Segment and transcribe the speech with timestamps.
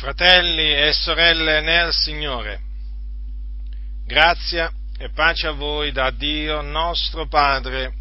[0.00, 2.58] Fratelli e sorelle nel Signore,
[4.06, 7.92] grazia e pace a voi da Dio nostro Padre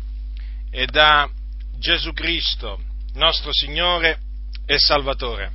[0.72, 1.30] e da
[1.78, 2.82] Gesù Cristo,
[3.16, 4.18] nostro Signore
[4.66, 5.52] e Salvatore.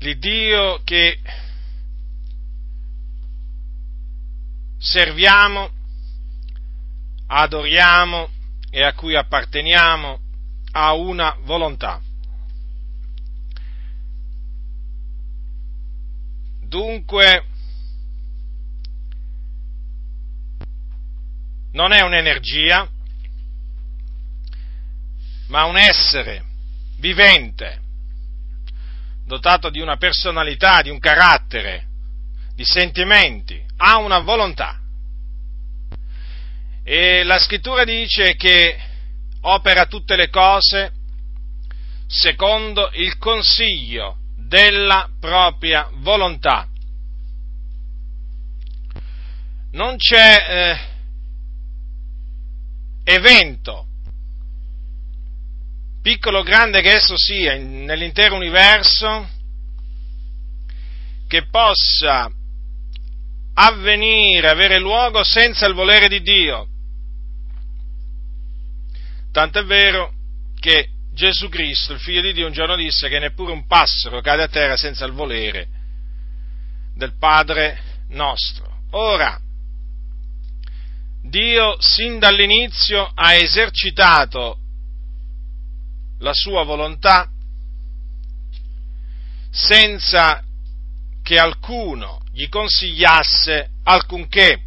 [0.00, 1.18] L'Iddio che
[4.76, 5.70] serviamo,
[7.28, 8.28] adoriamo
[8.68, 10.18] e a cui apparteniamo
[10.72, 12.03] ha una volontà.
[16.74, 17.44] Dunque,
[21.70, 22.90] non è un'energia,
[25.46, 26.44] ma un essere
[26.96, 27.80] vivente,
[29.24, 31.86] dotato di una personalità, di un carattere,
[32.56, 34.80] di sentimenti, ha una volontà.
[36.82, 38.76] E la scrittura dice che
[39.42, 40.92] opera tutte le cose
[42.08, 44.18] secondo il consiglio
[44.54, 46.68] della propria volontà.
[49.74, 50.78] Non c'è eh,
[53.12, 53.86] evento,
[56.00, 59.28] piccolo o grande che esso sia, nell'intero universo,
[61.26, 62.30] che possa
[63.54, 66.68] avvenire, avere luogo senza il volere di Dio.
[69.32, 70.12] Tant'è vero
[70.60, 74.44] che Gesù Cristo, il figlio di Dio, un giorno disse che neppure un passero cade
[74.44, 75.66] a terra senza il volere
[76.94, 78.82] del Padre nostro.
[78.90, 79.40] Ora,
[81.34, 84.56] Dio sin dall'inizio ha esercitato
[86.20, 87.28] la sua volontà
[89.50, 90.44] senza
[91.24, 94.62] che alcuno gli consigliasse alcunché.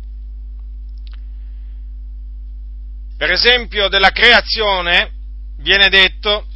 [3.16, 5.14] Per esempio della creazione
[5.60, 6.48] viene detto,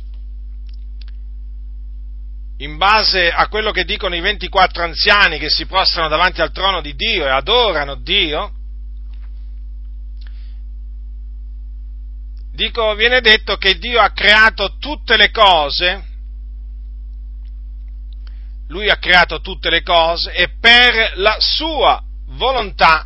[2.57, 6.81] in base a quello che dicono i 24 anziani che si prostrano davanti al trono
[6.81, 8.55] di Dio e adorano Dio,
[12.51, 16.09] dico, viene detto che Dio ha creato tutte le cose,
[18.67, 23.05] lui ha creato tutte le cose e per la sua volontà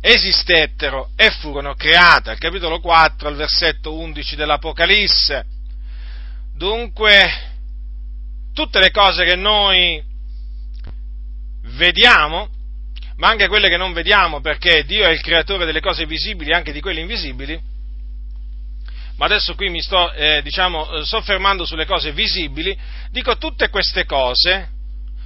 [0.00, 5.44] esistettero e furono create, al capitolo 4, al versetto 11 dell'Apocalisse.
[6.54, 7.50] Dunque,
[8.54, 10.02] tutte le cose che noi
[11.76, 12.48] vediamo,
[13.16, 16.54] ma anche quelle che non vediamo, perché Dio è il creatore delle cose visibili e
[16.54, 17.60] anche di quelle invisibili,
[19.20, 22.74] ma adesso qui mi sto, eh, diciamo, soffermando sulle cose visibili,
[23.10, 24.70] dico tutte queste cose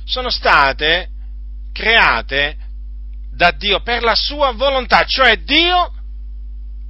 [0.04, 1.10] sono state
[1.72, 2.56] create
[3.30, 5.92] da Dio per la sua volontà, cioè Dio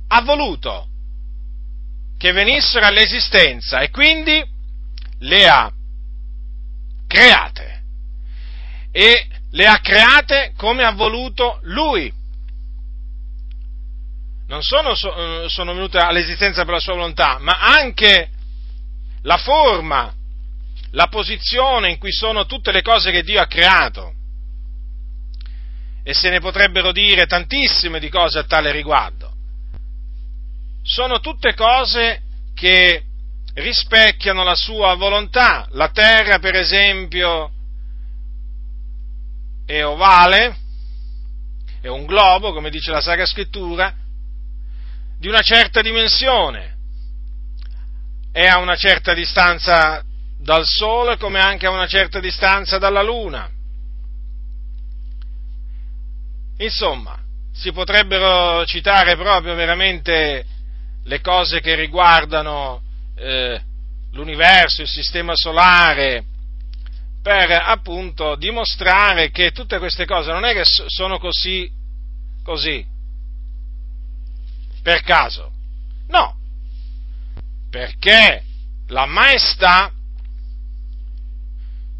[0.09, 0.89] ha voluto
[2.17, 4.43] che venissero all'esistenza e quindi
[5.19, 5.71] le ha
[7.07, 7.83] create
[8.91, 12.11] e le ha create come ha voluto Lui.
[14.47, 18.29] Non sono, sono venute all'esistenza per la sua volontà, ma anche
[19.23, 20.15] la forma,
[20.91, 24.13] la posizione in cui sono tutte le cose che Dio ha creato
[26.07, 29.33] e se ne potrebbero dire tantissime di cose a tale riguardo.
[30.83, 32.21] Sono tutte cose
[32.55, 33.05] che
[33.55, 35.67] rispecchiano la sua volontà.
[35.71, 37.51] La terra, per esempio,
[39.65, 40.57] è ovale,
[41.81, 43.95] è un globo, come dice la Sacra Scrittura,
[45.25, 46.77] di una certa dimensione,
[48.31, 50.05] è a una certa distanza
[50.39, 53.51] dal Sole come anche a una certa distanza dalla Luna.
[56.59, 57.19] Insomma,
[57.55, 60.45] si potrebbero citare proprio veramente
[61.03, 62.83] le cose che riguardano
[63.17, 63.59] eh,
[64.13, 66.23] l'universo, il sistema solare,
[67.23, 71.67] per appunto dimostrare che tutte queste cose non è che sono così,
[72.43, 72.93] così,
[74.85, 75.51] per caso.
[76.09, 76.37] No,
[77.71, 78.45] perché
[78.89, 79.91] la maestà,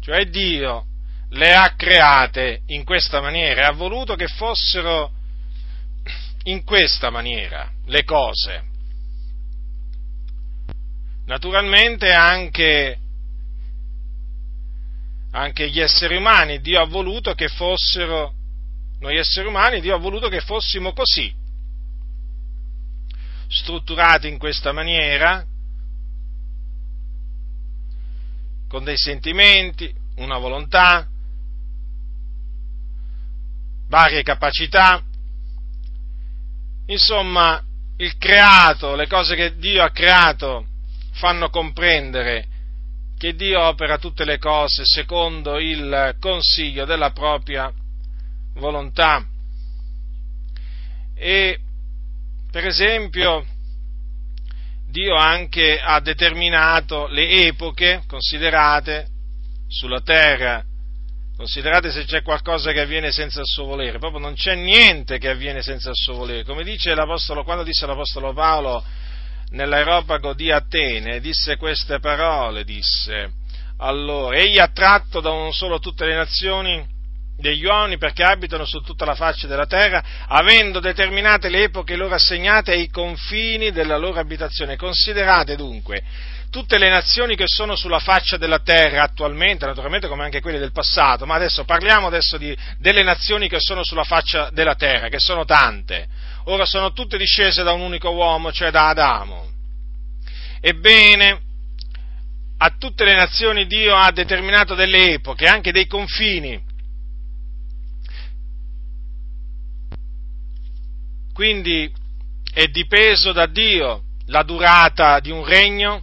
[0.01, 0.85] cioè Dio,
[1.29, 5.11] le ha create in questa maniera ha voluto che fossero
[6.43, 8.63] in questa maniera le cose.
[11.25, 12.99] Naturalmente anche,
[15.31, 18.31] anche gli esseri umani, Dio ha voluto che fossero,
[18.99, 21.33] noi esseri umani, Dio ha voluto che fossimo così,
[23.47, 25.45] strutturati in questa maniera,
[28.67, 31.07] con dei sentimenti, una volontà,
[33.87, 35.03] varie capacità,
[36.87, 37.61] insomma
[37.97, 40.67] il creato, le cose che Dio ha creato
[41.11, 42.47] fanno comprendere
[43.17, 47.71] che Dio opera tutte le cose secondo il consiglio della propria
[48.55, 49.25] volontà.
[51.15, 51.59] E
[52.55, 53.45] per esempio
[54.87, 59.07] Dio anche ha determinato le epoche considerate
[59.67, 60.63] sulla terra.
[61.35, 65.27] Considerate se c'è qualcosa che avviene senza il suo volere, proprio non c'è niente che
[65.27, 66.45] avviene senza il suo volere.
[66.45, 68.81] Come dice l'Apostolo, quando disse l'Apostolo Paolo
[69.49, 73.33] nell'aeropago di Atene, disse queste parole, disse,
[73.79, 76.94] allora, egli ha tratto da un solo tutte le nazioni
[77.37, 82.15] degli uomini perché abitano su tutta la faccia della terra, avendo determinate le epoche loro
[82.15, 84.77] assegnate ai confini della loro abitazione.
[84.77, 86.03] Considerate dunque
[86.55, 90.71] tutte le nazioni che sono sulla faccia della terra attualmente, naturalmente come anche quelle del
[90.71, 95.19] passato, ma adesso parliamo adesso di, delle nazioni che sono sulla faccia della terra, che
[95.19, 96.07] sono tante.
[96.45, 99.49] Ora sono tutte discese da un unico uomo, cioè da Adamo.
[100.61, 101.41] Ebbene,
[102.59, 106.64] a tutte le nazioni Dio ha determinato delle epoche, anche dei confini
[111.35, 111.91] Quindi
[112.53, 116.01] è dipeso da Dio la durata di un regno,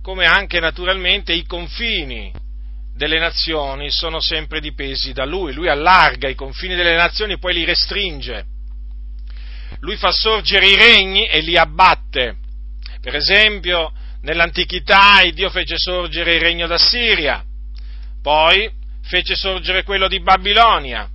[0.00, 2.32] come anche naturalmente i confini
[2.94, 5.52] delle nazioni sono sempre dipesi da Lui.
[5.52, 8.44] Lui allarga i confini delle nazioni, poi li restringe.
[9.80, 12.36] Lui fa sorgere i regni e li abbatte.
[13.00, 17.44] Per esempio, nell'antichità Dio fece sorgere il regno d'Assiria,
[18.22, 18.70] poi
[19.02, 21.10] fece sorgere quello di Babilonia,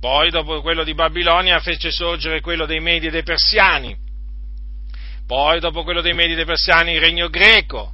[0.00, 3.96] poi, dopo quello di Babilonia, fece sorgere quello dei Medi e dei Persiani.
[5.26, 7.92] Poi, dopo quello dei Medi e dei Persiani, il regno greco.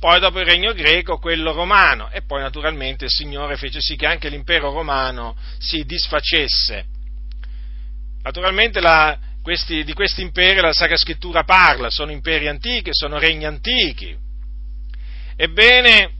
[0.00, 2.10] Poi, dopo il regno greco, quello romano.
[2.10, 6.86] E poi, naturalmente, il Signore fece sì che anche l'impero romano si disfacesse.
[8.22, 13.44] Naturalmente, la, questi, di questi imperi la Sacra Scrittura parla, sono imperi antichi, sono regni
[13.44, 14.16] antichi.
[15.36, 16.15] Ebbene,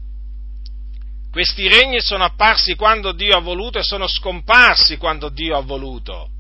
[1.37, 6.31] questi regni sono apparsi quando Dio ha voluto e sono scomparsi quando Dio ha voluto.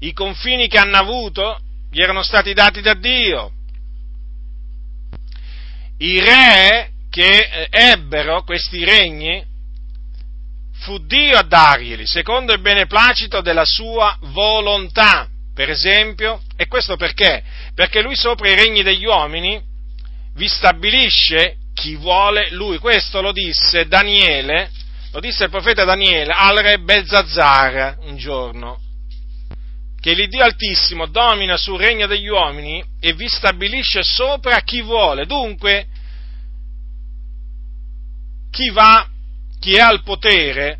[0.00, 1.58] I confini che hanno avuto
[1.90, 3.50] gli erano stati dati da Dio.
[5.96, 9.42] I re che eh, ebbero questi regni
[10.80, 15.30] fu Dio a darglieli, secondo il beneplacito della sua volontà.
[15.54, 17.42] Per esempio, e questo perché?
[17.74, 19.58] Perché lui sopra i regni degli uomini
[20.34, 22.78] vi stabilisce chi vuole lui.
[22.78, 24.70] Questo lo disse Daniele,
[25.12, 28.80] lo disse il profeta Daniele al re Belzazzar un giorno,
[30.00, 35.26] che l'Iddio Altissimo domina sul regno degli uomini e vi stabilisce sopra chi vuole.
[35.26, 35.86] Dunque,
[38.50, 39.06] chi va,
[39.60, 40.78] chi è al potere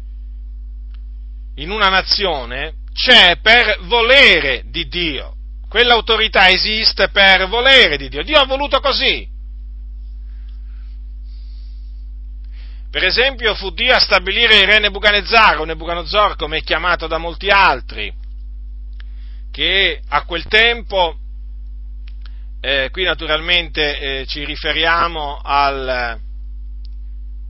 [1.56, 5.34] in una nazione c'è per volere di Dio.
[5.68, 8.22] Quell'autorità esiste per volere di Dio.
[8.22, 9.31] Dio ha voluto così.
[12.92, 17.16] Per esempio fu Dio a stabilire il re Nebuchadnezzar, o Nebuchadnezzar come è chiamato da
[17.16, 18.12] molti altri,
[19.50, 21.16] che a quel tempo,
[22.60, 26.20] eh, qui naturalmente eh, ci riferiamo al,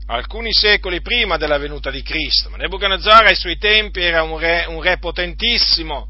[0.07, 4.67] alcuni secoli prima della venuta di Cristo, ma Nebuchadnezzar ai suoi tempi era un re,
[4.69, 6.07] un re potentissimo,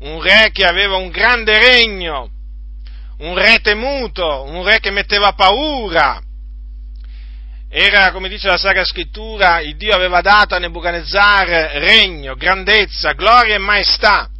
[0.00, 2.28] un re che aveva un grande regno,
[3.18, 6.20] un re temuto, un re che metteva paura,
[7.70, 13.56] era, come dice la Sacra Scrittura, il Dio aveva dato a Nebuchadnezzar regno, grandezza, gloria
[13.56, 14.30] e maestà.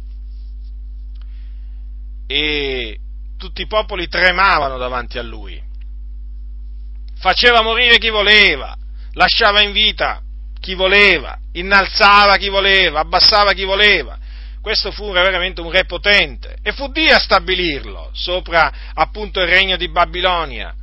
[2.25, 2.97] E
[3.37, 5.61] tutti i popoli tremavano davanti a lui.
[7.19, 8.75] Faceva morire chi voleva,
[9.13, 10.21] lasciava in vita
[10.59, 14.17] chi voleva, innalzava chi voleva, abbassava chi voleva.
[14.59, 19.77] Questo fu veramente un re potente e fu Dio a stabilirlo sopra appunto il regno
[19.77, 20.73] di Babilonia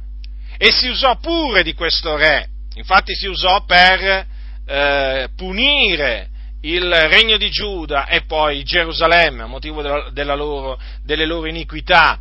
[0.59, 4.27] e si usò pure di questo re, infatti si usò per
[4.67, 6.31] eh, punire
[6.63, 12.19] il regno di Giuda e poi Gerusalemme a motivo della, della loro, delle loro iniquità.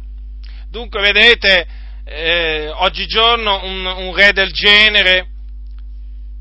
[0.70, 1.66] Dunque, vedete,
[2.04, 5.28] eh, oggigiorno un, un re del genere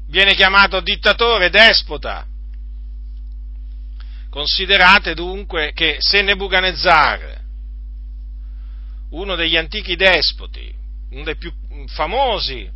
[0.09, 2.27] viene chiamato dittatore, despota.
[4.29, 7.43] Considerate dunque che se Nebuchadnezzar,
[9.11, 10.73] uno degli antichi despoti,
[11.11, 11.53] uno dei più
[11.89, 12.71] famosi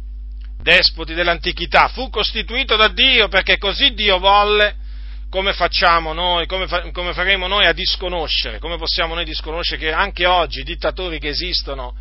[0.61, 4.77] despoti dell'antichità, fu costituito da Dio perché così Dio volle,
[5.31, 9.93] come facciamo noi, come, fa, come faremo noi a disconoscere, come possiamo noi disconoscere che
[9.93, 11.95] anche oggi i dittatori che esistono,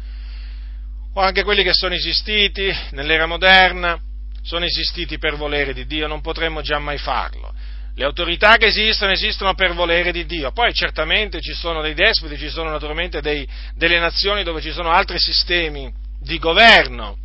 [1.14, 4.00] o anche quelli che sono esistiti nell'era moderna,
[4.44, 7.54] sono esistiti per volere di Dio, non potremmo già mai farlo.
[7.96, 10.52] Le autorità che esistono esistono per volere di Dio.
[10.52, 14.92] Poi certamente ci sono dei despoti, ci sono naturalmente dei, delle nazioni dove ci sono
[14.92, 17.18] altri sistemi di governo.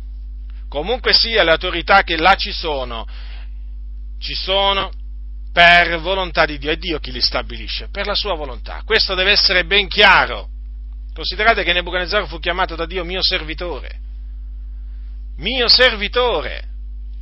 [0.67, 3.05] Comunque sia, le autorità che là ci sono,
[4.19, 4.91] ci sono
[5.51, 6.71] per volontà di Dio.
[6.71, 8.81] È Dio chi li stabilisce, per la sua volontà.
[8.83, 10.49] Questo deve essere ben chiaro.
[11.13, 13.99] Considerate che Nebuchadnezzar fu chiamato da Dio mio servitore.
[15.37, 16.71] Mio servitore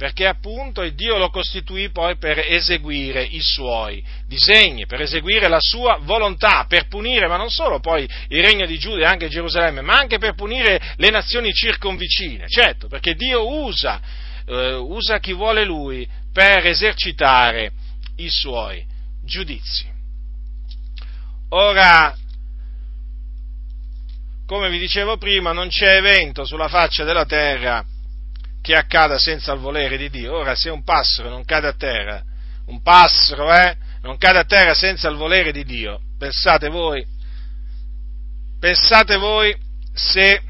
[0.01, 5.99] perché appunto Dio lo costituì poi per eseguire i suoi disegni, per eseguire la sua
[6.01, 9.93] volontà, per punire, ma non solo poi il regno di Giuda e anche Gerusalemme, ma
[9.93, 14.01] anche per punire le nazioni circonvicine, certo, perché Dio usa,
[14.47, 17.71] eh, usa chi vuole Lui per esercitare
[18.15, 18.83] i suoi
[19.23, 19.85] giudizi.
[21.49, 22.17] Ora,
[24.47, 27.85] come vi dicevo prima, non c'è evento sulla faccia della terra
[28.61, 30.35] che accada senza il volere di Dio.
[30.35, 32.23] Ora, se un passero non cade a terra,
[32.67, 37.05] un passero, eh, non cade a terra senza il volere di Dio, pensate voi,
[38.59, 39.55] pensate voi
[39.93, 40.41] se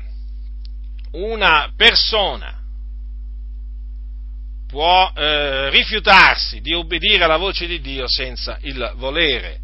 [1.11, 2.59] una persona
[4.67, 9.59] può eh, rifiutarsi di obbedire alla voce di Dio senza il volere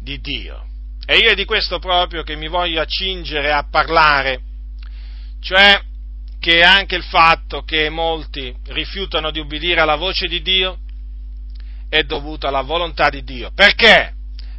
[0.00, 0.64] di Dio.
[1.06, 4.40] E io è di questo proprio che mi voglio accingere a parlare,
[5.40, 5.80] cioè
[6.46, 10.78] che anche il fatto che molti rifiutano di ubbidire alla voce di Dio
[11.88, 13.50] è dovuto alla volontà di Dio.
[13.52, 14.12] Perché?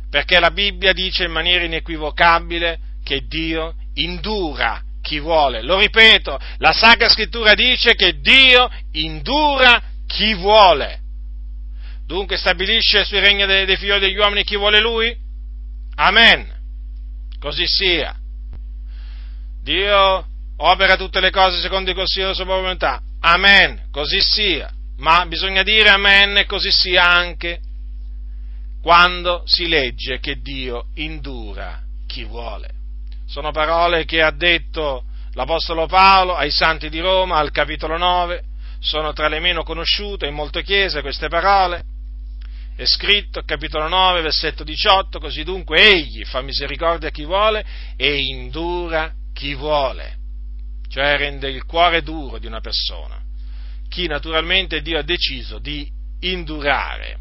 [0.09, 5.61] Perché la Bibbia dice in maniera inequivocabile che Dio indura chi vuole.
[5.61, 10.99] Lo ripeto, la Sacra Scrittura dice che Dio indura chi vuole.
[12.05, 15.15] Dunque stabilisce sui regni dei, dei figli degli uomini chi vuole Lui?
[15.95, 16.53] Amen.
[17.39, 18.13] Così sia.
[19.63, 23.01] Dio opera tutte le cose secondo il consiglio della sua volontà.
[23.21, 24.71] Amen, così sia.
[24.97, 27.59] Ma bisogna dire amen e così sia anche
[28.81, 32.69] quando si legge che Dio indura chi vuole.
[33.27, 38.43] Sono parole che ha detto l'Apostolo Paolo ai Santi di Roma al capitolo 9,
[38.79, 41.83] sono tra le meno conosciute in molte chiese queste parole.
[42.75, 48.17] È scritto, capitolo 9, versetto 18, così dunque egli fa misericordia a chi vuole e
[48.17, 50.17] indura chi vuole
[50.89, 53.21] cioè rende il cuore duro di una persona,
[53.89, 55.89] chi naturalmente Dio ha deciso di
[56.21, 57.17] indurare.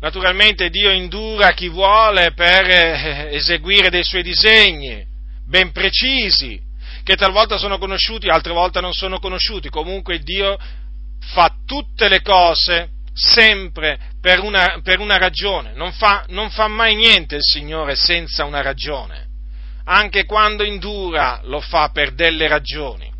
[0.00, 5.04] Naturalmente Dio indura chi vuole per eh, eseguire dei suoi disegni
[5.46, 6.60] ben precisi,
[7.02, 9.68] che talvolta sono conosciuti, altre volte non sono conosciuti.
[9.68, 10.58] Comunque Dio
[11.20, 16.94] fa tutte le cose sempre per una, per una ragione, non fa, non fa mai
[16.94, 19.23] niente il Signore senza una ragione
[19.84, 23.12] anche quando indura lo fa per delle ragioni.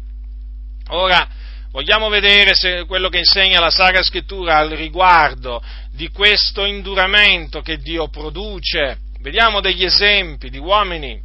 [0.88, 1.26] Ora,
[1.70, 7.78] vogliamo vedere se quello che insegna la Sacra Scrittura al riguardo di questo induramento che
[7.78, 8.98] Dio produce.
[9.20, 11.20] Vediamo degli esempi di uomini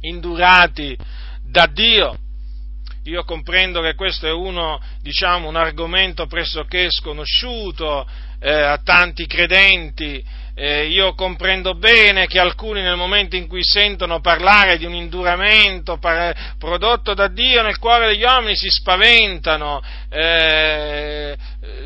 [0.00, 0.96] indurati
[1.42, 2.16] da Dio.
[3.04, 8.06] Io comprendo che questo è uno, diciamo, un argomento pressoché sconosciuto
[8.38, 10.24] eh, a tanti credenti,
[10.54, 15.96] eh, io comprendo bene che alcuni nel momento in cui sentono parlare di un induramento
[15.96, 21.36] par- prodotto da Dio nel cuore degli uomini si spaventano, eh,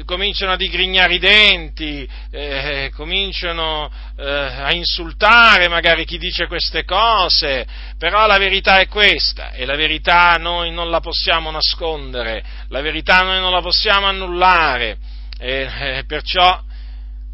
[0.05, 7.67] cominciano a digrignare i denti, eh, cominciano eh, a insultare magari chi dice queste cose,
[7.99, 13.23] però la verità è questa e la verità noi non la possiamo nascondere, la verità
[13.23, 14.99] noi non la possiamo annullare.
[15.39, 16.63] Eh, perciò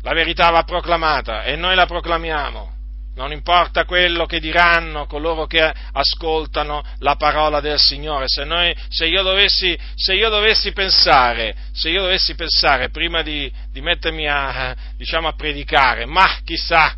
[0.03, 2.71] la verità va proclamata e noi la proclamiamo.
[3.15, 5.61] Non importa quello che diranno coloro che
[5.93, 8.25] ascoltano la parola del Signore.
[8.27, 13.53] Se, noi, se, io, dovessi, se io, dovessi, pensare, se io dovessi pensare prima di,
[13.71, 16.97] di mettermi a, diciamo, a predicare, ma chissà,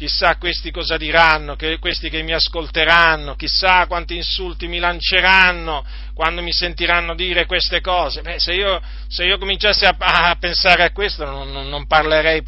[0.00, 6.40] chissà questi cosa diranno, che, questi che mi ascolteranno, chissà quanti insulti mi lanceranno quando
[6.40, 8.22] mi sentiranno dire queste cose.
[8.22, 12.42] Beh, se, io, se io cominciassi a, a, pensare a questo non, non, non parlerei,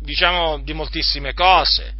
[0.00, 1.92] diciamo, di moltissime cose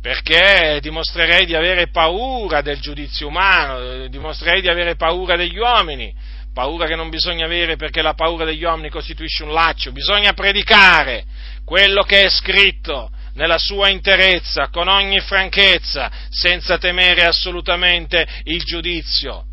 [0.00, 6.14] perché dimostrerei di avere paura del giudizio umano, dimostrerei di avere paura degli uomini,
[6.54, 11.24] paura che non bisogna avere perché la paura degli uomini costituisce un laccio, bisogna predicare
[11.64, 19.44] quello che è scritto, nella sua interezza, con ogni franchezza, senza temere assolutamente il giudizio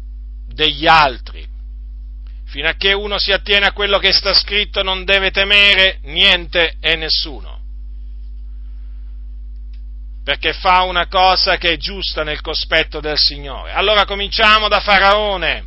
[0.48, 1.46] degli altri.
[2.46, 6.76] Fino a che uno si attiene a quello che sta scritto non deve temere niente
[6.80, 7.60] e nessuno,
[10.24, 13.74] perché fa una cosa che è giusta nel cospetto del Signore.
[13.74, 15.66] Allora cominciamo da Faraone,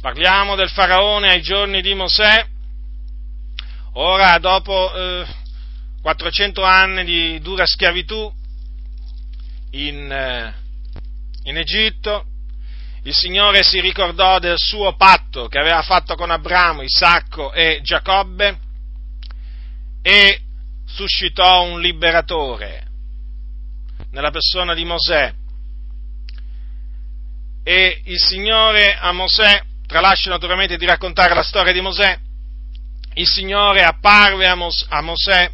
[0.00, 2.46] parliamo del Faraone ai giorni di Mosè,
[3.94, 4.94] ora dopo...
[4.94, 5.46] Eh,
[6.00, 8.32] 400 anni di dura schiavitù
[9.72, 10.54] in, eh,
[11.44, 12.24] in Egitto,
[13.02, 18.58] il Signore si ricordò del suo patto che aveva fatto con Abramo, Isacco e Giacobbe
[20.02, 20.40] e
[20.86, 22.86] suscitò un liberatore
[24.10, 25.32] nella persona di Mosè.
[27.62, 32.18] E il Signore a Mosè, tralascio naturalmente di raccontare la storia di Mosè,
[33.14, 35.50] il Signore apparve a, Mos- a Mosè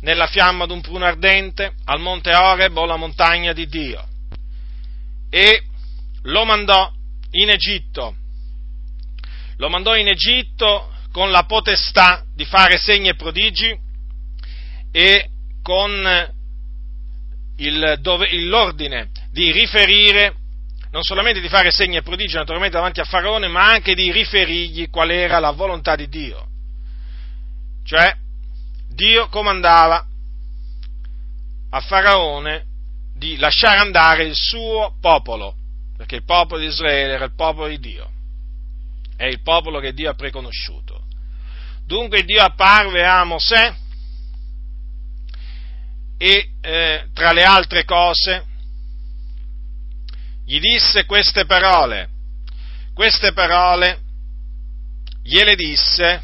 [0.00, 4.06] nella fiamma d'un pruno ardente al monte Oreb o la montagna di Dio
[5.30, 5.62] e
[6.22, 6.90] lo mandò
[7.32, 8.16] in Egitto.
[9.58, 13.78] Lo mandò in Egitto con la potestà di fare segni e prodigi
[14.90, 15.28] e
[15.62, 16.34] con
[17.56, 20.34] il, dove, l'ordine di riferire,
[20.90, 24.90] non solamente di fare segni e prodigi naturalmente davanti a Faraone, ma anche di riferirgli
[24.90, 26.46] qual era la volontà di Dio.
[27.84, 28.14] Cioè,
[28.96, 30.06] Dio comandava
[31.68, 32.64] a Faraone
[33.14, 35.54] di lasciare andare il suo popolo,
[35.98, 38.10] perché il popolo di Israele era il popolo di Dio,
[39.16, 41.04] è il popolo che Dio ha preconosciuto.
[41.84, 43.74] Dunque Dio apparve a Mosè
[46.16, 48.46] e eh, tra le altre cose
[50.46, 52.08] gli disse queste parole,
[52.94, 54.00] queste parole
[55.22, 56.22] gliele disse,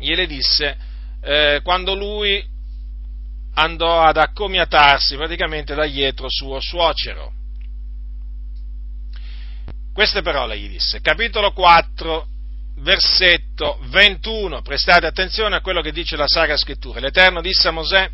[0.00, 0.86] gliele disse
[1.20, 2.44] eh, quando lui
[3.54, 7.32] andò ad accomiatarsi praticamente da dietro suo suocero.
[9.92, 12.26] Queste parole gli disse, capitolo 4,
[12.76, 17.00] versetto 21, prestate attenzione a quello che dice la Sacra Scrittura.
[17.00, 18.08] L'Eterno disse a Mosè,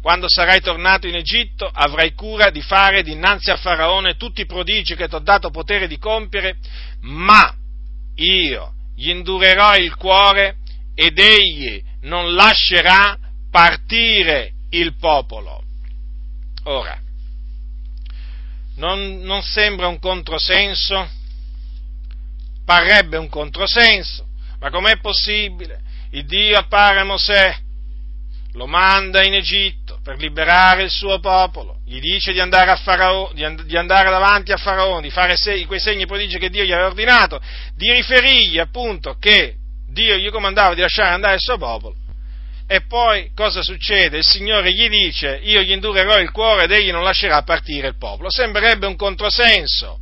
[0.00, 4.94] quando sarai tornato in Egitto avrai cura di fare dinanzi a Faraone tutti i prodigi
[4.94, 6.56] che ti ho dato potere di compiere,
[7.00, 7.54] ma
[8.14, 10.56] io gli indurerò il cuore
[10.94, 13.18] ed egli non lascerà
[13.50, 15.62] partire il popolo.
[16.64, 16.98] Ora,
[18.76, 21.08] non, non sembra un controsenso?
[22.64, 24.26] Parrebbe un controsenso,
[24.58, 25.82] ma com'è possibile?
[26.10, 27.56] Il Dio appare a Mosè,
[28.54, 33.44] lo manda in Egitto, per liberare il suo popolo, gli dice di andare, Farao, di
[33.44, 36.72] and- di andare davanti a Faraone, di fare se- quei segni prodigi che Dio gli
[36.72, 37.40] aveva ordinato,
[37.74, 39.56] di riferirgli appunto che
[39.96, 41.94] Dio gli comandava di lasciare andare il suo popolo.
[42.68, 44.18] E poi cosa succede?
[44.18, 47.96] Il Signore gli dice, io gli indurerò il cuore ed egli non lascerà partire il
[47.96, 48.30] popolo.
[48.30, 49.98] Sembrerebbe un controsenso,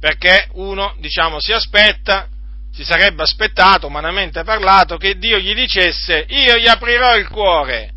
[0.00, 2.26] perché uno, diciamo, si aspetta,
[2.72, 7.92] si sarebbe aspettato, umanamente parlato, che Dio gli dicesse, io gli aprirò il cuore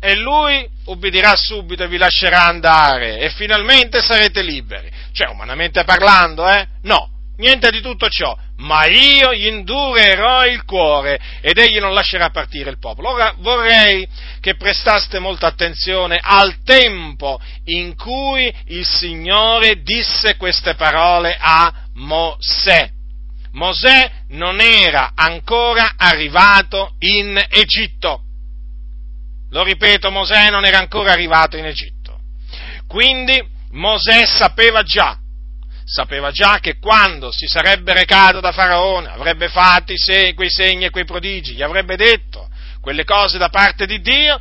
[0.00, 4.88] e lui ubbidirà subito e vi lascerà andare e finalmente sarete liberi.
[5.12, 6.66] Cioè, umanamente parlando, eh?
[6.82, 12.30] No, niente di tutto ciò, ma io gli indurerò il cuore ed egli non lascerà
[12.30, 13.10] partire il popolo.
[13.10, 14.06] Ora vorrei
[14.40, 22.90] che prestaste molta attenzione al tempo in cui il Signore disse queste parole a Mosè.
[23.52, 28.22] Mosè non era ancora arrivato in Egitto
[29.50, 32.20] lo ripeto, Mosè non era ancora arrivato in Egitto.
[32.86, 35.18] Quindi Mosè sapeva già,
[35.88, 39.92] sapeva già che quando si sarebbe recato da Faraone avrebbe fatto
[40.34, 42.48] quei segni e quei prodigi, gli avrebbe detto
[42.80, 44.38] quelle cose da parte di Dio,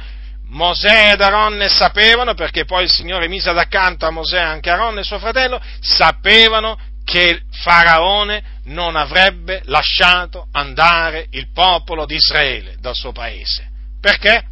[0.49, 5.01] Mosè ed Aronne sapevano, perché poi il Signore mise ad accanto a Mosè anche Aronne
[5.01, 12.95] e suo fratello, sapevano che Faraone non avrebbe lasciato andare il popolo di Israele dal
[12.95, 13.69] suo paese.
[13.99, 14.43] Perché?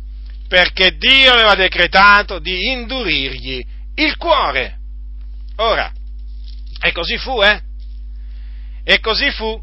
[0.47, 4.77] perché Dio aveva decretato di indurirgli il cuore.
[5.57, 5.91] Ora,
[6.81, 7.61] e così fu, eh?
[8.83, 9.61] E così fu.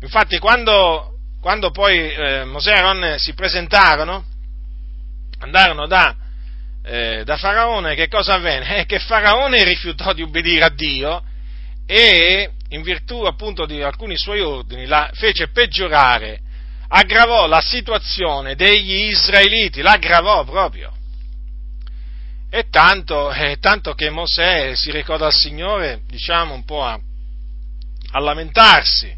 [0.00, 4.24] Infatti, quando, quando poi eh, Mosè e Aaron si presentarono,
[5.38, 6.16] andarono da,
[6.84, 8.78] eh, da Faraone, che cosa avvenne?
[8.80, 11.22] Eh, che Faraone rifiutò di ubbidire a Dio
[11.86, 16.40] e, in virtù appunto di alcuni suoi ordini, la fece peggiorare
[16.94, 20.92] aggravò la situazione degli israeliti, l'aggravò proprio.
[22.54, 27.00] E tanto, e tanto che Mosè si ricorda al Signore, diciamo, un po' a,
[28.10, 29.10] a lamentarsi,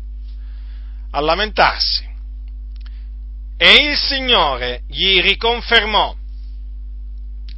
[1.10, 2.08] a lamentarsi.
[3.56, 6.14] E il Signore gli riconfermò,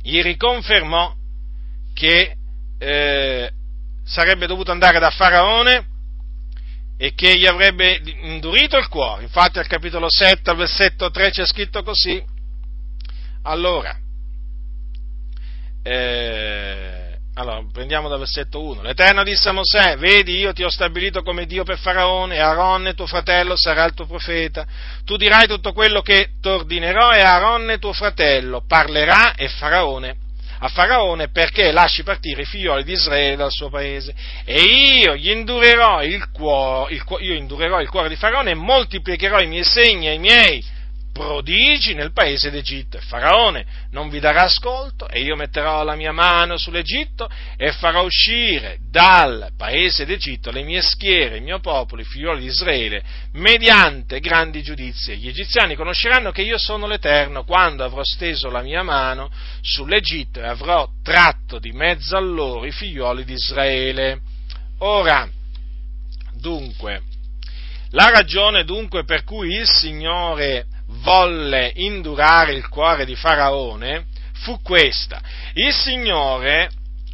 [0.00, 1.14] gli riconfermò
[1.92, 2.36] che
[2.78, 3.52] eh,
[4.02, 5.86] sarebbe dovuto andare da Faraone
[6.96, 9.24] e che gli avrebbe indurito il cuore.
[9.24, 12.24] Infatti al capitolo 7, al versetto 3 c'è scritto così.
[13.42, 14.04] Allora,
[15.86, 18.82] eh, allora, prendiamo dal versetto 1.
[18.82, 22.94] L'Eterno disse a Mosè, vedi, io ti ho stabilito come Dio per Faraone, e Aaronne,
[22.94, 24.66] tuo fratello, sarà il tuo profeta.
[25.04, 30.16] Tu dirai tutto quello che t'ordinerò, e Aaronne, tuo fratello, parlerà, e Faraone
[30.58, 34.14] a Faraone perché lasci partire i figlioli di Israele dal suo paese.
[34.44, 39.38] E io gli indurerò il cuore, il, io indurerò il cuore di Faraone e moltiplicherò
[39.40, 40.64] i miei segni e i miei
[41.16, 42.98] prodigi nel paese d'Egitto.
[42.98, 48.04] E Faraone non vi darà ascolto e io metterò la mia mano sull'Egitto e farò
[48.04, 53.02] uscire dal paese d'Egitto le mie schiere, il mio popolo, i figlioli di Israele,
[53.32, 55.16] mediante grandi giudizi.
[55.16, 59.30] Gli egiziani conosceranno che io sono l'Eterno quando avrò steso la mia mano
[59.62, 64.20] sull'Egitto e avrò tratto di mezzo a loro i figlioli di Israele.
[64.80, 65.26] Ora,
[66.34, 67.02] dunque,
[67.90, 70.66] la ragione dunque per cui il Signore
[71.06, 75.20] volle indurare il cuore di Faraone fu questa.
[75.54, 76.68] Il Signore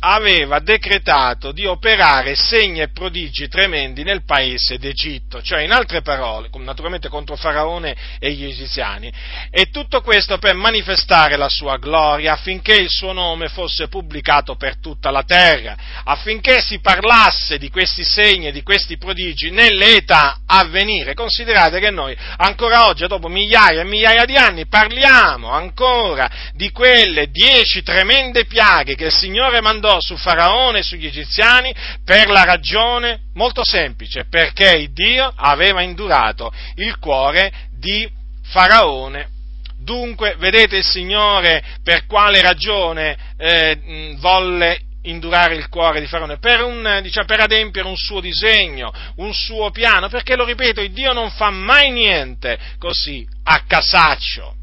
[0.05, 6.49] aveva decretato di operare segni e prodigi tremendi nel paese d'Egitto, cioè in altre parole,
[6.59, 9.13] naturalmente contro Faraone e gli egiziani,
[9.51, 14.81] e tutto questo per manifestare la sua gloria, affinché il suo nome fosse pubblicato per
[14.81, 20.41] tutta la terra, affinché si parlasse di questi segni e di questi prodigi nelle età
[20.47, 21.15] a venire.
[21.15, 27.31] Considerate che noi ancora oggi, dopo migliaia e migliaia di anni, parliamo ancora di quelle
[27.31, 31.75] dieci tremende piaghe che il Signore mandò su Faraone e sugli egiziani
[32.05, 38.09] per la ragione molto semplice, perché Dio aveva indurato il cuore di
[38.45, 39.29] Faraone.
[39.79, 46.63] Dunque, vedete il Signore per quale ragione eh, volle indurare il cuore di Faraone, per,
[46.63, 51.31] un, diciamo, per, adempiere un suo disegno, un suo piano, perché lo ripeto, Dio non
[51.31, 54.55] fa mai niente così a casaccio.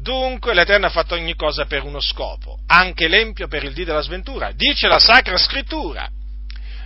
[0.00, 4.00] Dunque l'Eterno ha fatto ogni cosa per uno scopo, anche l'empio per il dì della
[4.00, 6.08] sventura, dice la Sacra Scrittura.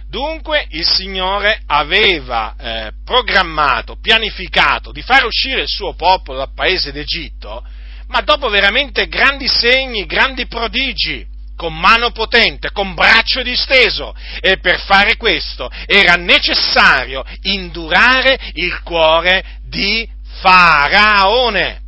[0.08, 6.90] Dunque il Signore aveva eh, programmato, pianificato di far uscire il suo popolo dal paese
[6.90, 7.64] d'Egitto,
[8.08, 11.24] ma dopo veramente grandi segni, grandi prodigi,
[11.56, 14.14] con mano potente, con braccio disteso.
[14.40, 20.08] E per fare questo era necessario indurare il cuore di
[20.40, 21.82] Faraone.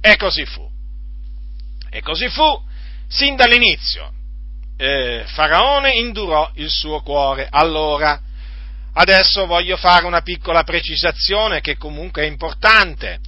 [0.00, 0.68] E così fu.
[1.90, 2.62] E così fu
[3.08, 4.12] sin dall'inizio.
[4.76, 7.48] Eh, Faraone indurò il suo cuore.
[7.50, 8.20] Allora,
[8.92, 13.18] adesso voglio fare una piccola precisazione che comunque è importante.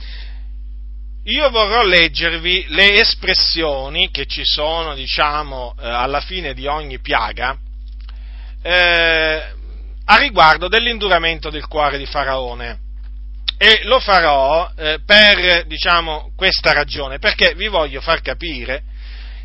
[1.25, 7.59] Io vorrò leggervi le espressioni che ci sono, diciamo, eh, alla fine di ogni piaga,
[8.63, 9.43] eh,
[10.05, 12.89] a riguardo dell'induramento del cuore di Faraone
[13.63, 18.85] e lo farò eh, per diciamo, questa ragione, perché vi voglio far capire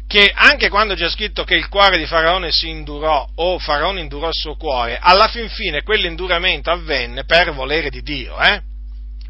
[0.08, 4.28] che anche quando c'è scritto che il cuore di Faraone si indurò o Faraone indurò
[4.28, 8.62] il suo cuore, alla fin fine quell'induramento avvenne per volere di Dio, eh?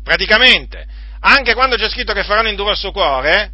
[0.04, 0.86] praticamente,
[1.22, 3.54] anche quando c'è scritto che Faraone indurò il suo cuore,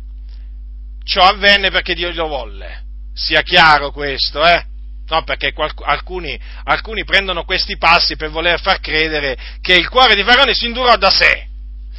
[1.06, 4.66] ciò avvenne perché Dio lo volle, sia chiaro questo, eh?
[5.12, 10.16] No, perché qualc- alcuni, alcuni, prendono questi passi per voler far credere che il cuore
[10.16, 11.48] di Faraone si indurò da sé.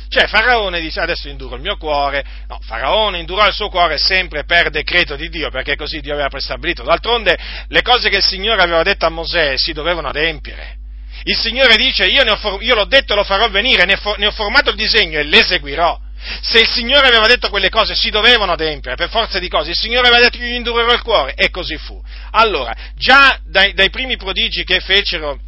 [0.09, 4.44] Cioè Faraone dice adesso induro il mio cuore, no, Faraone indurò il suo cuore sempre
[4.44, 6.85] per decreto di Dio, perché così Dio aveva prestabilito.
[6.85, 10.77] D'altronde le cose che il Signore aveva detto a Mosè si dovevano adempiere.
[11.25, 14.33] Il Signore dice io, ho, io l'ho detto e lo farò venire, ne, ne ho
[14.33, 15.98] formato il disegno e l'eseguirò.
[16.41, 19.77] Se il Signore aveva detto quelle cose si dovevano adempiere per forza di cose, il
[19.77, 22.01] Signore aveva detto che gli indurerò il cuore e così fu.
[22.33, 25.39] Allora, già dai, dai primi prodigi che fecero,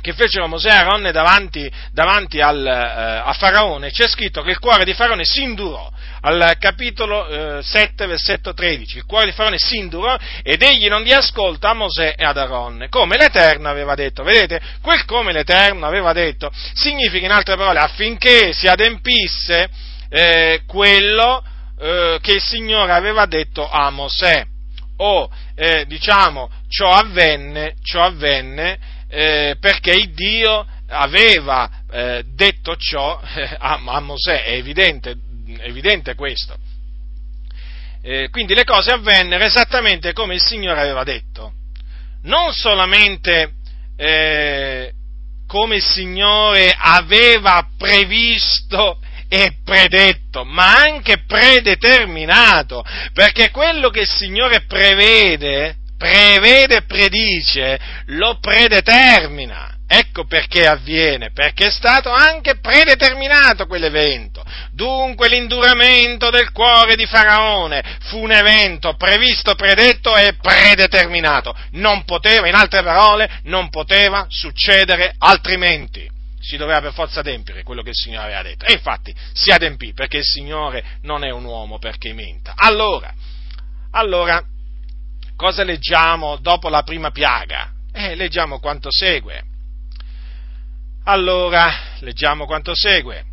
[0.00, 4.58] che fecero Mosè e Aaronne davanti, davanti al, eh, a Faraone, c'è scritto che il
[4.58, 5.90] cuore di Faraone si indurò.
[6.20, 11.04] Al capitolo eh, 7, versetto 13, il cuore di Faraone si indurò ed egli non
[11.04, 14.24] dia ascolto a Mosè e ad Aaronne, come l'Eterno aveva detto.
[14.24, 19.68] Vedete, quel come l'Eterno aveva detto significa in altre parole affinché si adempisse
[20.08, 21.42] eh, quello
[21.80, 24.44] eh, che il Signore aveva detto a Mosè.
[25.00, 33.20] O eh, diciamo ciò avvenne, ciò avvenne eh, perché il Dio aveva eh, detto ciò
[33.34, 35.16] eh, a, a, Mosè, è evidente,
[35.56, 36.56] è evidente questo.
[38.30, 41.52] quindi le cose avvennero esattamente come il Signore aveva detto.
[42.22, 43.54] Non solamente
[45.46, 54.62] come il Signore aveva previsto e predetto, ma anche predeterminato, perché quello che il Signore
[54.62, 59.74] prevede, prevede e predice, lo predetermina.
[59.90, 64.44] Ecco perché avviene, perché è stato anche predeterminato quell'evento.
[64.70, 71.56] Dunque l'induramento del cuore di Faraone fu un evento previsto, predetto e predeterminato.
[71.72, 76.16] Non poteva, in altre parole, non poteva succedere altrimenti
[76.48, 78.64] si doveva per forza adempiere quello che il Signore aveva detto.
[78.64, 82.54] E infatti si adempì perché il Signore non è un uomo perché menta.
[82.56, 83.14] Allora,
[83.90, 84.42] allora
[85.36, 87.70] cosa leggiamo dopo la prima piaga?
[87.92, 89.44] Eh, leggiamo quanto segue.
[91.04, 93.26] Allora, leggiamo quanto segue.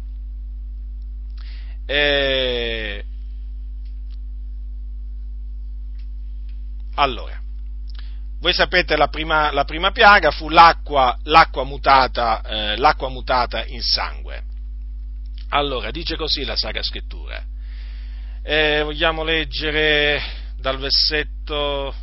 [1.85, 3.05] Eh,
[6.95, 7.41] allora,
[8.39, 13.81] voi sapete la prima, la prima piaga fu l'acqua, l'acqua, mutata, eh, l'acqua mutata in
[13.81, 14.43] sangue.
[15.49, 17.43] Allora, dice così la Sacra Scrittura.
[18.43, 20.21] Eh, vogliamo leggere
[20.57, 21.93] dal versetto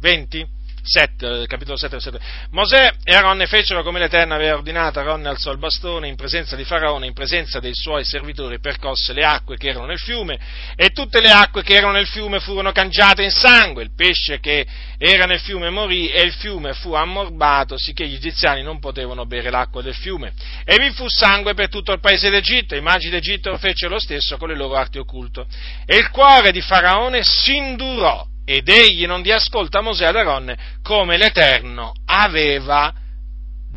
[0.00, 0.46] 20?
[0.82, 2.18] 7, capitolo 7, versetto.
[2.50, 6.64] Mosè e Aaronne fecero come l'Eterno aveva ordinato, Aaronne alzò il bastone in presenza di
[6.64, 10.38] Faraone, in presenza dei suoi servitori, percosse le acque che erano nel fiume
[10.76, 14.66] e tutte le acque che erano nel fiume furono cangiate in sangue, il pesce che
[14.98, 19.50] era nel fiume morì e il fiume fu ammorbato, sicché gli egiziani non potevano bere
[19.50, 20.32] l'acqua del fiume.
[20.64, 24.36] E vi fu sangue per tutto il paese d'Egitto, i magi d'Egitto fecero lo stesso
[24.36, 25.44] con le loro arti occulte.
[25.86, 30.16] E il cuore di Faraone si indurò ed egli non di ascolta a Mosè ad
[30.16, 32.92] Aaronne come l'Eterno aveva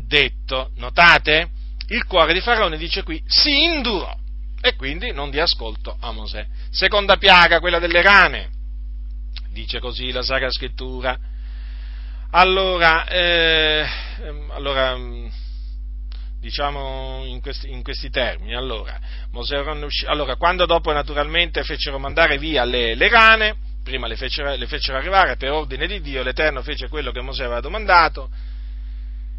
[0.06, 0.70] detto.
[0.76, 1.50] Notate?
[1.88, 4.14] Il cuore di Faraone dice qui si indurò
[4.60, 6.46] e quindi non di ascolto a Mosè.
[6.70, 8.48] Seconda piaga, quella delle rane,
[9.50, 11.16] dice così la Sacra Scrittura.
[12.30, 13.86] Allora, eh,
[14.50, 14.96] allora
[16.40, 18.54] diciamo in questi, in questi, termini.
[18.54, 18.98] Allora,
[19.30, 19.62] Mosè,
[20.06, 24.98] allora, quando dopo naturalmente fecero mandare via le, le rane, prima le fecero, le fecero,
[24.98, 28.28] arrivare per ordine di Dio, l'Eterno fece quello che Mosè aveva domandato,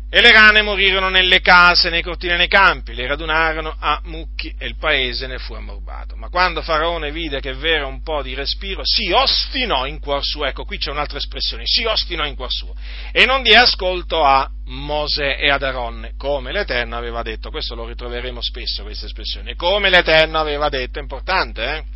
[0.07, 4.53] e le rane morirono nelle case, nei cortili e nei campi, le radunarono a mucchi
[4.57, 6.15] e il paese ne fu ammorbato.
[6.15, 10.45] Ma quando Faraone vide che v'era un po' di respiro, si ostinò in cuor suo,
[10.45, 12.73] ecco qui c'è un'altra espressione, si ostinò in cuor suo,
[13.11, 17.85] e non diè ascolto a Mosè e ad Aronne, come l'Eterno aveva detto, questo lo
[17.85, 21.94] ritroveremo spesso, questa espressione, come l'Eterno aveva detto, è importante, eh?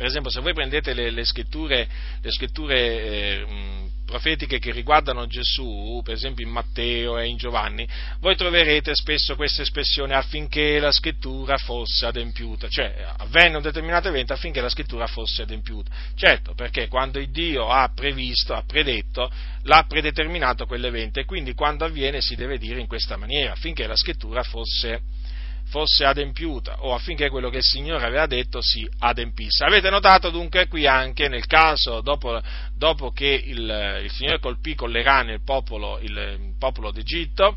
[0.00, 1.86] Per esempio, se voi prendete le, le scritture,
[2.22, 3.46] le scritture eh,
[4.06, 7.86] profetiche che riguardano Gesù, per esempio in Matteo e in Giovanni,
[8.20, 14.32] voi troverete spesso questa espressione affinché la scrittura fosse adempiuta, cioè avvenne un determinato evento
[14.32, 15.90] affinché la scrittura fosse adempiuta.
[16.14, 19.30] Certo, perché quando Dio ha previsto, ha predetto,
[19.64, 23.96] l'ha predeterminato quell'evento e quindi quando avviene si deve dire in questa maniera, affinché la
[23.96, 25.19] scrittura fosse adempiuta
[25.70, 29.64] fosse adempiuta o affinché quello che il Signore aveva detto si adempisse.
[29.64, 32.40] Avete notato dunque qui anche nel caso dopo,
[32.76, 37.56] dopo che il, il, Signore colpì con le rane il popolo, il, il popolo d'Egitto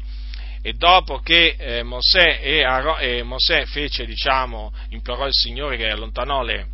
[0.61, 5.89] e dopo che eh, Mosè, e Aro, e Mosè fece, diciamo, implorò il Signore che
[5.89, 6.67] allontanò le,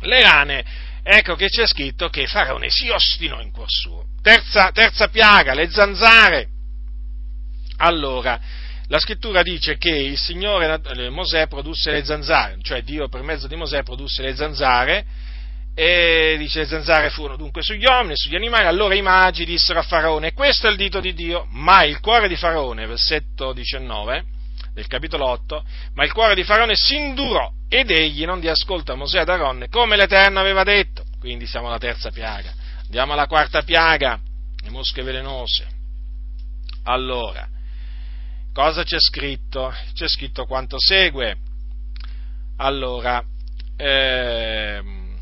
[0.00, 0.64] le rane,
[1.02, 4.04] ecco che c'è scritto che Faraone si ostinò in cuor suo.
[4.20, 6.48] Terza, terza piaga, le zanzare.
[7.78, 8.40] Allora,
[8.88, 10.78] la scrittura dice che il Signore
[11.10, 15.04] Mosè produsse le zanzare, cioè Dio per mezzo di Mosè produsse le zanzare
[15.74, 19.80] e dice le zanzare furono dunque sugli uomini e sugli animali, allora i magi dissero
[19.80, 24.24] a Faraone, questo è il dito di Dio, ma il cuore di Faraone, versetto 19
[24.72, 28.94] del capitolo 8, ma il cuore di Faraone si indurò ed egli non di ascolta
[28.94, 33.62] Mosè ad Aronne come l'Eterno aveva detto, quindi siamo alla terza piaga, andiamo alla quarta
[33.62, 34.18] piaga,
[34.62, 35.66] le mosche velenose.
[36.84, 37.48] Allora,
[38.56, 39.70] Cosa c'è scritto?
[39.92, 41.36] C'è scritto quanto segue.
[42.56, 43.22] Allora,
[43.76, 45.18] ehm,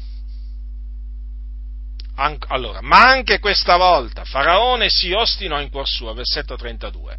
[2.14, 7.16] an- allora, ma anche questa volta Faraone si ostinò in cuor suo, versetto 32,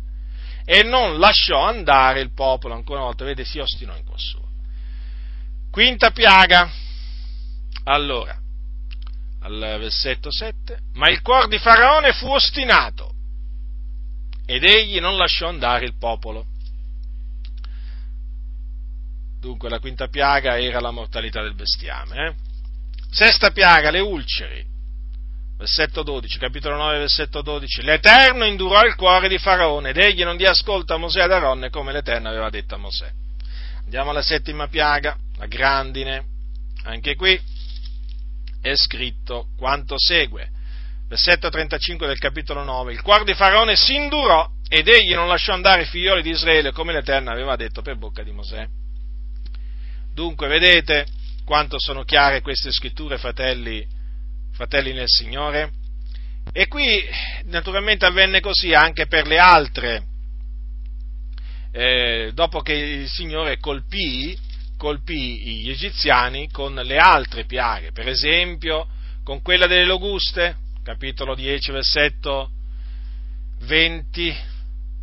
[0.63, 4.47] e non lasciò andare il popolo, ancora una volta, vede, si ostinò in cuor suo.
[5.69, 6.71] Quinta piaga,
[7.84, 8.39] allora,
[9.41, 13.04] al versetto 7, ma il cuore di Faraone fu ostinato
[14.45, 16.45] ed egli non lasciò andare il popolo.
[19.39, 22.27] Dunque la quinta piaga era la mortalità del bestiame.
[22.27, 22.34] Eh?
[23.12, 24.65] Sesta piaga, le ulceri.
[25.58, 27.81] Versetto 12, capitolo 9, versetto 12.
[27.84, 31.69] L'Eterno indurò il cuore di Faraone ed egli non dia ascolto a Mosè ed Aronne
[31.69, 33.10] come l'Eterno aveva detto a Mosè.
[33.84, 36.34] Andiamo alla settima piaga, la grandine.
[36.84, 37.39] Anche qui
[38.62, 40.49] è scritto quanto segue
[41.07, 45.53] versetto 35 del capitolo 9, il cuore di Faraone si indurò ed egli non lasciò
[45.53, 48.67] andare i figlioli di Israele come l'Eterno aveva detto per bocca di Mosè.
[50.13, 51.05] Dunque, vedete
[51.43, 53.85] quanto sono chiare queste scritture, fratelli,
[54.53, 55.71] fratelli nel Signore?
[56.51, 57.03] E qui
[57.45, 60.03] naturalmente avvenne così anche per le altre,
[61.71, 64.37] eh, dopo che il Signore colpì,
[64.77, 68.87] colpì gli egiziani con le altre piaghe, per esempio
[69.23, 70.55] con quella delle locuste,
[70.86, 72.52] capitolo 10, versetto
[73.62, 74.38] 20,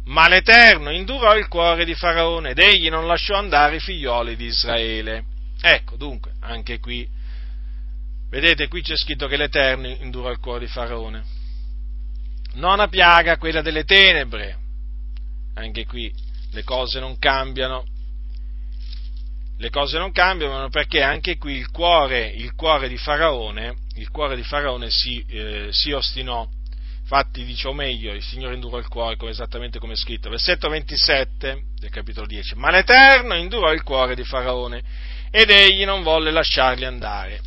[0.05, 4.45] ma l'Eterno indurò il cuore di Faraone ed egli non lasciò andare i figlioli di
[4.45, 5.25] Israele.
[5.61, 7.05] Ecco, dunque, anche qui,
[8.31, 11.25] vedete, qui c'è scritto che l'Eterno indurò il cuore di Faraone.
[12.55, 14.57] Nona piaga, quella delle tenebre.
[15.55, 16.15] Anche qui
[16.53, 17.85] le cose non cambiano.
[19.63, 24.35] Le cose non cambiano perché anche qui il cuore, il cuore di Faraone, il cuore
[24.35, 26.45] di Faraone si, eh, si ostinò
[27.03, 30.31] Infatti dice, o meglio, il Signore indurò il cuore, come esattamente come è scritto.
[30.31, 32.57] Versetto 27 del capitolo 10.
[32.57, 34.83] Ma l'Eterno indurò il cuore di Faraone
[35.31, 37.41] ed egli non volle lasciarli andare.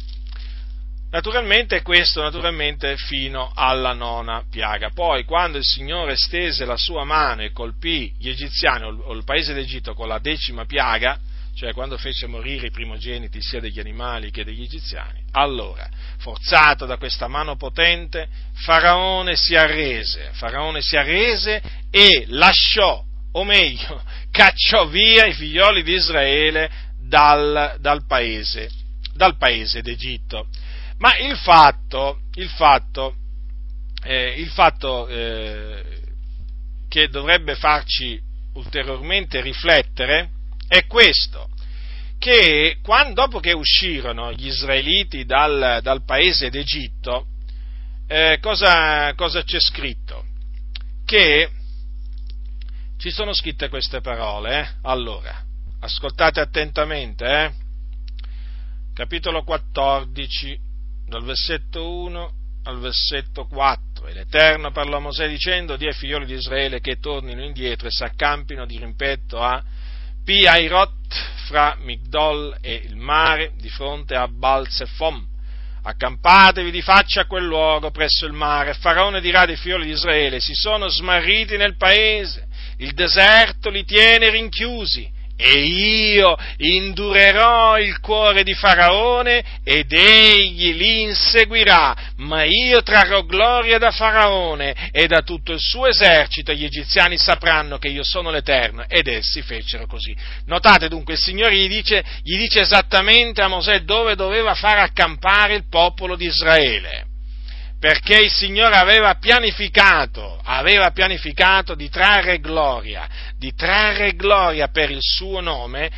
[1.09, 4.91] Naturalmente questo, naturalmente, fino alla nona piaga.
[4.93, 9.53] Poi, quando il Signore stese la sua mano e colpì gli egiziani o il paese
[9.53, 11.19] d'Egitto con la decima piaga,
[11.55, 16.97] cioè quando fece morire i primogeniti sia degli animali che degli egiziani, allora, forzato da
[16.97, 25.25] questa mano potente, Faraone si arrese, Faraone si arrese e lasciò, o meglio, cacciò via
[25.25, 28.69] i figlioli di Israele dal, dal paese,
[29.13, 30.47] dal paese d'Egitto.
[30.97, 33.15] Ma il fatto, il fatto,
[34.03, 35.83] eh, il fatto eh,
[36.89, 38.19] che dovrebbe farci
[38.55, 40.31] ulteriormente riflettere
[40.67, 41.49] è questo,
[42.17, 47.27] che quando, dopo che uscirono gli israeliti dal, dal paese d'Egitto,
[48.07, 50.25] eh, cosa, cosa c'è scritto?
[51.05, 51.49] Che
[52.97, 54.67] ci sono scritte queste parole, eh?
[54.83, 55.43] allora,
[55.81, 57.53] ascoltate attentamente, eh?
[58.93, 60.59] capitolo 14,
[61.07, 62.31] dal versetto 1
[62.63, 64.07] al versetto 4.
[64.07, 67.91] E l'Eterno parlò a Mosè dicendo, di ai figlioli di Israele che tornino indietro e
[67.91, 69.63] si accampino di rimpetto a
[70.25, 70.91] Piairot
[71.45, 75.23] fra Migdol e il mare di fronte a Balsefom.
[75.83, 78.73] Accampatevi di faccia a quel luogo presso il mare.
[78.73, 84.31] Faraone dirà dei figlioli di Israele: si sono smarriti nel paese, il deserto li tiene
[84.31, 93.23] rinchiusi e io indurerò il cuore di Faraone ed egli li inseguirà, ma io trarrò
[93.23, 98.31] gloria da Faraone e da tutto il suo esercito gli egiziani sapranno che io sono
[98.31, 100.15] l'Eterno ed essi fecero così.
[100.45, 105.55] Notate dunque il Signore gli dice, gli dice esattamente a Mosè dove doveva far accampare
[105.55, 107.13] il popolo di Israele
[107.85, 115.01] perché il Signore aveva pianificato, aveva pianificato di trarre gloria, di trarre gloria per il
[115.01, 115.91] suo nome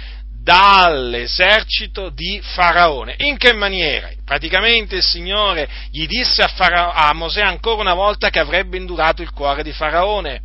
[0.43, 3.15] dall'esercito di Faraone.
[3.19, 4.09] In che maniera?
[4.25, 9.21] Praticamente il Signore gli disse a, Fara- a Mosè ancora una volta che avrebbe indurato
[9.21, 10.41] il cuore di Faraone.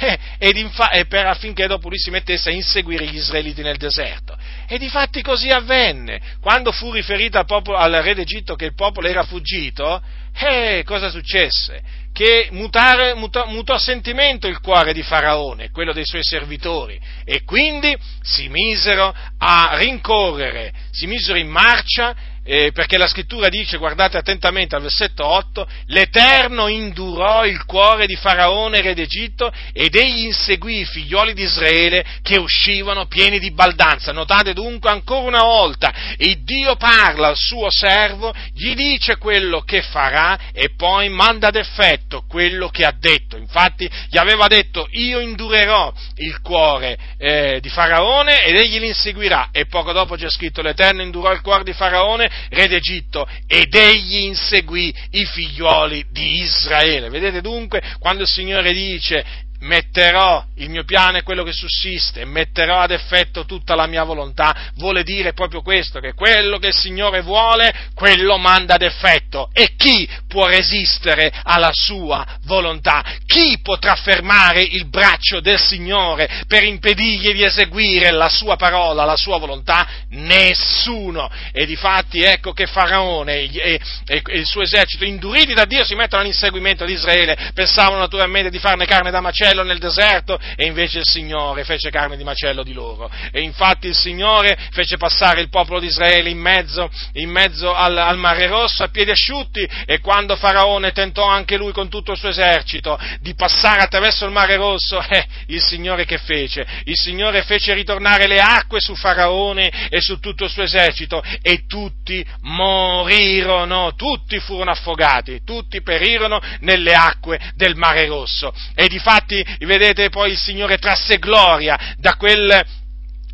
[0.00, 3.76] Eh, ed infa- e per, affinché dopo lui si mettesse a inseguire gli israeliti nel
[3.76, 4.38] deserto.
[4.66, 6.20] E difatti così avvenne.
[6.40, 10.00] Quando fu riferito al, popolo, al re d'Egitto che il popolo era fuggito,
[10.38, 11.82] eh, cosa successe?
[12.12, 17.96] Che mutare, mutò, mutò sentimento il cuore di Faraone, quello dei suoi servitori, e quindi
[18.20, 22.14] si misero a rincorrere, si misero in marcia
[22.50, 28.16] eh, perché la scrittura dice, guardate attentamente al versetto 8, l'Eterno indurò il cuore di
[28.16, 34.12] Faraone, re d'Egitto, ed egli inseguì i figlioli di Israele che uscivano pieni di baldanza.
[34.12, 39.82] Notate dunque ancora una volta, il Dio parla al suo servo, gli dice quello che
[39.82, 43.36] farà e poi manda ad effetto quello che ha detto.
[43.36, 49.50] Infatti gli aveva detto, io indurerò il cuore eh, di Faraone ed egli li inseguirà.
[49.52, 54.24] E poco dopo c'è scritto, l'Eterno indurò il cuore di Faraone re d'Egitto, ed egli
[54.24, 57.08] inseguì i figlioli di Israele.
[57.08, 62.80] Vedete dunque, quando il Signore dice metterò il mio piano è quello che sussiste, metterò
[62.80, 67.22] ad effetto tutta la mia volontà, vuole dire proprio questo, che quello che il Signore
[67.22, 69.50] vuole, quello manda ad effetto.
[69.52, 73.02] E chi può resistere alla sua volontà?
[73.26, 79.16] Chi potrà fermare il braccio del Signore per impedirgli di eseguire la sua parola, la
[79.16, 79.88] sua volontà?
[80.10, 81.28] Nessuno.
[81.52, 86.84] E difatti ecco che Faraone e, il suo esercito, induriti da Dio, si mettono all'inseguimento
[86.84, 91.04] di Israele, pensavano naturalmente di farne carne da macello, macello nel deserto e invece il
[91.06, 93.10] Signore fece carne di macello di loro.
[93.30, 97.96] E infatti il Signore fece passare il popolo di Israele in mezzo, in mezzo al,
[97.96, 102.18] al, mare rosso a piedi asciutti e quando Faraone tentò anche lui con tutto il
[102.18, 106.66] suo esercito di passare attraverso il mare rosso, eh, il Signore che fece?
[106.84, 111.66] Il Signore fece ritornare le acque su Faraone e su tutto il suo esercito e
[111.66, 118.52] tutti morirono, tutti furono affogati, tutti perirono nelle acque del mare rosso.
[118.74, 122.64] E difatti vedete poi il Signore trasse gloria da quel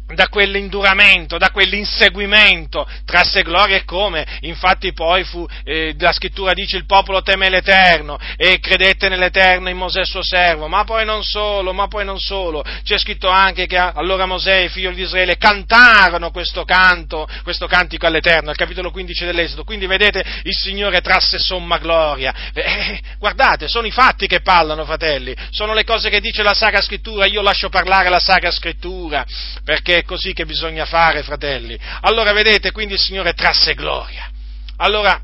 [0.06, 6.76] da quell'induramento, da quell'inseguimento, trasse gloria e come, infatti poi fu, eh, la scrittura dice
[6.76, 11.72] il popolo teme l'Eterno e credette nell'Eterno in Mosè suo servo, ma poi non solo,
[11.72, 15.38] ma poi non solo, c'è scritto anche che allora Mosè e i figli di Israele
[15.38, 21.38] cantarono questo canto, questo cantico all'Eterno, al capitolo 15 dell'Esodo, quindi vedete il Signore trasse
[21.38, 26.42] somma gloria, eh, guardate, sono i fatti che parlano fratelli, sono le cose che dice
[26.42, 29.24] la Sacra Scrittura, io lascio parlare la Sacra Scrittura,
[29.64, 31.78] perché è così che bisogna fare, fratelli.
[32.02, 34.30] Allora vedete, quindi il Signore trasse gloria.
[34.76, 35.20] Allora,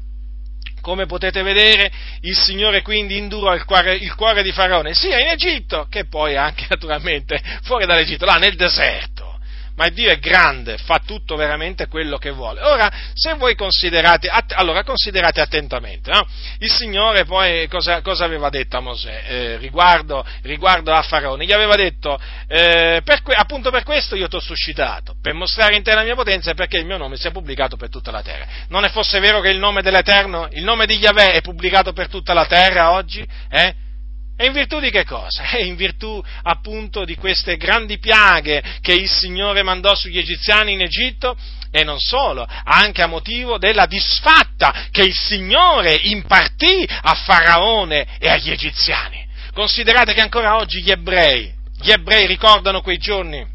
[0.81, 1.91] come potete vedere,
[2.21, 6.37] il Signore quindi indurò il cuore, il cuore di Faraone, sia in Egitto che poi
[6.37, 9.20] anche naturalmente fuori dall'Egitto, là nel deserto
[9.81, 12.61] ma Dio è grande, fa tutto veramente quello che vuole.
[12.61, 16.27] Ora, se voi considerate, att- allora considerate attentamente, no?
[16.59, 21.47] il Signore poi cosa, cosa, aveva detto a Mosè eh, riguardo, riguardo, a Faraone?
[21.47, 25.77] Gli aveva detto, eh, per que- appunto per questo io ti ho suscitato, per mostrare
[25.77, 28.21] in te la mia potenza e perché il mio nome sia pubblicato per tutta la
[28.21, 28.47] terra.
[28.69, 32.09] Non è fosse vero che il nome dell'Eterno, il nome di Yahweh è pubblicato per
[32.09, 33.27] tutta la terra oggi?
[33.49, 33.75] Eh?
[34.41, 35.43] E in virtù di che cosa?
[35.51, 40.81] È in virtù appunto di queste grandi piaghe che il Signore mandò sugli egiziani in
[40.81, 41.37] Egitto
[41.71, 48.31] e non solo, anche a motivo della disfatta che il Signore impartì a Faraone e
[48.31, 49.29] agli egiziani.
[49.53, 53.47] Considerate che ancora oggi gli ebrei, gli ebrei ricordano quei giorni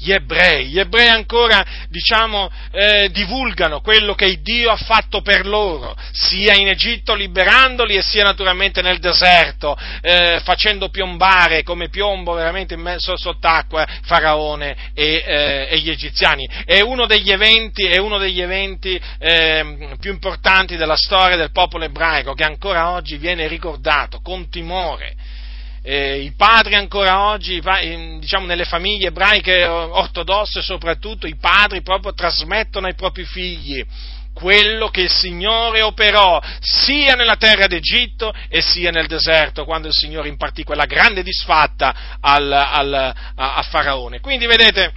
[0.00, 0.68] gli ebrei.
[0.68, 6.68] Gli ebrei ancora, diciamo, eh, divulgano quello che Dio ha fatto per loro, sia in
[6.68, 13.86] Egitto liberandoli e sia naturalmente nel deserto, eh, facendo piombare come piombo veramente immenso sott'acqua
[14.02, 16.48] Faraone e, eh, e, gli egiziani.
[16.64, 22.32] È uno degli eventi, uno degli eventi ehm, più importanti della storia del popolo ebraico
[22.32, 25.19] che ancora oggi viene ricordato con timore
[25.82, 27.60] eh, i padri ancora oggi,
[28.18, 33.84] diciamo nelle famiglie ebraiche ortodosse soprattutto, i padri proprio trasmettono ai propri figli
[34.32, 39.94] quello che il Signore operò sia nella terra d'Egitto e sia nel deserto, quando il
[39.94, 44.20] Signore impartì quella grande disfatta al, al, a, a, Faraone.
[44.20, 44.92] Quindi vedete,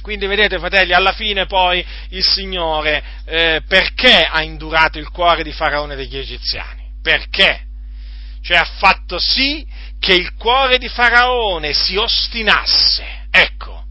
[0.00, 5.52] quindi vedete, fratelli, alla fine poi il Signore eh, perché ha indurato il cuore di
[5.52, 6.84] Faraone degli egiziani?
[7.02, 7.62] Perché?
[8.40, 9.66] Cioè ha fatto sì
[10.04, 13.26] che il cuore di Faraone si ostinasse.
[13.30, 13.84] Ecco,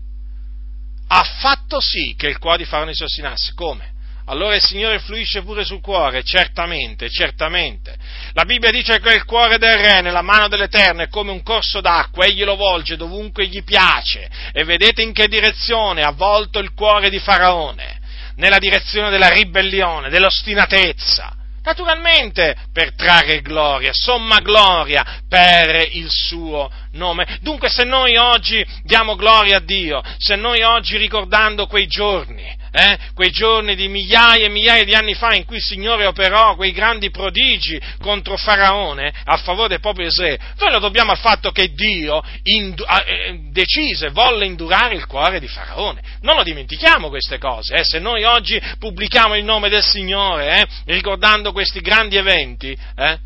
[1.08, 3.54] ha fatto sì che il cuore di Faraone si ostinasse.
[3.56, 3.92] Come?
[4.28, 7.98] Allora il Signore fluisce pure sul cuore, certamente, certamente.
[8.34, 11.82] La Bibbia dice che il cuore del re nella mano dell'Eterno è come un corso
[11.82, 14.30] d'acqua, egli lo volge dovunque gli piace.
[14.54, 18.02] E vedete in che direzione ha volto il cuore di Faraone?
[18.36, 27.40] Nella direzione della ribellione, dell'ostinatezza naturalmente per trarre gloria, somma gloria per il suo nome.
[27.42, 32.98] Dunque se noi oggi diamo gloria a Dio, se noi oggi ricordando quei giorni, eh,
[33.14, 36.72] quei giorni di migliaia e migliaia di anni fa in cui il Signore operò quei
[36.72, 41.52] grandi prodigi contro Faraone a favore del popolo di Israele, noi lo dobbiamo al fatto
[41.52, 46.02] che Dio indu- eh, decise, volle indurare il cuore di Faraone.
[46.22, 50.68] Non lo dimentichiamo queste cose, eh, se noi oggi pubblichiamo il nome del Signore, eh,
[50.86, 53.20] ricordando questi grandi eventi, eh,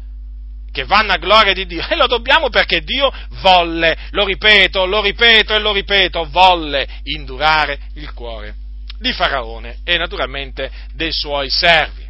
[0.74, 3.10] che vanno a gloria di Dio, e lo dobbiamo perché Dio
[3.42, 8.66] volle, lo ripeto, lo ripeto e lo ripeto, volle indurare il cuore
[9.00, 12.06] di Faraone e naturalmente dei suoi servi.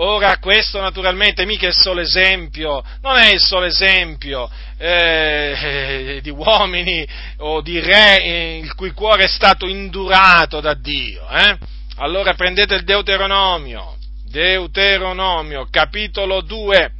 [0.00, 4.48] Ora questo naturalmente mica è il solo esempio, non è il solo esempio
[4.78, 7.04] eh, di uomini
[7.38, 11.28] o di re eh, il cui cuore è stato indurato da Dio.
[11.28, 11.58] Eh?
[11.96, 13.96] Allora prendete il Deuteronomio,
[14.30, 16.92] Deuteronomio, capitolo 2.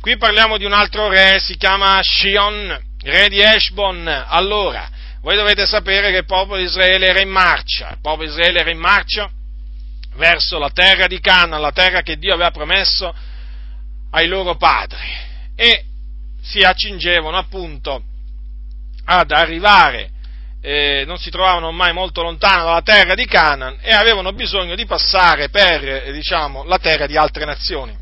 [0.00, 4.08] Qui parliamo di un altro re, si chiama Shion, re di Eshbon.
[4.26, 4.90] Allora,
[5.22, 8.60] voi dovete sapere che il popolo di Israele era in marcia, il popolo di Israele
[8.60, 9.30] era in marcia
[10.16, 13.14] verso la terra di Canaan, la terra che Dio aveva promesso
[14.10, 15.06] ai loro padri
[15.54, 15.84] e
[16.42, 18.02] si accingevano appunto
[19.04, 20.10] ad arrivare,
[20.62, 24.86] eh, non si trovavano ormai molto lontano dalla terra di Canaan e avevano bisogno di
[24.86, 27.96] passare per eh, diciamo, la terra di altre nazioni,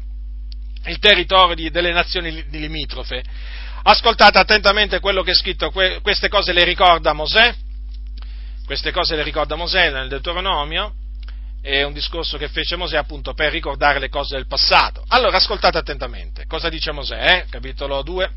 [0.86, 3.22] il territorio di, delle nazioni limitrofe.
[3.82, 7.54] Ascoltate attentamente quello che è scritto, queste cose le ricorda Mosè,
[8.66, 10.94] queste cose le ricorda Mosè nel Deuteronomio,
[11.62, 15.04] è un discorso che fece Mosè appunto per ricordare le cose del passato.
[15.08, 17.46] Allora ascoltate attentamente, cosa dice Mosè, eh?
[17.48, 18.30] capitolo 2,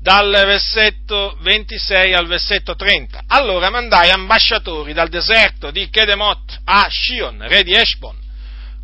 [0.00, 3.24] dal versetto 26 al versetto 30.
[3.26, 8.16] Allora mandai ambasciatori dal deserto di Kedemot a Shion, re di Eshbon,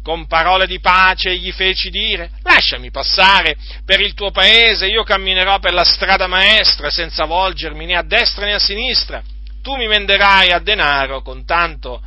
[0.03, 5.59] con parole di pace gli feci dire, lasciami passare per il tuo paese, io camminerò
[5.59, 9.23] per la strada maestra senza volgermi né a destra né a sinistra,
[9.63, 12.03] tu mi venderai a denaro con, tanto,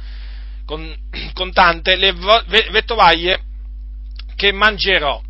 [0.66, 0.96] con,
[1.34, 2.14] con tante le
[2.70, 3.41] vettovaglie
[4.36, 5.22] che mangerò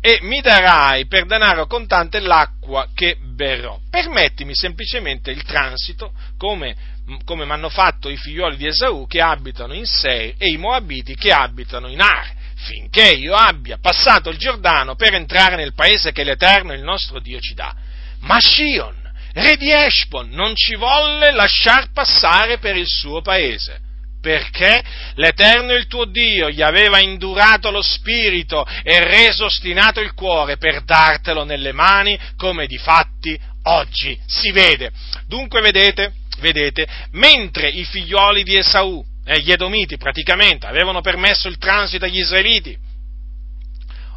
[0.00, 3.78] e mi darai per denaro contante l'acqua che berrò.
[3.90, 6.76] Permettimi semplicemente il transito come,
[7.24, 11.14] come mi hanno fatto i figlioli di Esaù che abitano in Seir e i Moabiti
[11.14, 12.32] che abitano in Ar,
[12.66, 17.40] finché io abbia passato il Giordano per entrare nel paese che l'Eterno, il nostro Dio,
[17.40, 17.74] ci dà.
[18.20, 18.96] Ma Shion,
[19.32, 23.86] re di Eshbon, non ci volle lasciar passare per il suo paese
[24.20, 24.82] perché
[25.14, 30.82] l'Eterno il tuo Dio gli aveva indurato lo spirito e reso ostinato il cuore per
[30.82, 34.90] dartelo nelle mani, come di fatti oggi si vede.
[35.26, 41.58] Dunque vedete, vedete, mentre i figlioli di Esaù, eh, gli Edomiti praticamente, avevano permesso il
[41.58, 42.76] transito agli Israeliti,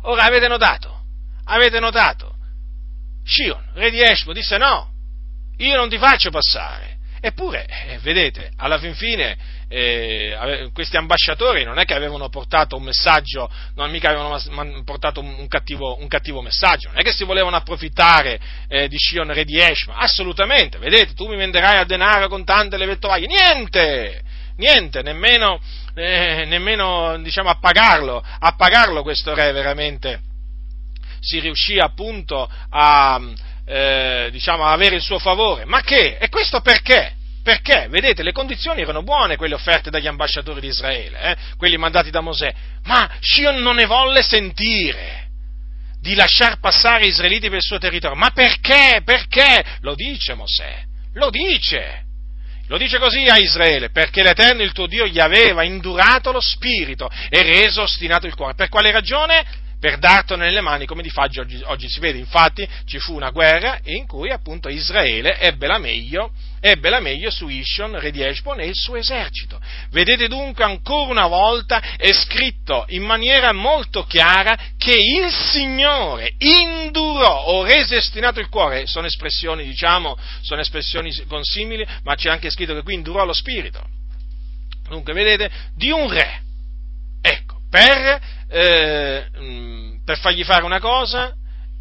[0.03, 1.03] ora avete notato,
[1.45, 2.35] avete notato,
[3.23, 4.91] Shion, re di Eshbo, disse no,
[5.57, 6.90] io non ti faccio passare.
[7.23, 12.81] Eppure, eh, vedete, alla fin fine eh, questi ambasciatori non è che avevano portato un
[12.81, 17.55] messaggio, non mica avevano portato un cattivo, un cattivo messaggio, non è che si volevano
[17.55, 22.43] approfittare eh, di Shion re di Eshma, assolutamente, vedete, tu mi venderai a denaro con
[22.43, 24.23] tante le vettovaglie, niente,
[24.55, 25.61] niente, nemmeno,
[25.93, 30.21] eh, nemmeno diciamo, a pagarlo, a pagarlo questo re veramente.
[31.19, 33.21] Si riuscì appunto a,
[33.71, 36.17] eh, diciamo, avere il suo favore, ma che?
[36.17, 37.13] E questo perché?
[37.41, 42.11] Perché, vedete, le condizioni erano buone, quelle offerte dagli ambasciatori di Israele, eh, quelli mandati
[42.11, 42.53] da Mosè,
[42.83, 45.29] ma Shion non ne volle sentire
[46.01, 48.17] di lasciar passare gli israeliti per il suo territorio.
[48.17, 49.01] Ma perché?
[49.05, 49.63] Perché?
[49.81, 52.09] Lo dice Mosè, lo dice.
[52.67, 57.09] Lo dice così a Israele, perché l'Eterno il tuo Dio gli aveva indurato lo spirito
[57.29, 58.53] e reso ostinato il cuore.
[58.53, 59.43] Per quale ragione?
[59.81, 62.19] Per dartelo nelle mani come di faggio oggi, oggi, si vede.
[62.19, 67.31] Infatti ci fu una guerra in cui appunto Israele ebbe la meglio, ebbe la meglio
[67.31, 69.59] su Ishon, re di Eshbon e il suo esercito.
[69.89, 77.45] Vedete dunque ancora una volta è scritto in maniera molto chiara che il Signore indurò
[77.45, 82.75] o rese destinato il cuore, sono espressioni diciamo, sono espressioni consimili, ma c'è anche scritto
[82.75, 83.83] che qui indurò lo spirito.
[84.87, 86.41] Dunque vedete, di un re.
[87.23, 88.19] Ecco, per
[88.51, 91.33] eh, mm, per fargli fare una cosa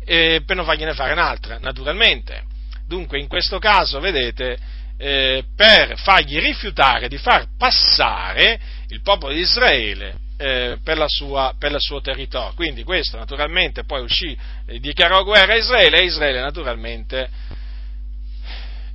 [0.05, 2.45] e per non fargliene fare un'altra, naturalmente.
[2.87, 4.57] Dunque, in questo caso, vedete,
[4.97, 11.73] eh, per fargli rifiutare di far passare il popolo di Israele eh, per, sua, per,
[11.73, 12.55] il suo territorio.
[12.55, 17.29] Quindi questo naturalmente poi uscì, eh, dichiarò guerra a Israele e Israele naturalmente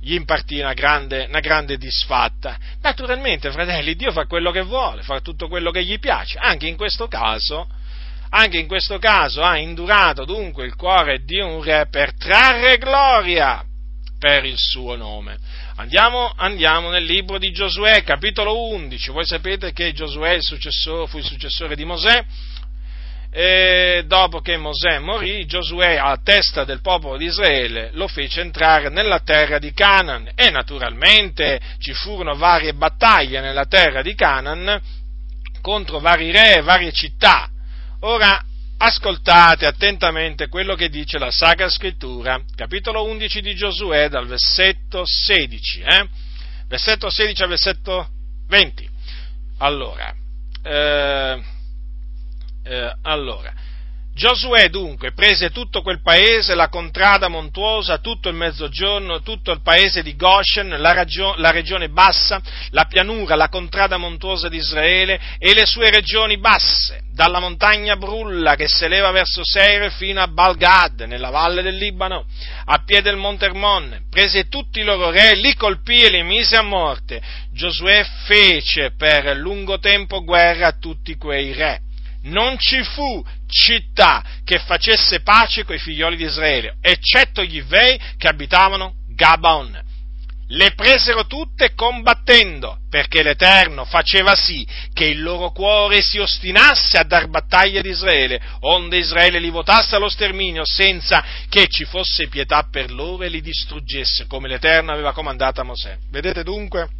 [0.06, 2.56] gli impartì una grande, una grande disfatta.
[2.80, 6.38] Naturalmente, fratelli, Dio fa quello che vuole, fa tutto quello che gli piace.
[6.38, 7.66] Anche in questo caso,
[8.30, 13.64] anche in questo caso ha indurato dunque il cuore di un re per trarre gloria
[14.16, 15.38] per il suo nome.
[15.74, 19.10] Andiamo, andiamo, nel libro di Giosuè, capitolo 11.
[19.10, 22.24] Voi sapete che Giosuè il fu il successore di Mosè
[23.38, 28.88] e dopo che Mosè morì, Giosuè a testa del popolo di Israele lo fece entrare
[28.88, 34.80] nella terra di Canaan e naturalmente ci furono varie battaglie nella terra di Canaan
[35.60, 37.50] contro vari re e varie città.
[38.00, 38.42] Ora
[38.78, 45.80] ascoltate attentamente quello che dice la Sacra Scrittura, capitolo 11 di Giosuè dal versetto 16,
[45.80, 46.08] eh?
[46.68, 48.08] versetto 16 al versetto
[48.48, 48.88] 20.
[49.58, 50.10] Allora,
[50.62, 51.54] eh,
[52.66, 53.52] eh, allora,
[54.16, 60.02] Giosuè dunque prese tutto quel paese, la contrada montuosa, tutto il mezzogiorno, tutto il paese
[60.02, 62.40] di Goshen, la, ragio- la, regione bassa,
[62.70, 68.54] la pianura, la contrada montuosa di Israele e le sue regioni basse, dalla montagna Brulla
[68.54, 72.24] che si eleva verso Seir fino a Balgad, nella valle del Libano,
[72.64, 74.06] a piede del Monte Hermon.
[74.08, 77.20] Prese tutti i loro re, li colpì e li mise a morte.
[77.52, 81.82] Giosuè fece per lungo tempo guerra a tutti quei re
[82.26, 88.28] non ci fu città che facesse pace coi figlioli di Israele, eccetto gli Ivei che
[88.28, 89.84] abitavano Gabaon.
[90.48, 97.02] Le presero tutte combattendo, perché l'Eterno faceva sì che il loro cuore si ostinasse a
[97.02, 102.68] dar battaglia ad Israele, onde Israele li votasse allo sterminio, senza che ci fosse pietà
[102.70, 105.98] per loro e li distruggesse, come l'Eterno aveva comandato a Mosè.
[106.10, 106.90] Vedete dunque?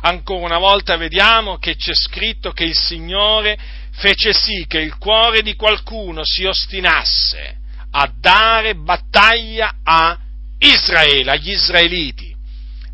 [0.00, 3.56] Ancora una volta vediamo che c'è scritto che il Signore
[3.92, 7.56] fece sì che il cuore di qualcuno si ostinasse
[7.92, 10.18] a dare battaglia a
[10.58, 12.34] Israele, agli israeliti.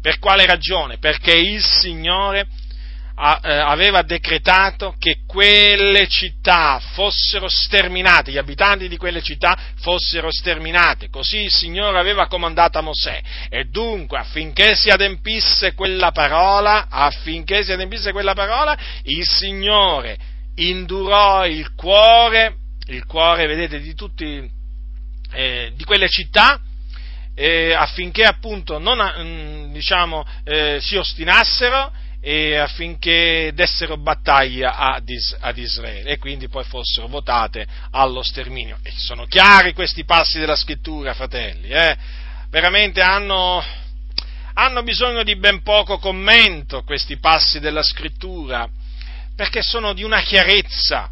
[0.00, 0.98] Per quale ragione?
[0.98, 2.46] Perché il Signore
[3.20, 11.08] aveva decretato che quelle città fossero sterminate, gli abitanti di quelle città fossero sterminati.
[11.08, 13.20] Così il Signore aveva comandato a Mosè.
[13.48, 20.16] E dunque, affinché si adempisse quella parola, affinché si adempisse quella parola, il Signore
[20.58, 22.56] indurò il cuore,
[22.86, 24.50] il cuore, vedete, di tutti,
[25.32, 26.60] eh, di quelle città,
[27.34, 35.36] eh, affinché appunto non, mm, diciamo, eh, si ostinassero e affinché dessero battaglia ad, Is-
[35.38, 38.78] ad, Israele e quindi poi fossero votate allo sterminio.
[38.82, 41.96] E sono chiari questi passi della scrittura, fratelli, eh?
[42.50, 43.62] veramente hanno,
[44.54, 48.68] hanno bisogno di ben poco commento questi passi della scrittura,
[49.38, 51.08] perché sono di una chiarezza.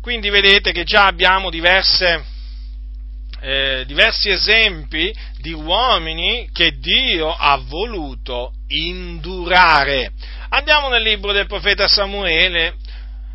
[0.00, 2.24] Quindi vedete che già abbiamo diverse,
[3.40, 10.10] eh, diversi esempi di uomini che Dio ha voluto indurare.
[10.48, 12.74] Andiamo nel libro del profeta Samuele,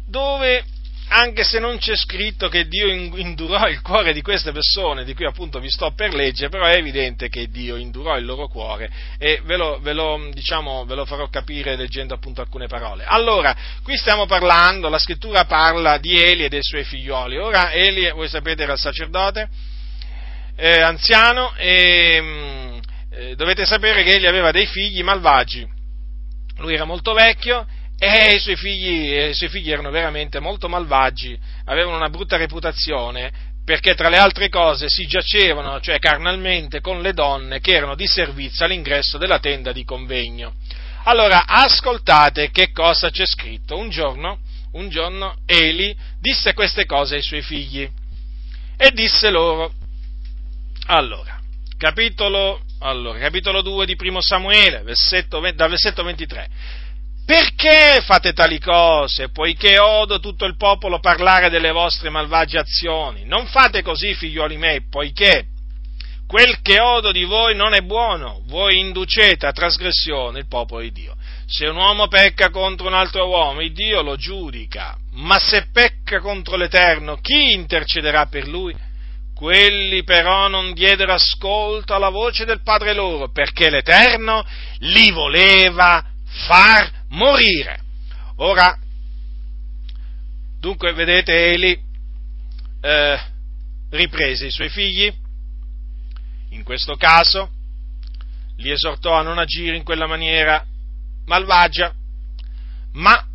[0.06, 0.66] dove
[1.10, 5.26] anche se non c'è scritto che Dio indurò il cuore di queste persone, di cui
[5.26, 9.42] appunto vi sto per leggere, però è evidente che Dio indurò il loro cuore e
[9.46, 13.06] ve lo, ve lo, diciamo, ve lo farò capire leggendo appunto alcune parole.
[13.06, 17.38] Allora, qui stiamo parlando, la scrittura parla di Eli e dei suoi figlioli.
[17.38, 19.48] Ora, Eli, voi sapete, era il sacerdote,
[20.58, 22.78] eh, anziano e mm,
[23.12, 25.66] eh, dovete sapere che egli aveva dei figli malvagi.
[26.58, 27.66] Lui era molto vecchio
[28.00, 33.56] e i suoi, figli, i suoi figli erano veramente molto malvagi, avevano una brutta reputazione
[33.66, 38.08] perché tra le altre cose si giacevano, cioè carnalmente, con le donne che erano di
[38.08, 40.54] servizio all'ingresso della tenda di convegno.
[41.04, 43.78] Allora, ascoltate che cosa c'è scritto.
[43.78, 44.40] Un giorno,
[44.74, 47.90] un giorno Eli disse queste cose ai suoi figli
[48.78, 49.74] e disse loro,
[50.86, 51.38] allora,
[51.78, 56.50] capitolo, allora, capitolo 2 di Primo Samuele, versetto, dal versetto 23.
[57.28, 63.26] Perché fate tali cose, poiché odo tutto il popolo parlare delle vostre malvagie azioni?
[63.26, 65.48] Non fate così, figlioli miei, poiché
[66.26, 70.94] quel che odo di voi non è buono, voi inducete a trasgressione il popolo di
[70.94, 71.18] Dio.
[71.46, 76.22] Se un uomo pecca contro un altro uomo, il Dio lo giudica, ma se pecca
[76.22, 78.74] contro l'Eterno, chi intercederà per lui?
[79.36, 84.46] Quelli però non diedero ascolto alla voce del Padre loro, perché l'Eterno
[84.78, 86.02] li voleva
[86.48, 87.80] far morire.
[88.38, 88.78] Ora,
[90.60, 91.80] dunque, vedete, Eli
[92.82, 93.20] eh,
[93.90, 95.14] riprese i suoi figli,
[96.50, 97.52] in questo caso
[98.58, 100.66] li esortò a non agire in quella maniera
[101.26, 101.94] malvagia,
[102.94, 103.26] ma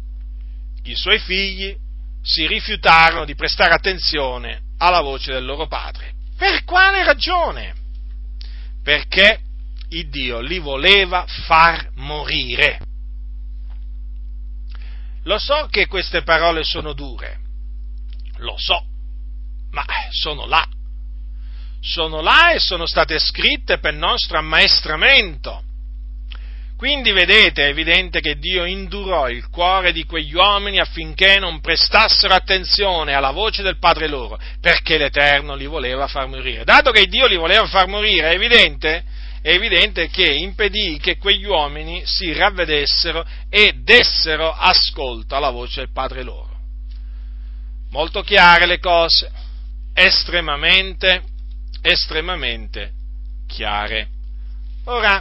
[0.84, 1.76] i suoi figli
[2.22, 6.12] si rifiutarono di prestare attenzione alla voce del loro padre.
[6.36, 7.74] Per quale ragione?
[8.82, 9.40] Perché
[9.90, 12.78] il Dio li voleva far morire.
[15.24, 17.38] Lo so che queste parole sono dure,
[18.38, 18.84] lo so,
[19.70, 20.66] ma sono là.
[21.80, 25.64] Sono là e sono state scritte per nostro ammaestramento.
[26.76, 32.34] Quindi vedete, è evidente che Dio indurò il cuore di quegli uomini affinché non prestassero
[32.34, 36.64] attenzione alla voce del Padre loro, perché l'Eterno li voleva far morire.
[36.64, 39.04] Dato che Dio li voleva far morire, è evidente,
[39.42, 45.90] è evidente che impedì che quegli uomini si ravvedessero e dessero ascolto alla voce del
[45.92, 46.60] Padre loro.
[47.90, 49.30] Molto chiare le cose,
[49.92, 51.24] estremamente,
[51.80, 52.92] estremamente
[53.48, 54.08] chiare.
[54.84, 55.20] Ora,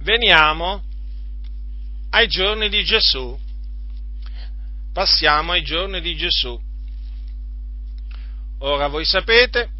[0.00, 0.82] veniamo
[2.10, 3.38] ai giorni di Gesù.
[4.92, 6.60] Passiamo ai giorni di Gesù.
[8.58, 9.70] Ora voi sapete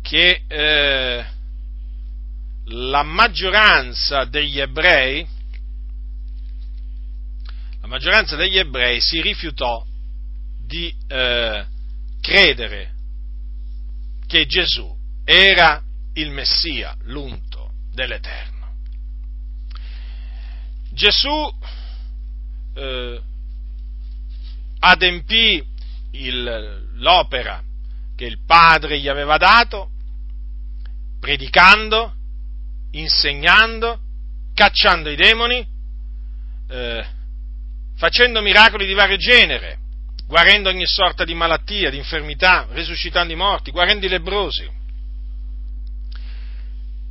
[0.00, 1.40] che eh,
[2.66, 5.26] la maggioranza degli ebrei,
[7.80, 9.84] la maggioranza degli ebrei si rifiutò
[10.64, 11.66] di eh,
[12.20, 12.94] credere
[14.26, 15.82] che Gesù era
[16.14, 18.50] il Messia, l'unto dell'Eterno.
[20.92, 21.54] Gesù
[22.74, 23.20] eh,
[24.78, 25.64] adempì
[26.12, 27.62] il, l'opera
[28.14, 29.90] che il Padre gli aveva dato,
[31.18, 32.14] predicando,
[32.92, 34.00] insegnando,
[34.54, 35.66] cacciando i demoni,
[36.68, 37.06] eh,
[37.96, 39.78] facendo miracoli di vario genere,
[40.26, 44.80] guarendo ogni sorta di malattia, di infermità, risuscitando i morti, guarendo i lebrosi.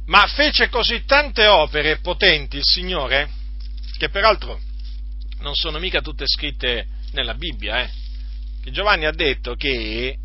[0.07, 3.29] Ma fece così tante opere potenti il Signore
[3.97, 4.59] che peraltro
[5.39, 7.89] non sono mica tutte scritte nella Bibbia, eh?
[8.61, 10.17] che Giovanni ha detto che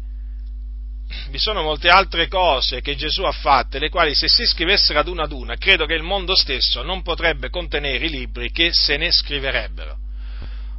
[1.28, 5.08] vi sono molte altre cose che Gesù ha fatte, le quali se si scrivessero ad
[5.08, 8.96] una ad una, credo che il mondo stesso non potrebbe contenere i libri che se
[8.96, 9.96] ne scriverebbero.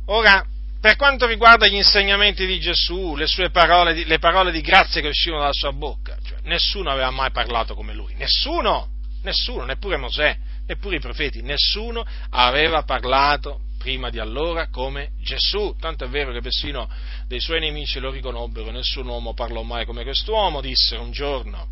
[0.07, 0.45] Ora,
[0.80, 5.07] per quanto riguarda gli insegnamenti di Gesù, le sue parole, le parole di grazia che
[5.07, 8.89] uscivano dalla sua bocca, cioè, nessuno aveva mai parlato come lui, nessuno,
[9.23, 16.03] nessuno, neppure Mosè, neppure i profeti, nessuno aveva parlato prima di allora come Gesù, tanto
[16.03, 16.89] è vero che persino
[17.25, 21.69] dei suoi nemici lo riconobbero, nessun uomo parlò mai come quest'uomo, dissero un giorno.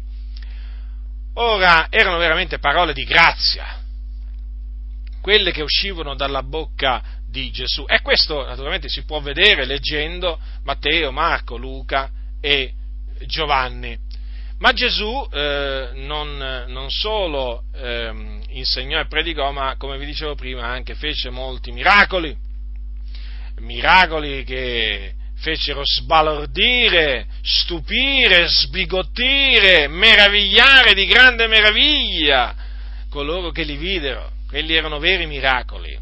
[1.33, 3.81] Ora erano veramente parole di grazia,
[5.19, 7.83] quelle che uscivano dalla bocca di Gesù.
[7.85, 12.09] E questo naturalmente si può vedere leggendo Matteo, Marco, Luca
[12.39, 12.71] e
[13.25, 13.99] Giovanni.
[14.59, 20.65] Ma Gesù eh, non, non, solo eh, insegnò e predicò, ma come vi dicevo prima
[20.65, 22.35] anche fece molti miracoli,
[23.59, 32.55] miracoli che fecero sbalordire, stupire, sbigottire, meravigliare di grande meraviglia
[33.09, 34.31] coloro che li videro.
[34.47, 35.97] Quelli erano veri miracoli,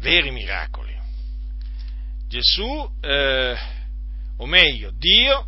[0.00, 0.90] veri miracoli.
[2.28, 3.56] Gesù, eh,
[4.36, 5.46] o meglio, Dio,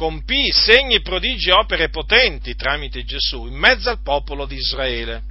[0.00, 5.22] compì segni, prodigi e opere potenti tramite Gesù in mezzo al popolo di Israele.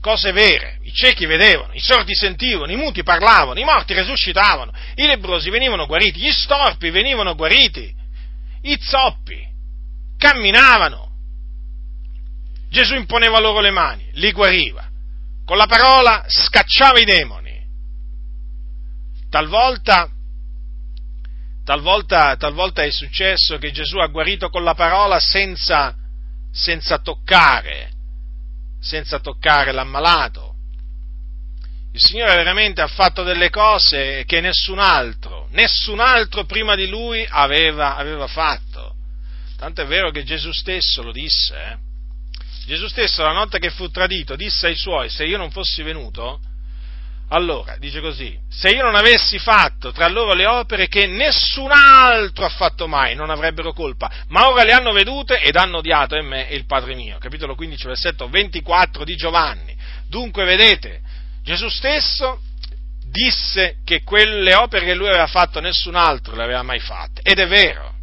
[0.00, 5.06] Cose vere, i ciechi vedevano, i sordi sentivano, i muti parlavano, i morti resuscitavano, i
[5.06, 7.94] lebrosi venivano guariti, gli storpi venivano guariti,
[8.62, 9.46] i zoppi
[10.18, 11.12] camminavano.
[12.68, 14.90] Gesù imponeva loro le mani, li guariva,
[15.44, 17.62] con la parola scacciava i demoni.
[19.30, 20.10] Talvolta
[21.64, 25.94] Talvolta, talvolta, è successo che Gesù ha guarito con la parola senza,
[26.52, 27.90] senza toccare,
[28.80, 30.52] senza toccare l'ammalato.
[31.94, 37.26] Il Signore veramente ha fatto delle cose che nessun altro, nessun altro prima di Lui
[37.26, 38.96] aveva, aveva fatto.
[39.56, 41.54] Tanto è vero che Gesù stesso lo disse.
[41.56, 41.76] Eh?
[42.66, 46.40] Gesù stesso la notte che fu tradito disse ai suoi, se io non fossi venuto,
[47.34, 52.44] allora, dice così, se io non avessi fatto tra loro le opere che nessun altro
[52.44, 56.26] ha fatto mai, non avrebbero colpa, ma ora le hanno vedute ed hanno odiato in
[56.26, 57.18] me e il Padre mio.
[57.18, 59.76] Capitolo 15, versetto 24 di Giovanni.
[60.08, 61.00] Dunque, vedete,
[61.42, 62.40] Gesù stesso
[63.10, 67.20] disse che quelle opere che lui aveva fatto nessun altro le aveva mai fatte.
[67.20, 67.94] Ed è vero,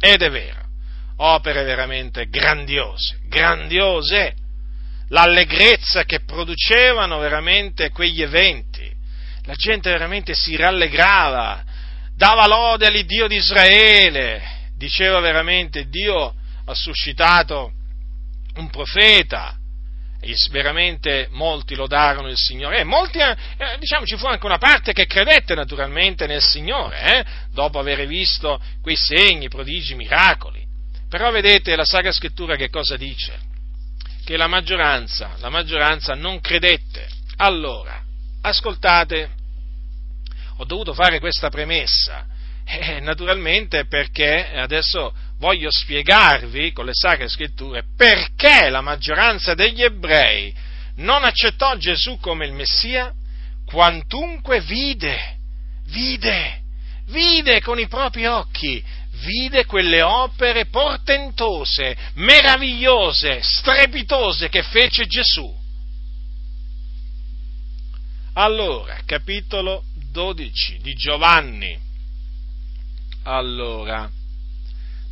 [0.00, 0.62] ed è vero.
[1.18, 4.34] Opere veramente grandiose, grandiose
[5.08, 8.90] l'allegrezza che producevano veramente quegli eventi.
[9.42, 11.64] La gente veramente si rallegrava,
[12.16, 16.34] dava lode all'Iddio di Israele, diceva veramente Dio
[16.66, 17.72] ha suscitato
[18.56, 19.58] un profeta,
[20.20, 23.36] e veramente molti lodarono il Signore, e molti, eh,
[23.78, 28.58] diciamo, ci fu anche una parte che credette naturalmente nel Signore, eh, dopo aver visto
[28.80, 30.64] quei segni, prodigi, miracoli.
[31.10, 33.52] Però vedete la Sacra Scrittura che cosa dice?
[34.24, 37.06] Che la maggioranza, la maggioranza non credette.
[37.36, 38.02] Allora,
[38.40, 39.30] ascoltate,
[40.56, 42.26] ho dovuto fare questa premessa,
[42.64, 50.54] eh, naturalmente perché adesso voglio spiegarvi con le sacre scritture perché la maggioranza degli ebrei
[50.96, 53.12] non accettò Gesù come il Messia,
[53.66, 55.36] quantunque vide,
[55.86, 56.62] vide,
[57.06, 58.82] vide con i propri occhi
[59.22, 65.62] vide quelle opere portentose, meravigliose, strepitose che fece Gesù.
[68.34, 71.78] Allora, capitolo 12 di Giovanni.
[73.22, 74.10] Allora,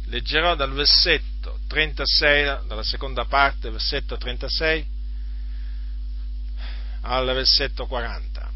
[0.07, 4.87] leggerò dal versetto 36, dalla seconda parte, versetto 36,
[7.03, 8.51] al versetto 40.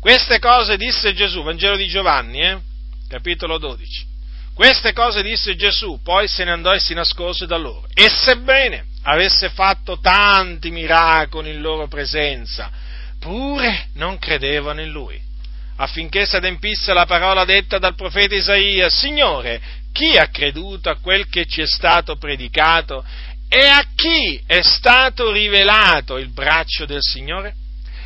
[0.00, 2.60] Queste cose disse Gesù, Vangelo di Giovanni, eh?
[3.08, 4.13] capitolo 12.
[4.54, 7.88] Queste cose disse Gesù, poi se ne andò e si nascose da loro.
[7.92, 12.70] E sebbene avesse fatto tanti miracoli in loro presenza,
[13.18, 15.20] pure non credevano in lui,
[15.76, 19.60] affinché si adempisse la parola detta dal profeta Isaia, Signore,
[19.92, 23.04] chi ha creduto a quel che ci è stato predicato
[23.48, 27.54] e a chi è stato rivelato il braccio del Signore?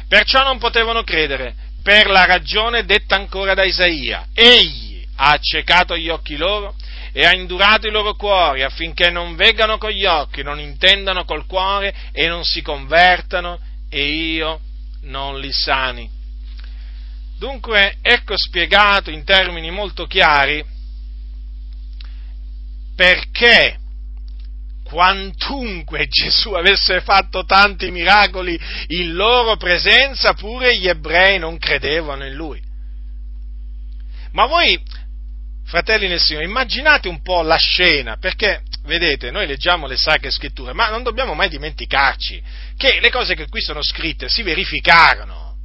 [0.08, 4.28] Perciò non potevano credere, per la ragione detta ancora da Isaia.
[4.32, 4.87] Egli
[5.20, 6.74] ha accecato gli occhi loro
[7.12, 11.46] e ha indurato i loro cuori affinché non veggano con gli occhi, non intendano col
[11.46, 13.58] cuore e non si convertano
[13.88, 14.60] e io
[15.02, 16.08] non li sani.
[17.36, 20.64] Dunque ecco spiegato in termini molto chiari
[22.94, 23.78] perché
[24.84, 28.58] quantunque Gesù avesse fatto tanti miracoli
[28.88, 32.66] in loro presenza, pure gli ebrei non credevano in lui.
[34.32, 34.80] Ma voi
[35.68, 40.72] fratelli nel Signore, immaginate un po' la scena, perché vedete, noi leggiamo le sacre scritture,
[40.72, 42.42] ma non dobbiamo mai dimenticarci
[42.74, 45.56] che le cose che qui sono scritte si verificarono.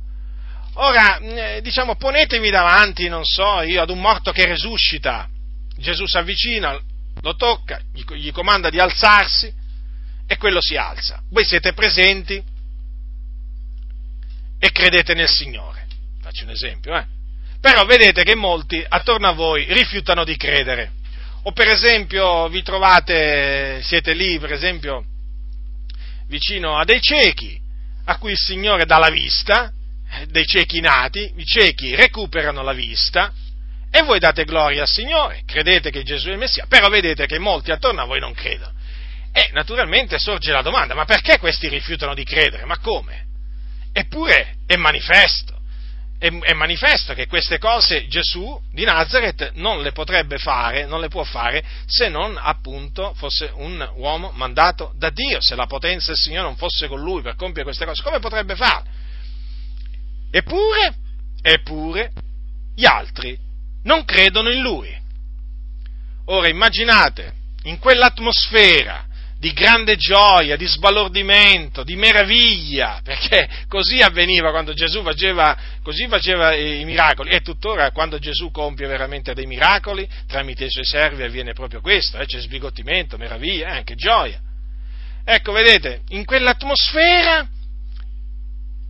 [0.74, 5.30] Ora, eh, diciamo, ponetevi davanti, non so, io ad un morto che resuscita.
[5.78, 6.78] Gesù si avvicina,
[7.22, 9.54] lo tocca, gli comanda di alzarsi
[10.28, 11.22] e quello si alza.
[11.30, 12.44] Voi siete presenti
[14.60, 15.88] e credete nel Signore.
[16.22, 17.13] Faccio un esempio, eh.
[17.64, 20.92] Però vedete che molti attorno a voi rifiutano di credere.
[21.44, 25.06] O per esempio vi trovate, siete lì per esempio
[26.28, 27.58] vicino a dei ciechi
[28.04, 29.72] a cui il Signore dà la vista,
[30.12, 33.32] eh, dei ciechi nati, i ciechi recuperano la vista
[33.90, 37.40] e voi date gloria al Signore, credete che Gesù è il Messia, però vedete che
[37.40, 38.74] molti attorno a voi non credono.
[39.32, 42.66] E naturalmente sorge la domanda, ma perché questi rifiutano di credere?
[42.66, 43.26] Ma come?
[43.94, 45.62] Eppure è manifesto,
[46.24, 51.10] è, è manifesto che queste cose Gesù di Nazareth non le potrebbe fare, non le
[51.10, 56.18] può fare se non appunto fosse un uomo mandato da Dio, se la potenza del
[56.18, 58.90] Signore non fosse con lui per compiere queste cose, come potrebbe farle?
[60.32, 60.96] Eppure,
[61.42, 62.12] eppure,
[62.74, 63.38] gli altri
[63.84, 64.98] non credono in lui.
[66.28, 69.08] Ora immaginate, in quell'atmosfera
[69.44, 75.54] di grande gioia, di sbalordimento, di meraviglia, perché così avveniva quando Gesù faceva,
[76.08, 77.32] faceva i miracoli.
[77.32, 82.18] E tuttora quando Gesù compie veramente dei miracoli tramite i suoi servi avviene proprio questo,
[82.20, 84.40] eh, c'è sbigottimento, meraviglia e eh, anche gioia.
[85.26, 87.46] Ecco, vedete, in quell'atmosfera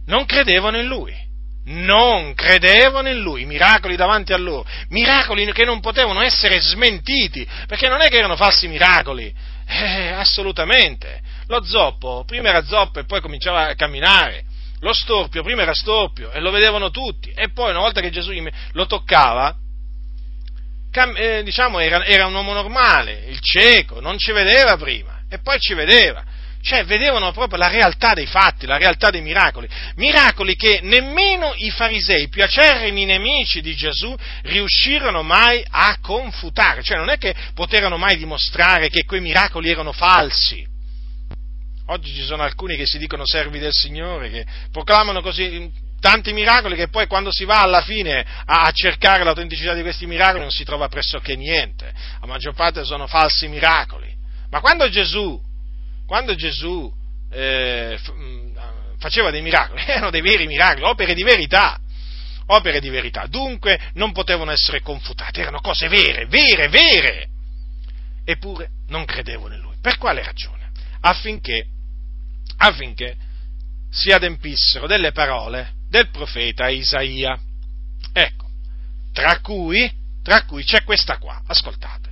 [0.06, 1.32] non credevano in lui.
[1.66, 7.88] Non credevano in lui, miracoli davanti a loro, miracoli che non potevano essere smentiti, perché
[7.88, 9.34] non è che erano falsi miracoli,
[9.74, 11.21] eh, assolutamente.
[11.47, 14.45] Lo zoppo prima era zoppo e poi cominciava a camminare,
[14.80, 18.32] lo storpio prima era storpio e lo vedevano tutti, e poi una volta che Gesù
[18.74, 19.55] lo toccava,
[20.91, 25.39] cam- eh, diciamo era, era un uomo normale, il cieco, non ci vedeva prima, e
[25.39, 26.24] poi ci vedeva
[26.64, 31.70] cioè vedevano proprio la realtà dei fatti, la realtà dei miracoli, miracoli che nemmeno i
[31.70, 37.97] farisei, più acerrimi nemici di Gesù, riuscirono mai a confutare, cioè non è che poterono
[37.97, 40.66] mai dimostrare che quei miracoli erano falsi.
[41.88, 46.78] Oggi ci sono alcuni che si dicono servi del Signore, che proclamano così tanti miracoli
[46.78, 50.64] che poi quando si va alla fine a, cercare l'autenticità di questi miracoli non si
[50.64, 51.91] trova pressoché niente,
[52.22, 54.11] la maggior parte sono falsi miracoli.
[54.49, 55.51] Ma quando Gesù
[56.14, 56.93] quando Gesù
[57.32, 58.55] eh, mm,
[58.99, 61.80] faceva dei miracoli, erano dei veri miracoli, opere di verità,
[62.45, 67.30] opere di verità, dunque non potevano essere confutate, erano cose vere, vere, vere,
[68.26, 69.76] eppure non credevano in lui.
[69.82, 70.70] Per quale ragione?
[70.99, 71.66] Affinché,
[72.57, 73.16] affinché
[73.89, 77.36] si adempissero delle parole del profeta Isaia.
[78.14, 78.45] Ecco,
[79.14, 79.91] tra cui,
[80.22, 82.03] tra cui c'è questa qua, ascoltate.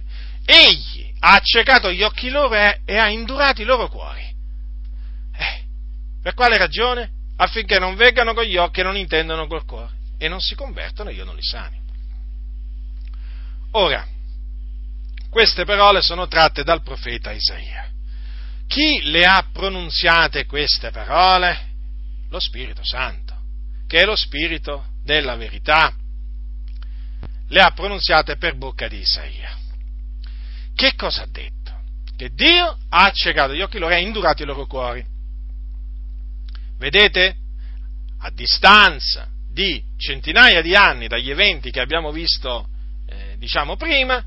[0.46, 4.22] Egli ha accecato gli occhi loro e ha indurato i loro cuori.
[4.22, 5.64] Eh,
[6.22, 7.10] per quale ragione?
[7.38, 11.10] Affinché non veggano con gli occhi e non intendano col cuore e non si convertono
[11.10, 11.80] e io non li sani.
[13.72, 14.06] Ora,
[15.32, 17.90] queste parole sono tratte dal profeta Isaia.
[18.68, 21.70] Chi le ha pronunziate queste parole?
[22.30, 23.36] Lo Spirito Santo,
[23.88, 25.92] che è lo Spirito della verità.
[27.48, 29.58] Le ha pronunziate per bocca di Isaia.
[30.82, 31.72] Che cosa ha detto?
[32.18, 35.06] Che Dio ha accecato gli occhi loro e ha indurato i loro cuori.
[36.80, 37.36] Vedete?
[38.22, 42.68] A distanza di centinaia di anni dagli eventi che abbiamo visto,
[43.08, 44.26] eh, diciamo prima,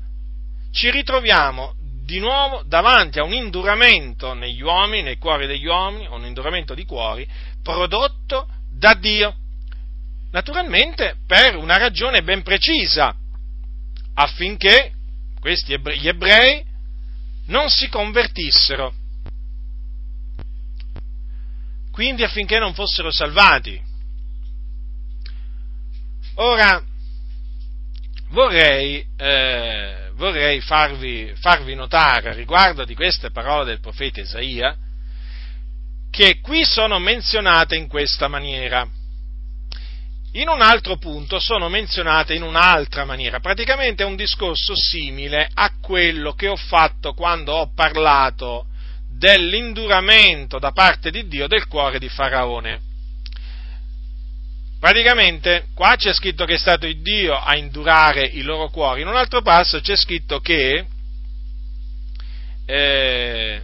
[0.71, 1.75] ci ritroviamo
[2.05, 6.85] di nuovo davanti a un induramento negli uomini, nei cuori degli uomini, un induramento di
[6.85, 7.27] cuori
[7.61, 9.35] prodotto da Dio.
[10.31, 13.13] Naturalmente per una ragione ben precisa,
[14.13, 14.94] affinché
[15.45, 16.65] questi ebrei, gli ebrei
[17.49, 18.91] non si convertissero,
[21.91, 23.79] quindi affinché non fossero salvati.
[26.37, 26.83] Ora,
[28.29, 34.75] vorrei, eh, vorrei farvi, farvi notare riguardo di queste parole del profeta Isaia,
[36.09, 38.89] che qui sono menzionate in questa maniera
[40.35, 45.71] in un altro punto sono menzionate in un'altra maniera, praticamente è un discorso simile a
[45.81, 48.67] quello che ho fatto quando ho parlato
[49.09, 52.81] dell'induramento da parte di Dio del cuore di Faraone.
[54.77, 59.15] Praticamente qua c'è scritto che è stato Dio a indurare i loro cuori, in un
[59.15, 60.85] altro passo c'è scritto che
[62.65, 63.61] eh,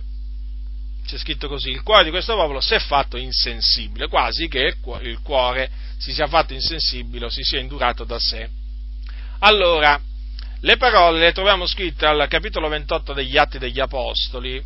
[1.05, 5.19] c'è scritto così, il cuore di questo popolo si è fatto insensibile, quasi che il
[5.21, 5.69] cuore
[6.01, 8.49] si sia fatto insensibile o si sia indurato da sé.
[9.39, 9.99] Allora,
[10.63, 14.63] Le parole le troviamo scritte al capitolo 28 degli Atti degli Apostoli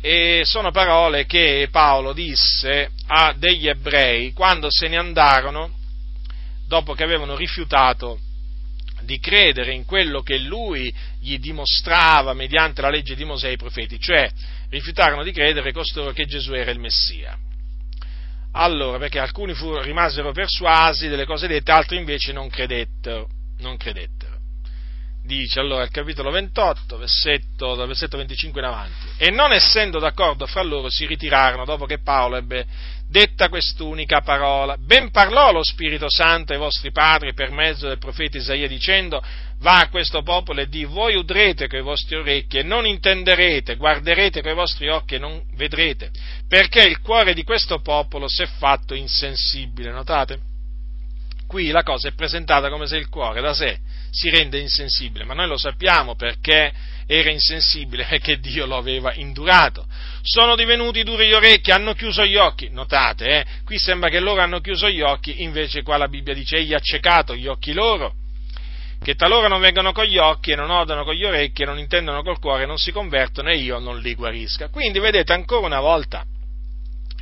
[0.00, 5.72] e sono parole che Paolo disse a degli ebrei quando se ne andarono
[6.66, 8.18] dopo che avevano rifiutato
[9.02, 13.56] di credere in quello che lui gli dimostrava mediante la legge di Mosè e i
[13.56, 14.28] profeti, cioè
[14.68, 17.38] rifiutarono di credere costoro che Gesù era il Messia.
[18.52, 23.28] Allora, perché alcuni fu, rimasero persuasi delle cose dette, altri invece non credettero.
[23.58, 24.38] Non credettero
[25.30, 30.46] dice allora il capitolo 28, versetto, dal versetto 25 in avanti, e non essendo d'accordo
[30.46, 32.66] fra loro si ritirarono dopo che Paolo ebbe
[33.10, 34.76] detta quest'unica parola.
[34.78, 39.20] Ben parlò lo Spirito Santo ai vostri padri per mezzo del profeta Isaia dicendo,
[39.58, 44.42] va a questo popolo e di voi udrete coi vostri orecchi e non intenderete, guarderete
[44.42, 46.10] coi vostri occhi e non vedrete,
[46.48, 50.49] perché il cuore di questo popolo si è fatto insensibile, notate?
[51.50, 53.80] Qui la cosa è presentata come se il cuore da sé
[54.12, 56.72] si rende insensibile, ma noi lo sappiamo perché
[57.08, 59.84] era insensibile, perché Dio lo aveva indurato.
[60.22, 63.46] Sono divenuti duri gli orecchi, hanno chiuso gli occhi, notate, eh?
[63.64, 66.78] qui sembra che loro hanno chiuso gli occhi, invece qua la Bibbia dice egli ha
[66.78, 68.14] ciecato gli occhi loro,
[69.02, 71.80] che talora non vengono con gli occhi e non odano con gli orecchi e non
[71.80, 74.68] intendono col cuore, non si convertono e io non li guarisca.
[74.68, 76.24] Quindi vedete ancora una volta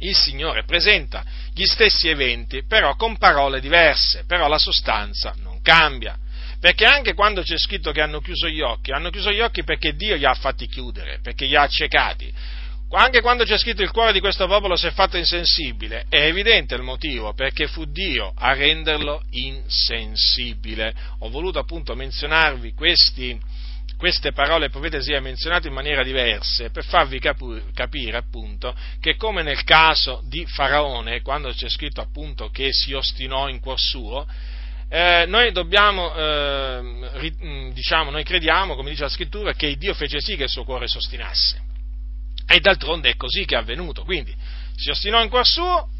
[0.00, 6.16] il Signore presenta gli stessi eventi, però con parole diverse, però la sostanza non cambia.
[6.60, 9.94] Perché anche quando c'è scritto che hanno chiuso gli occhi, hanno chiuso gli occhi perché
[9.94, 12.32] Dio li ha fatti chiudere, perché li ha accecati.
[12.90, 16.74] Anche quando c'è scritto il cuore di questo popolo si è fatto insensibile, è evidente
[16.74, 20.94] il motivo, perché fu Dio a renderlo insensibile.
[21.18, 23.38] Ho voluto appunto menzionarvi questi,
[23.98, 29.64] queste parole profetesia menzionate in maniera diversa per farvi capu- capire appunto che come nel
[29.64, 34.24] caso di Faraone, quando c'è scritto appunto che si ostinò in cuor suo,
[34.88, 39.92] eh, noi dobbiamo, eh, ri, mm, diciamo, noi crediamo, come dice la scrittura, che Dio
[39.94, 41.60] fece sì che il suo cuore si ostinasse.
[42.46, 44.04] E d'altronde è così che è avvenuto.
[44.04, 44.34] Quindi
[44.76, 45.90] si ostinò in cuor suo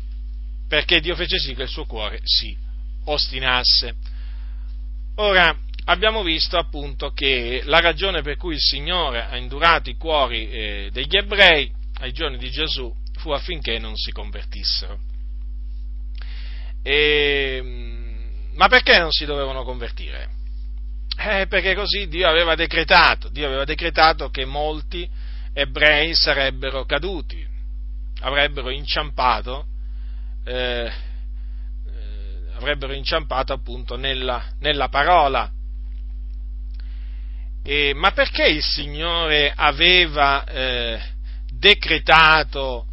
[0.69, 2.57] perché Dio fece sì che il suo cuore si
[3.05, 3.95] ostinasse.
[5.17, 5.55] Ora,
[5.89, 10.89] abbiamo visto appunto che la ragione per cui il Signore ha indurato i cuori eh,
[10.93, 11.71] degli ebrei
[12.01, 15.01] ai giorni di Gesù fu affinché non si convertissero.
[16.83, 20.37] E, mm, ma perché non si dovevano convertire?
[21.19, 25.09] Eh, perché così Dio aveva decretato, Dio aveva decretato che molti
[25.53, 27.45] ebrei sarebbero caduti,
[28.21, 29.67] avrebbero inciampato,
[30.45, 30.93] eh,
[31.87, 35.51] eh, avrebbero inciampato appunto nella, nella parola.
[37.71, 40.99] E, ma perché il Signore aveva eh,
[41.53, 42.87] decretato,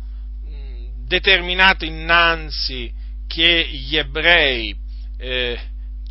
[1.08, 2.94] determinato innanzi
[3.26, 4.76] che gli ebrei
[5.18, 5.58] eh,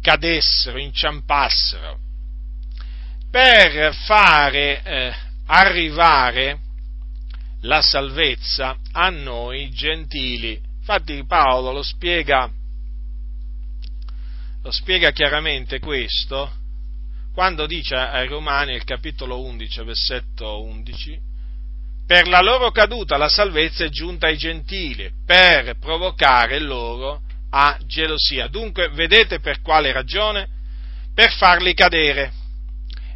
[0.01, 1.99] cadessero, inciampassero,
[3.31, 6.61] per fare eh, arrivare
[7.61, 10.59] la salvezza a noi gentili.
[10.79, 12.51] Infatti Paolo lo spiega,
[14.63, 16.63] lo spiega chiaramente questo
[17.35, 21.19] quando dice ai Romani, il capitolo 11, versetto 11,
[22.07, 28.47] per la loro caduta la salvezza è giunta ai gentili, per provocare loro a gelosia.
[28.47, 30.49] Dunque, vedete per quale ragione?
[31.13, 32.33] Per farli cadere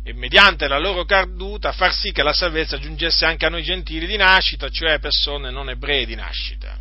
[0.02, 4.06] e mediante la loro caduta far sì che la salvezza giungesse anche a noi gentili
[4.06, 6.76] di nascita, cioè persone non ebrei di nascita.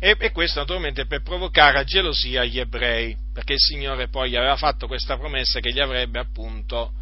[0.00, 4.56] E, e questo naturalmente per provocare a gelosia gli ebrei, perché il Signore poi aveva
[4.56, 6.92] fatto questa promessa che gli avrebbe appunto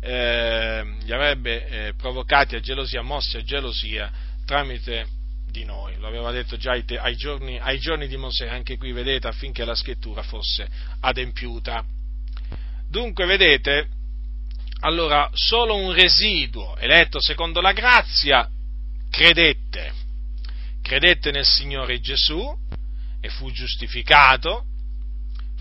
[0.00, 4.10] eh, gli avrebbe eh, provocati a gelosia, mossi a gelosia
[4.46, 5.06] tramite
[5.50, 8.78] di noi, lo aveva detto già ai, te, ai, giorni, ai giorni di Mosè, anche
[8.78, 10.68] qui vedete affinché la scrittura fosse
[11.00, 11.84] adempiuta.
[12.88, 13.88] Dunque vedete,
[14.82, 18.48] allora solo un residuo eletto secondo la grazia
[19.10, 19.92] credette,
[20.80, 22.56] credette nel Signore Gesù
[23.20, 24.64] e fu giustificato,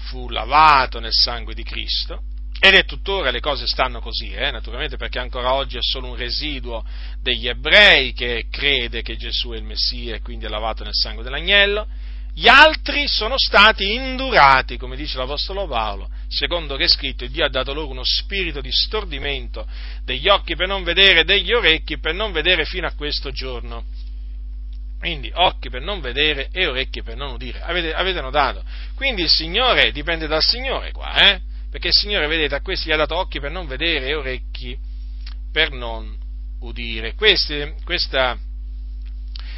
[0.08, 2.24] fu lavato nel sangue di Cristo
[2.62, 6.16] ed è tuttora, le cose stanno così, eh, naturalmente perché ancora oggi è solo un
[6.16, 6.84] residuo
[7.22, 11.24] degli ebrei che crede che Gesù è il Messia e quindi è lavato nel sangue
[11.24, 11.88] dell'agnello.
[12.34, 17.50] Gli altri sono stati indurati, come dice l'Apostolo Paolo, secondo che è scritto, Dio ha
[17.50, 19.66] dato loro uno spirito di stordimento
[20.04, 23.86] degli occhi per non vedere, degli orecchi per non vedere fino a questo giorno.
[25.00, 27.62] Quindi occhi per non vedere e orecchi per non udire.
[27.62, 28.64] Avete, avete notato?
[28.96, 31.42] Quindi il Signore dipende dal Signore qua, eh?
[31.72, 34.78] perché il Signore, vedete, a questi gli ha dato occhi per non vedere e orecchi
[35.52, 36.18] per non
[36.62, 37.14] udire.
[37.14, 38.38] Queste, questa,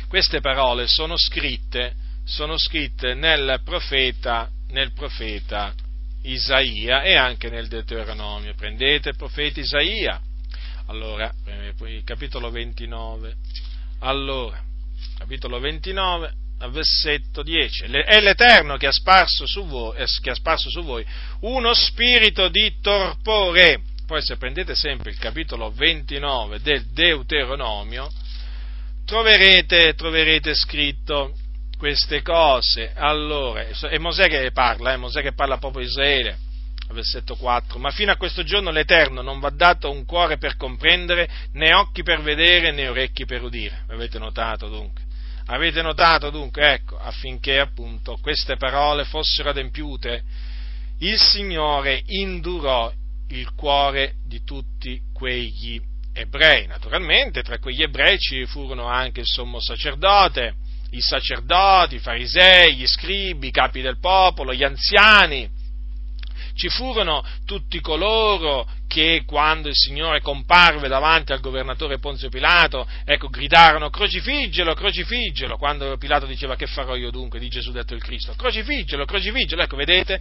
[0.08, 5.74] queste parole sono scritte, sono scritte nel profeta, nel profeta
[6.24, 8.54] Isaia e anche nel Deuteronomio.
[8.56, 10.22] Prendete il profeta Isaia,
[10.88, 11.34] allora,
[11.78, 13.36] poi capitolo 29,
[14.00, 14.62] allora,
[15.18, 16.34] capitolo 29,
[16.70, 17.86] versetto 10.
[17.86, 21.06] È l'Eterno che ha, sparso su voi, che ha sparso su voi
[21.41, 23.82] uno spirito di torpore.
[24.06, 28.12] Poi se prendete sempre il capitolo 29 del Deuteronomio,
[29.06, 31.34] troverete, troverete scritto
[31.78, 32.91] queste cose.
[32.93, 36.38] Allora, è Mosè che parla, è Mosè che parla proprio a Israele,
[36.92, 37.80] versetto 4.
[37.80, 42.04] Ma fino a questo giorno l'Eterno non va dato un cuore per comprendere, né occhi
[42.04, 43.84] per vedere, né orecchi per udire.
[43.89, 45.04] Avete notato dunque?
[45.48, 50.24] Avete notato dunque, ecco, affinché appunto queste parole fossero adempiute,
[51.00, 52.92] il Signore indurò
[53.30, 55.82] il cuore di tutti quegli
[56.14, 56.68] ebrei.
[56.68, 60.54] Naturalmente tra quegli ebrei ci furono anche il sommo sacerdote,
[60.92, 65.50] i sacerdoti, i farisei, gli scribi, i capi del popolo, gli anziani,
[66.54, 73.30] ci furono tutti coloro che quando il Signore comparve davanti al governatore Ponzio Pilato, ecco,
[73.30, 77.39] gridarono crocifiggelo, crocifiggelo, quando Pilato diceva che farò io dunque?
[77.39, 80.20] Di Gesù detto il Cristo, crocifiggelo, crocifiggelo, ecco, vedete,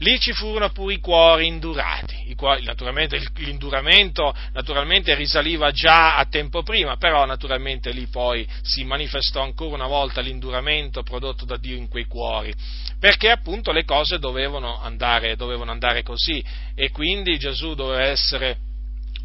[0.00, 2.30] lì ci furono pure i cuori indurati.
[2.30, 8.84] I cuori, naturalmente l'induramento naturalmente risaliva già a tempo prima, però naturalmente lì poi si
[8.84, 12.52] manifestò ancora una volta l'induramento prodotto da Dio in quei cuori,
[12.98, 16.42] perché appunto le cose dovevano andare, dovevano andare così
[16.74, 18.58] e quindi Gesù doveva essere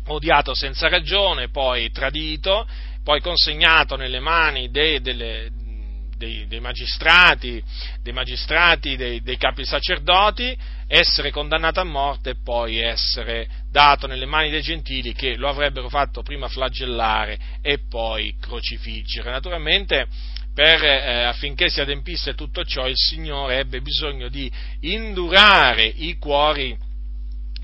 [0.07, 2.67] odiato senza ragione, poi tradito,
[3.03, 5.49] poi consegnato nelle mani dei, delle,
[6.17, 7.61] dei, dei magistrati,
[8.01, 10.57] dei, magistrati dei, dei capi sacerdoti,
[10.87, 15.89] essere condannato a morte e poi essere dato nelle mani dei gentili che lo avrebbero
[15.89, 19.31] fatto prima flagellare e poi crocifiggere.
[19.31, 20.07] Naturalmente
[20.53, 24.49] per, eh, affinché si adempisse tutto ciò, il Signore ebbe bisogno di
[24.81, 26.77] indurare i cuori,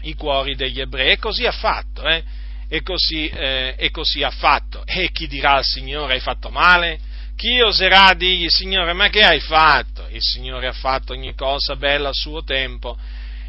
[0.02, 2.22] i cuori degli ebrei e così ha fatto, eh?
[2.68, 4.86] e, così, eh, e così ha fatto.
[4.86, 7.00] E chi dirà al Signore hai fatto male?
[7.42, 10.06] Chi oserà dirgli, Signore, ma che hai fatto?
[10.12, 12.96] Il Signore ha fatto ogni cosa bella a suo tempo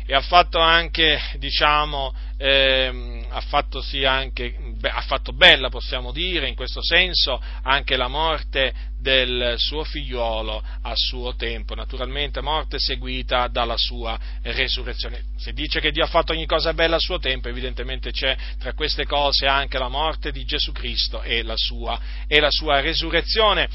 [0.06, 4.56] e ha fatto anche, diciamo, eh, ha, fatto sì anche,
[4.90, 10.92] ha fatto bella, possiamo dire, in questo senso, anche la morte del suo figliuolo a
[10.94, 15.24] suo tempo, naturalmente morte seguita dalla sua resurrezione.
[15.36, 18.74] Se dice che Dio ha fatto ogni cosa bella a suo tempo, evidentemente c'è tra
[18.74, 23.68] queste cose anche la morte di Gesù Cristo e la sua, e la sua resurrezione.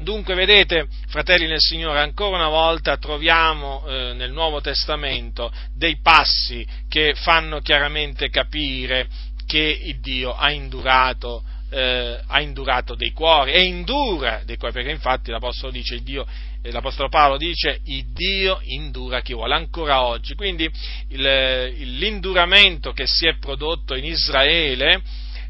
[0.00, 6.66] Dunque, vedete, fratelli nel Signore, ancora una volta troviamo eh, nel Nuovo Testamento dei passi
[6.88, 9.08] che fanno chiaramente capire
[9.46, 11.42] che Dio ha indurato
[11.74, 16.24] eh, ha indurato dei cuori e indura dei cuori, perché infatti l'Apostolo, dice, Dio,
[16.62, 20.34] eh, l'Apostolo Paolo dice il Dio indura chi vuole, ancora oggi.
[20.34, 20.70] Quindi
[21.08, 25.02] il, l'induramento che si è prodotto in Israele,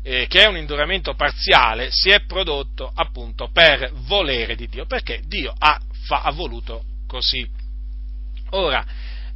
[0.02, 5.20] eh, che è un induramento parziale, si è prodotto appunto per volere di Dio, perché
[5.26, 7.46] Dio ha, fa, ha voluto così.
[8.50, 8.84] Ora,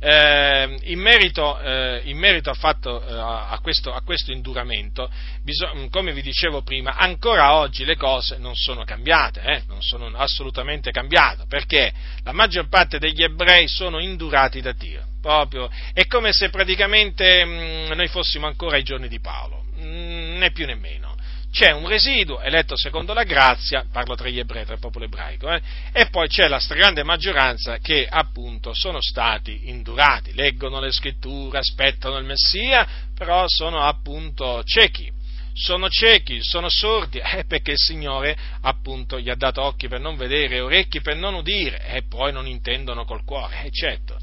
[0.01, 5.11] eh, in merito, eh, in merito fatto, eh, a, questo, a, questo, induramento,
[5.43, 10.07] bisog- come vi dicevo prima, ancora oggi le cose non sono cambiate, eh, non sono
[10.17, 11.93] assolutamente cambiate, perché
[12.23, 17.51] la maggior parte degli ebrei sono indurati da Dio, proprio, è come se praticamente mh,
[17.51, 21.08] mm, noi fossimo ancora ai giorni di Paolo, mh, mm, né più né meno
[21.51, 25.51] c'è un residuo eletto secondo la grazia, parlo tra gli ebrei, tra il popolo ebraico,
[25.51, 25.61] eh,
[25.93, 32.19] e poi c'è la stragrande maggioranza che appunto sono stati indurati, leggono le scritture, aspettano
[32.19, 35.17] il Messia, però sono appunto ciechi.
[35.55, 40.17] Sono ciechi, sono sordi, eh, perché il Signore appunto gli ha dato occhi per non
[40.17, 44.19] vedere, orecchi per non udire, e poi non intendono col cuore, eh, certo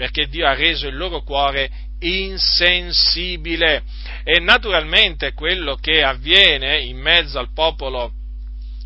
[0.00, 1.70] perché Dio ha reso il loro cuore
[2.00, 3.82] insensibile.
[4.24, 8.12] E naturalmente quello che avviene in mezzo al popolo,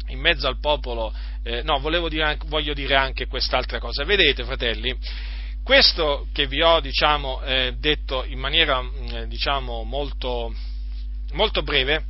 [0.09, 1.13] in mezzo al popolo,
[1.43, 4.05] eh, no, dire, voglio dire anche quest'altra cosa.
[4.05, 4.97] Vedete, fratelli,
[5.63, 10.55] questo che vi ho, diciamo, eh, detto in maniera, mm, eh, diciamo, molto,
[11.33, 12.05] molto breve,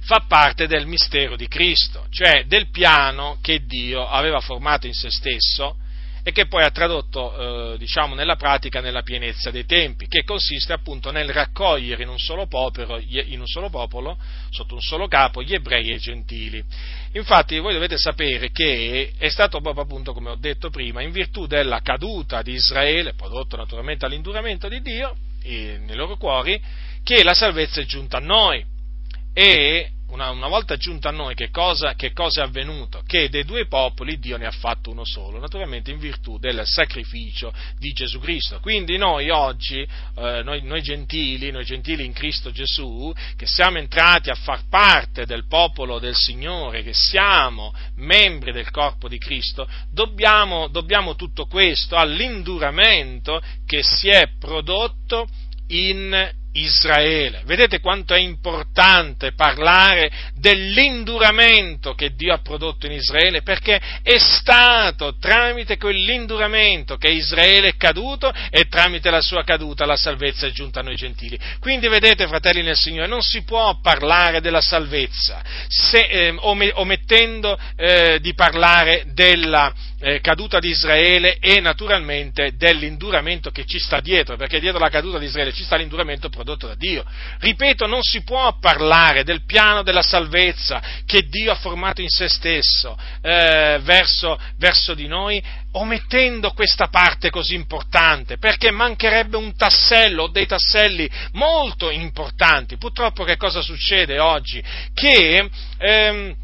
[0.00, 5.10] fa parte del mistero di Cristo, cioè del piano che Dio aveva formato in se
[5.10, 5.76] stesso
[6.22, 10.72] e che poi ha tradotto eh, diciamo, nella pratica nella pienezza dei tempi, che consiste
[10.72, 12.16] appunto nel raccogliere in un,
[12.48, 14.18] popolo, in un solo popolo,
[14.50, 16.62] sotto un solo capo, gli ebrei e i gentili.
[17.12, 21.46] Infatti voi dovete sapere che è stato proprio appunto, come ho detto prima, in virtù
[21.46, 26.60] della caduta di Israele, prodotto naturalmente all'induramento di Dio nei loro cuori,
[27.02, 28.62] che la salvezza è giunta a noi.
[29.32, 33.02] E una, una, volta giunto a noi, che cosa, che cosa, è avvenuto?
[33.06, 37.52] Che dei due popoli Dio ne ha fatto uno solo, naturalmente in virtù del sacrificio
[37.78, 38.58] di Gesù Cristo.
[38.60, 44.30] Quindi noi oggi, eh, noi, noi, gentili, noi gentili in Cristo Gesù, che siamo entrati
[44.30, 50.68] a far parte del popolo del Signore, che siamo membri del corpo di Cristo, dobbiamo,
[50.68, 55.28] dobbiamo tutto questo all'induramento che si è prodotto
[55.68, 57.42] in Israele.
[57.44, 65.16] Vedete quanto è importante parlare dell'induramento che Dio ha prodotto in Israele, perché è stato
[65.18, 70.80] tramite quell'induramento che Israele è caduto e tramite la sua caduta la salvezza è giunta
[70.80, 71.38] a noi gentili.
[71.60, 78.18] Quindi vedete, fratelli nel Signore, non si può parlare della salvezza se, eh, omettendo eh,
[78.20, 84.60] di parlare della eh, caduta di Israele e naturalmente dell'induramento che ci sta dietro, perché
[84.60, 87.04] dietro la caduta di Israele ci sta l'induramento prodotto da Dio.
[87.38, 92.28] Ripeto, non si può parlare del piano della salvezza che Dio ha formato in se
[92.28, 95.42] stesso eh, verso, verso di noi,
[95.72, 102.76] omettendo questa parte così importante, perché mancherebbe un tassello o dei tasselli molto importanti.
[102.76, 104.62] Purtroppo che cosa succede oggi?
[104.94, 106.34] Che ehm,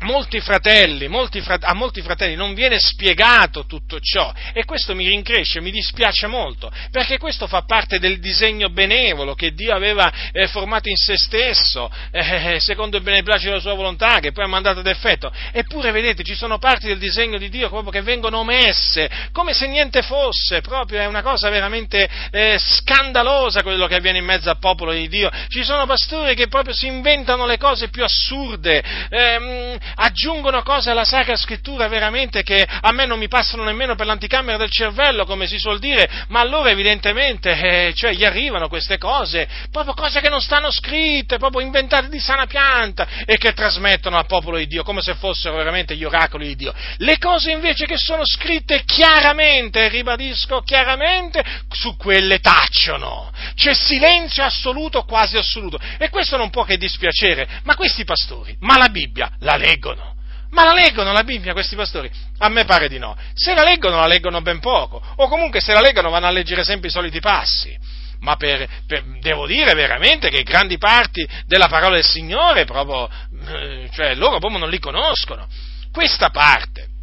[0.00, 5.08] molti fratelli, molti frate- a molti fratelli non viene spiegato tutto ciò e questo mi
[5.08, 10.46] rincresce, mi dispiace molto, perché questo fa parte del disegno benevolo che Dio aveva eh,
[10.48, 14.80] formato in se stesso, eh, secondo il beneplacito della sua volontà, che poi ha mandato
[14.80, 15.32] ad effetto.
[15.52, 19.66] Eppure, vedete, ci sono parti del disegno di Dio proprio che vengono omesse, come se
[19.66, 24.58] niente fosse, proprio è una cosa veramente eh, scandalosa quello che avviene in mezzo al
[24.58, 25.30] popolo di Dio.
[25.48, 31.04] Ci sono pastori che proprio si inventano le cose più assurde, ehm, aggiungono cose alla
[31.04, 35.46] Sacra Scrittura veramente che a me non mi passano nemmeno per l'anticamera del cervello, come
[35.46, 40.28] si suol dire, ma allora evidentemente eh, cioè, gli arrivano queste cose, proprio cose che
[40.28, 44.82] non stanno scritte, proprio inventate di sana pianta e che trasmettono al popolo di Dio
[44.82, 46.74] come se fossero veramente gli oracoli di Dio.
[46.98, 53.32] Le cose invece che sono scritte chiaramente, ribadisco chiaramente, su quelle tacciono.
[53.54, 55.78] C'è silenzio assoluto, quasi assoluto.
[55.98, 60.14] E questo non può che dispiacere, ma questi pastori, ma la Bibbia la leggono leggono.
[60.50, 62.10] Ma la leggono la Bibbia questi pastori?
[62.38, 63.16] A me pare di no.
[63.34, 65.02] Se la leggono, la leggono ben poco.
[65.16, 67.76] O comunque se la leggono vanno a leggere sempre i soliti passi.
[68.20, 73.10] Ma per, per, devo dire veramente che grandi parti della parola del Signore proprio,
[73.48, 75.46] eh, cioè loro proprio non li conoscono.
[75.90, 76.93] Questa parte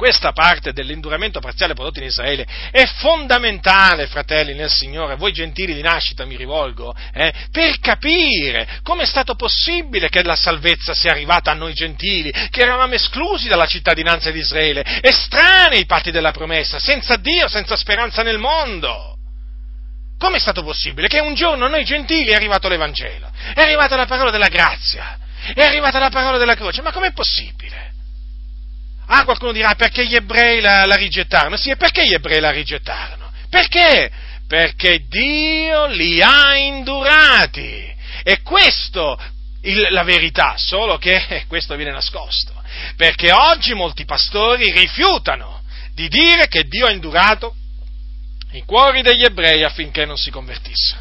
[0.00, 5.82] questa parte dell'induramento parziale prodotto in Israele è fondamentale, fratelli nel Signore, voi gentili di
[5.82, 11.50] nascita mi rivolgo, eh, per capire come è stato possibile che la salvezza sia arrivata
[11.50, 16.78] a noi gentili, che eravamo esclusi dalla cittadinanza di Israele, estranei ai patti della promessa,
[16.78, 19.18] senza Dio, senza speranza nel mondo.
[20.16, 23.96] Come è stato possibile che un giorno a noi gentili è arrivato l'Evangelo, è arrivata
[23.96, 25.18] la parola della grazia,
[25.54, 26.80] è arrivata la parola della croce?
[26.80, 27.89] Ma com'è possibile?
[29.12, 31.56] Ah, qualcuno dirà perché gli ebrei la, la rigettarono?
[31.56, 33.32] Sì, e perché gli ebrei la rigettarono?
[33.48, 34.08] Perché?
[34.46, 37.92] Perché Dio li ha indurati.
[38.22, 39.20] E questo
[39.62, 42.52] il, la verità, solo che questo viene nascosto.
[42.94, 47.56] Perché oggi molti pastori rifiutano di dire che Dio ha indurato
[48.52, 50.99] i cuori degli ebrei affinché non si convertissero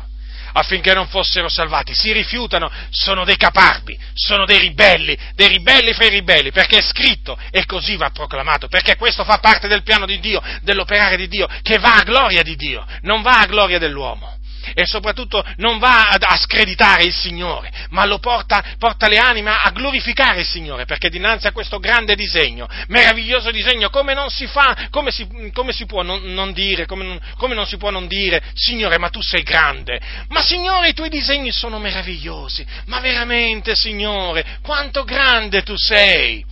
[0.53, 1.93] affinché non fossero salvati.
[1.93, 6.81] Si rifiutano, sono dei caparbi, sono dei ribelli, dei ribelli fra i ribelli, perché è
[6.81, 11.27] scritto e così va proclamato, perché questo fa parte del piano di Dio, dell'operare di
[11.27, 14.38] Dio, che va a gloria di Dio, non va a gloria dell'uomo
[14.73, 19.69] e soprattutto non va a screditare il Signore, ma lo porta, porta le anime a
[19.71, 24.87] glorificare il Signore, perché dinanzi a questo grande disegno, meraviglioso disegno, come non si fa,
[24.89, 28.07] come si, come si può non, non dire, come non, come non si può non
[28.07, 29.99] dire, Signore, ma tu sei grande,
[30.29, 36.45] ma Signore, i tuoi disegni sono meravigliosi, ma veramente, Signore, quanto grande tu sei!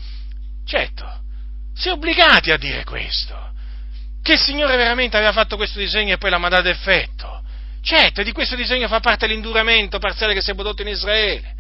[0.66, 1.22] Certo,
[1.74, 3.52] si è obbligati a dire questo,
[4.22, 7.37] che il Signore veramente aveva fatto questo disegno e poi l'ha mandato effetto.
[7.82, 11.56] Certo, di questo disegno fa parte l'induramento parziale che si è prodotto in Israele.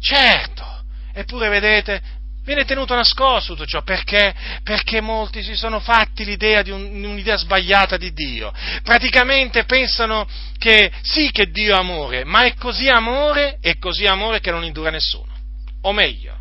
[0.00, 0.64] Certo,
[1.12, 2.00] eppure vedete,
[2.46, 4.34] viene tenuto nascosto tutto ciò perché?
[4.62, 8.52] Perché molti si sono fatti l'idea di un, un'idea sbagliata di Dio.
[8.82, 10.26] Praticamente pensano
[10.56, 14.64] che sì che Dio è amore, ma è così amore, è così amore che non
[14.64, 15.34] indura nessuno.
[15.82, 16.38] O meglio,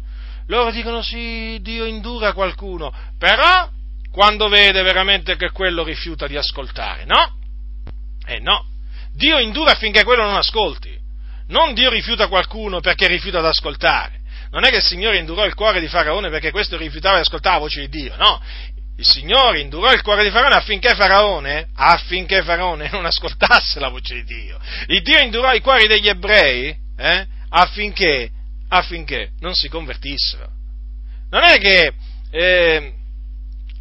[0.48, 3.70] loro dicono sì, Dio indura qualcuno, però
[4.12, 7.38] quando vede veramente che quello rifiuta di ascoltare, no?
[8.28, 8.66] Eh no,
[9.16, 10.94] Dio indura affinché quello non ascolti.
[11.48, 14.20] Non Dio rifiuta qualcuno perché rifiuta di ascoltare.
[14.52, 17.56] Non è che il Signore indurò il cuore di Faraone perché questo rifiutava di ascoltare
[17.56, 18.42] la voce di Dio, no.
[18.98, 24.16] Il Signore indurò il cuore di Faraone affinché Faraone, affinché Faraone non ascoltasse la voce
[24.16, 24.60] di Dio.
[24.88, 28.32] Il Dio indurò i cuori degli ebrei eh, affinché
[28.70, 30.50] affinché non si convertissero.
[31.30, 31.94] Non è che,
[32.32, 32.94] eh,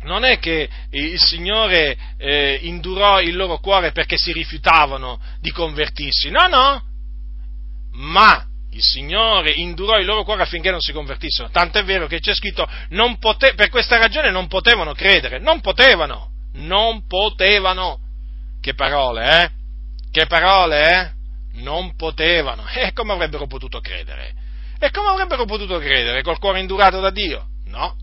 [0.04, 6.30] non è che il Signore eh, indurò il loro cuore perché si rifiutavano di convertirsi,
[6.30, 6.82] no, no,
[7.92, 11.48] ma il Signore indurò il loro cuore affinché non si convertissero.
[11.50, 12.68] Tant'è vero che c'è scritto,
[13.18, 18.00] pote- per questa ragione non potevano credere, non potevano, non potevano.
[18.60, 19.50] Che parole, eh?
[20.10, 21.12] Che parole, eh?
[21.60, 22.64] Non potevano.
[22.74, 24.34] E come avrebbero potuto credere?
[24.78, 26.22] E come avrebbero potuto credere?
[26.22, 27.46] Col cuore indurato da Dio?
[27.66, 27.96] No.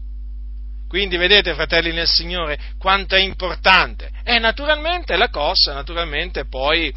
[0.91, 4.11] Quindi vedete, fratelli nel Signore, quanto è importante.
[4.25, 6.93] E naturalmente la cosa, naturalmente poi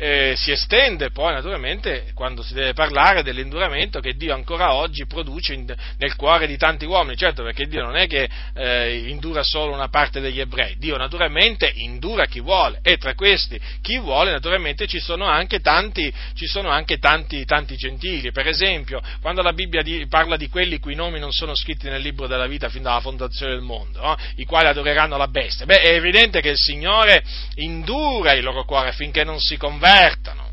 [0.00, 5.54] eh, si estende poi naturalmente quando si deve parlare dell'induramento che Dio ancora oggi produce
[5.54, 9.72] in, nel cuore di tanti uomini, certo perché Dio non è che eh, indura solo
[9.72, 12.78] una parte degli ebrei, Dio naturalmente indura chi vuole.
[12.82, 16.12] E tra questi chi vuole naturalmente ci sono anche tanti,
[16.46, 20.94] sono anche tanti, tanti gentili, per esempio quando la Bibbia di, parla di quelli cui
[20.94, 24.16] nomi non sono scritti nel libro della vita fin dalla fondazione del mondo, no?
[24.36, 27.24] i quali adoreranno la bestia, beh è evidente che il Signore
[27.56, 30.50] indura il loro cuore affinché non si convertano convertano.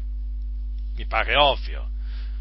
[0.96, 1.90] Mi pare ovvio.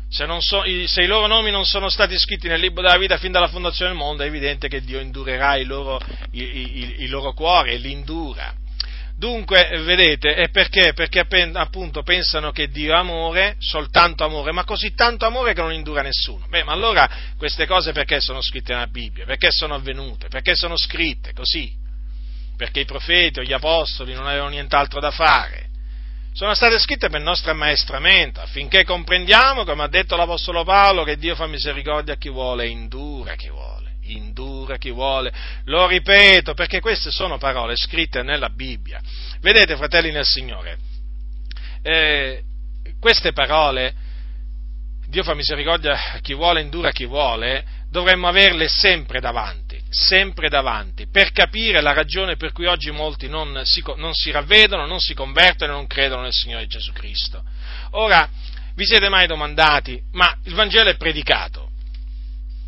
[0.08, 3.32] Se, so, se, i loro nomi non sono stati scritti nel libro della vita fin
[3.32, 6.00] dalla fondazione del mondo, è evidente che Dio indurerà il loro,
[6.30, 8.54] il, il, il loro cuore e li indura.
[9.16, 10.92] Dunque, vedete, è perché?
[10.92, 15.72] Perché appunto pensano che Dio è amore, soltanto amore, ma così tanto amore che non
[15.72, 16.46] indura nessuno.
[16.48, 19.24] Beh, ma allora queste cose perché sono scritte nella Bibbia?
[19.24, 20.28] Perché sono avvenute?
[20.28, 21.72] Perché sono scritte così?
[22.56, 25.72] Perché i profeti o gli apostoli non avevano nient'altro da fare
[26.34, 31.16] sono state scritte per il nostro ammaestramento, affinché comprendiamo, come ha detto l'Apostolo Paolo, che
[31.16, 35.32] Dio fa misericordia a chi vuole, indura chi vuole, indura chi vuole.
[35.66, 39.00] Lo ripeto, perché queste sono parole scritte nella Bibbia.
[39.40, 40.76] Vedete, fratelli nel Signore,
[41.82, 42.42] eh,
[42.98, 43.94] queste parole,
[45.06, 49.63] Dio fa misericordia a chi vuole, indura chi vuole, dovremmo averle sempre davanti,
[49.94, 54.86] sempre davanti, per capire la ragione per cui oggi molti non si, non si ravvedono,
[54.86, 57.44] non si convertono e non credono nel Signore Gesù Cristo.
[57.92, 58.28] Ora,
[58.74, 61.70] vi siete mai domandati, ma il Vangelo è predicato,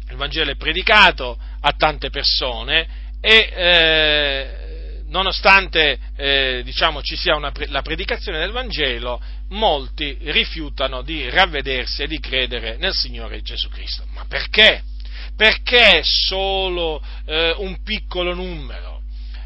[0.09, 2.86] il Vangelo è predicato a tante persone
[3.20, 11.28] e eh, nonostante eh, diciamo, ci sia una, la predicazione del Vangelo, molti rifiutano di
[11.28, 14.05] ravvedersi e di credere nel Signore Gesù Cristo.
[14.12, 14.82] Ma perché?
[15.36, 19.02] Perché solo eh, un piccolo numero?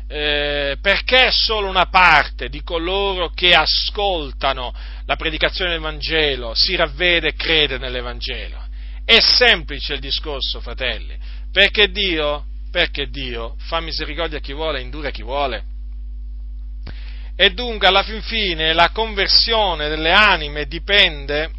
[0.07, 4.73] Eh, perché solo una parte di coloro che ascoltano
[5.05, 8.67] la predicazione del Vangelo si ravvede e crede nell'Evangelo?
[9.05, 11.17] È semplice il discorso, fratelli,
[11.53, 15.65] perché Dio, perché Dio fa misericordia a chi vuole e indura a chi vuole.
[17.35, 21.51] E dunque alla fin fine la conversione delle anime dipende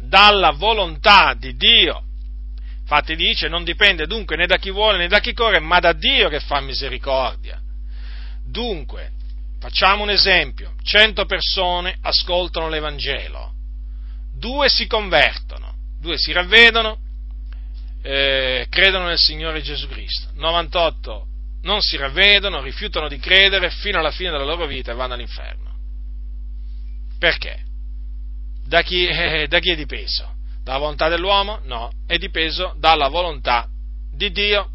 [0.00, 2.02] dalla volontà di Dio.
[2.84, 5.94] Infatti dice, non dipende dunque né da chi vuole né da chi corre, ma da
[5.94, 7.58] Dio che fa misericordia.
[8.46, 9.12] Dunque,
[9.58, 13.52] facciamo un esempio, cento persone ascoltano l'Evangelo,
[14.38, 16.98] due si convertono, due si ravvedono,
[18.02, 21.28] eh, credono nel Signore Gesù Cristo, 98
[21.62, 25.72] non si ravvedono, rifiutano di credere fino alla fine della loro vita e vanno all'inferno.
[27.18, 27.62] Perché?
[28.66, 30.33] Da chi, eh, da chi è dipeso?
[30.64, 31.60] Dalla volontà dell'uomo?
[31.64, 33.68] No, è dipeso dalla volontà
[34.10, 34.70] di Dio,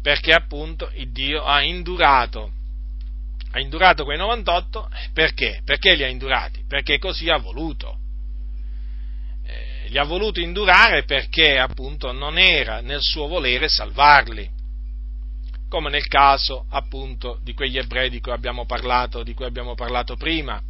[0.00, 2.52] perché appunto Dio ha indurato,
[3.50, 5.62] ha indurato quei 98, perché?
[5.64, 6.62] Perché li ha indurati?
[6.68, 7.98] Perché così ha voluto.
[9.44, 14.48] Eh, li ha voluto indurare perché appunto non era nel suo volere salvarli,
[15.68, 20.14] come nel caso appunto di quegli ebrei di cui abbiamo parlato, di cui abbiamo parlato
[20.14, 20.62] prima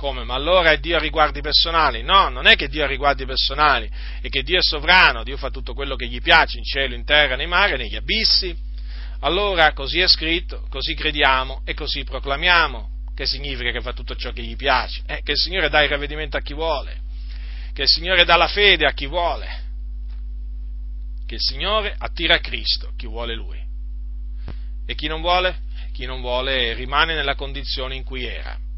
[0.00, 0.24] come?
[0.24, 2.02] Ma allora è Dio a riguardi personali?
[2.02, 3.86] No, non è che Dio ha riguardi personali,
[4.22, 7.04] è che Dio è sovrano, Dio fa tutto quello che gli piace in cielo, in
[7.04, 8.56] terra, nei mari, negli abissi.
[9.20, 12.88] Allora così è scritto, così crediamo e così proclamiamo.
[13.14, 15.02] Che significa che fa tutto ciò che gli piace?
[15.04, 17.02] Eh, che il Signore dà il ravvedimento a chi vuole,
[17.74, 19.64] che il Signore dà la fede a chi vuole,
[21.26, 23.62] che il Signore attira a Cristo chi vuole Lui.
[24.86, 25.58] E chi non vuole?
[25.92, 28.68] Chi non vuole rimane nella condizione in cui era.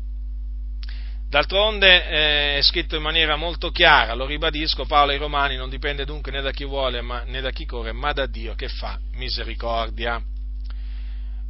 [1.33, 6.05] D'altronde eh, è scritto in maniera molto chiara, lo ribadisco, Paolo ai Romani non dipende
[6.05, 8.99] dunque né da chi vuole ma, né da chi corre, ma da Dio che fa
[9.15, 10.23] misericordia.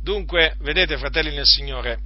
[0.01, 1.99] Dunque, vedete fratelli nel Signore,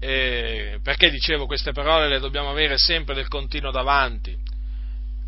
[0.00, 4.36] eh, perché dicevo queste parole le dobbiamo avere sempre del continuo davanti,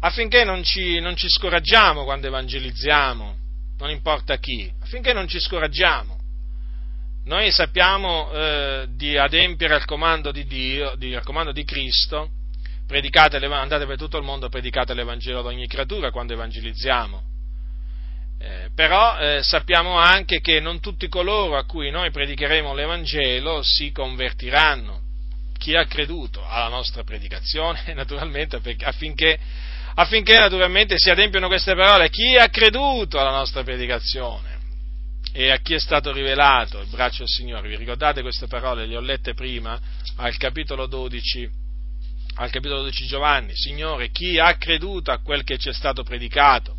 [0.01, 3.37] affinché non ci, non ci scoraggiamo quando evangelizziamo,
[3.79, 6.20] non importa chi, affinché non ci scoraggiamo
[7.31, 12.29] noi sappiamo eh, di adempiere al comando di Dio, di, al comando di Cristo,
[12.89, 17.23] andate per tutto il mondo, predicate l'Evangelo ad ogni creatura quando evangelizziamo.
[18.41, 23.93] Eh, però eh, sappiamo anche che non tutti coloro a cui noi predicheremo l'Evangelo si
[23.93, 25.01] convertiranno.
[25.57, 29.39] Chi ha creduto alla nostra predicazione, naturalmente, affinché,
[29.95, 34.50] affinché naturalmente si adempiano queste parole, chi ha creduto alla nostra predicazione
[35.33, 37.69] e a chi è stato rivelato il braccio del Signore.
[37.69, 38.87] Vi ricordate queste parole?
[38.87, 39.79] Le ho lette prima
[40.17, 41.49] al capitolo 12,
[42.37, 43.55] al capitolo 12 Giovanni.
[43.55, 46.77] Signore, chi ha creduto a quel che ci è stato predicato?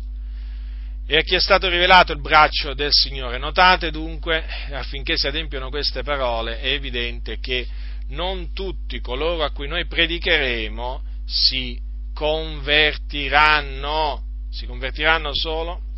[1.04, 3.36] e a chi è stato rivelato il braccio del Signore.
[3.36, 7.66] Notate dunque, affinché si adempiano queste parole, è evidente che
[8.08, 11.76] non tutti coloro a cui noi predicheremo si
[12.14, 15.90] convertiranno, si convertiranno solo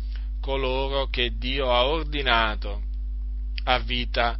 [0.45, 2.83] coloro che Dio ha ordinato
[3.63, 4.37] a vita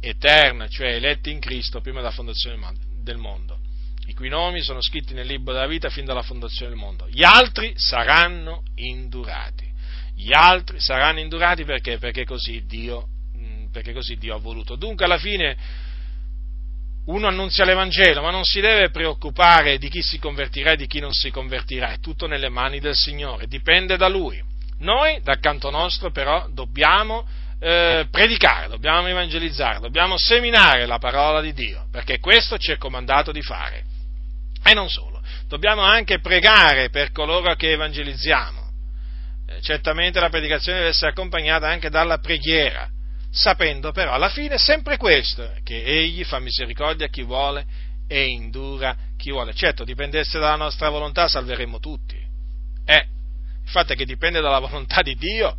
[0.00, 2.58] eterna, cioè eletti in Cristo prima della fondazione
[3.02, 3.58] del mondo,
[4.06, 7.06] i cui nomi sono scritti nel libro della vita fin dalla fondazione del mondo.
[7.06, 9.70] Gli altri saranno indurati
[10.14, 11.98] gli altri saranno indurati perché?
[11.98, 13.08] Perché così Dio,
[13.72, 14.76] perché così Dio ha voluto.
[14.76, 15.56] Dunque alla fine
[17.06, 21.00] uno annunzia l'Evangelo, ma non si deve preoccupare di chi si convertirà e di chi
[21.00, 24.50] non si convertirà, è tutto nelle mani del Signore, dipende da Lui.
[24.82, 27.26] Noi, dal canto nostro, però, dobbiamo
[27.58, 33.32] eh, predicare, dobbiamo evangelizzare, dobbiamo seminare la parola di Dio, perché questo ci è comandato
[33.32, 33.84] di fare.
[34.64, 38.62] E non solo, dobbiamo anche pregare per coloro che evangelizziamo
[39.60, 42.88] certamente la predicazione deve essere accompagnata anche dalla preghiera,
[43.30, 47.64] sapendo però alla fine sempre questo, che egli fa misericordia a chi vuole
[48.06, 49.54] e indura chi vuole.
[49.54, 52.16] Certo, dipendesse dalla nostra volontà salveremmo tutti.
[52.84, 53.06] Eh,
[53.64, 55.56] il fatto è che dipende dalla volontà di Dio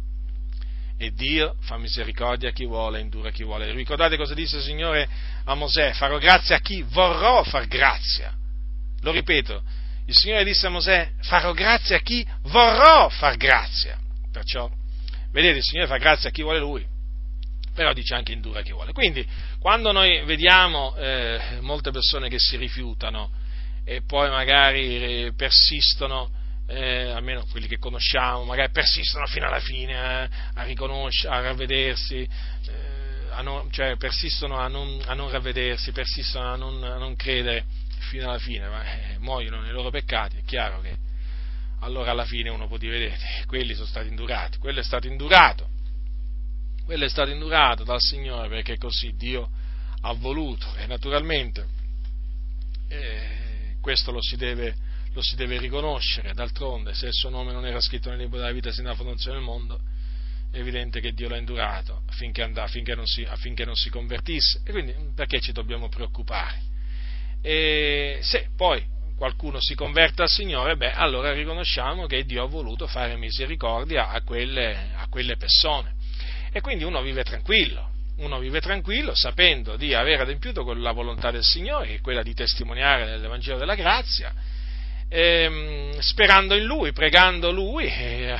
[0.98, 3.72] e Dio fa misericordia a chi vuole, indura chi vuole.
[3.72, 5.08] Ricordate cosa disse il Signore
[5.44, 5.94] a Mosè?
[5.94, 8.34] Farò grazia a chi vorrò far grazia.
[9.02, 9.64] Lo ripeto,
[10.06, 14.00] il Signore disse a Mosè, farò grazia a chi vorrò far grazia.
[14.32, 14.70] Perciò,
[15.32, 16.86] vedete, il Signore fa grazia a chi vuole Lui,
[17.74, 18.94] però dice anche indura a chi vuole.
[18.94, 19.26] Quindi,
[19.60, 23.32] quando noi vediamo eh, molte persone che si rifiutano
[23.86, 26.32] e poi magari eh, persistono,
[26.68, 32.18] eh, almeno quelli che conosciamo, magari persistono fino alla fine eh, a riconoscere, a ravvedersi,
[32.18, 37.16] eh, a non, cioè persistono a non, a non ravvedersi, persistono a non, a non
[37.16, 37.66] credere
[38.10, 40.98] fino alla fine, ma eh, muoiono nei loro peccati, è chiaro che
[41.80, 45.68] allora alla fine uno può dire, vedete, quelli sono stati indurati, quello è stato indurato,
[46.86, 49.50] quello è stato indurato dal Signore perché così Dio
[50.02, 51.66] ha voluto e naturalmente
[52.88, 54.76] eh, questo lo si, deve,
[55.14, 58.52] lo si deve riconoscere, d'altronde se il suo nome non era scritto nel libro della
[58.52, 59.80] vita sin dalla fondazione del mondo,
[60.52, 64.62] è evidente che Dio l'ha indurato affinché, andà, affinché, non si, affinché non si convertisse
[64.64, 66.62] e quindi perché ci dobbiamo preoccupare?
[67.42, 68.84] E se poi
[69.16, 74.22] qualcuno si converte al Signore, beh, allora riconosciamo che Dio ha voluto fare misericordia a
[74.22, 75.94] quelle, a quelle persone.
[76.52, 81.32] E quindi uno vive tranquillo, uno vive tranquillo sapendo di aver adempiuto con la volontà
[81.32, 84.34] del Signore, che è quella di testimoniare nell'Evangelo della grazia,
[85.10, 88.38] ehm, sperando in Lui, pregando Lui e,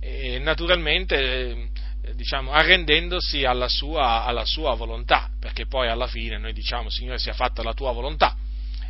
[0.00, 1.70] e naturalmente
[2.14, 7.32] diciamo, arrendendosi alla sua, alla sua volontà, perché poi alla fine noi diciamo Signore sia
[7.32, 8.36] fatta la tua volontà,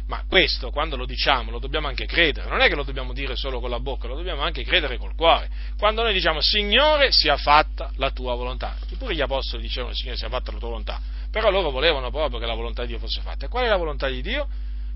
[0.07, 3.37] ma questo quando lo diciamo lo dobbiamo anche credere, non è che lo dobbiamo dire
[3.37, 5.49] solo con la bocca, lo dobbiamo anche credere col cuore.
[5.79, 10.29] Quando noi diciamo Signore sia fatta la tua volontà, pure gli apostoli dicevano Signore sia
[10.29, 13.47] fatta la tua volontà, però loro volevano proprio che la volontà di Dio fosse fatta.
[13.47, 14.47] E qual è la volontà di Dio?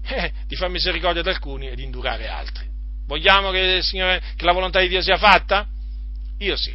[0.03, 2.67] Eh, di far misericordia ad alcuni e di indurare altri.
[3.07, 5.67] Vogliamo che, Signore, che la volontà di Dio sia fatta?
[6.39, 6.73] Io sì.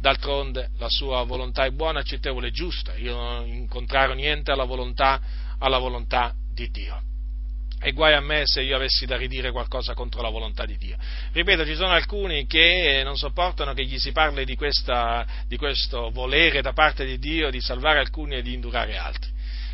[0.00, 2.96] D'altronde la sua volontà è buona, accettevole e giusta.
[2.96, 5.20] Io non incontrarò niente alla volontà,
[5.58, 7.02] alla volontà di Dio.
[7.84, 10.96] E guai a me se io avessi da ridire qualcosa contro la volontà di Dio.
[11.32, 16.10] Ripeto, ci sono alcuni che non sopportano che gli si parli di, questa, di questo
[16.10, 19.31] volere da parte di Dio di salvare alcuni e di indurare altri.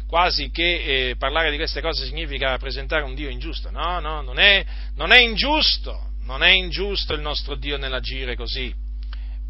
[0.08, 3.70] Quasi che eh, parlare di queste cose significa presentare un Dio ingiusto.
[3.70, 4.64] No, no, non è,
[4.96, 6.06] non è ingiusto.
[6.22, 8.74] Non è ingiusto il nostro Dio nell'agire così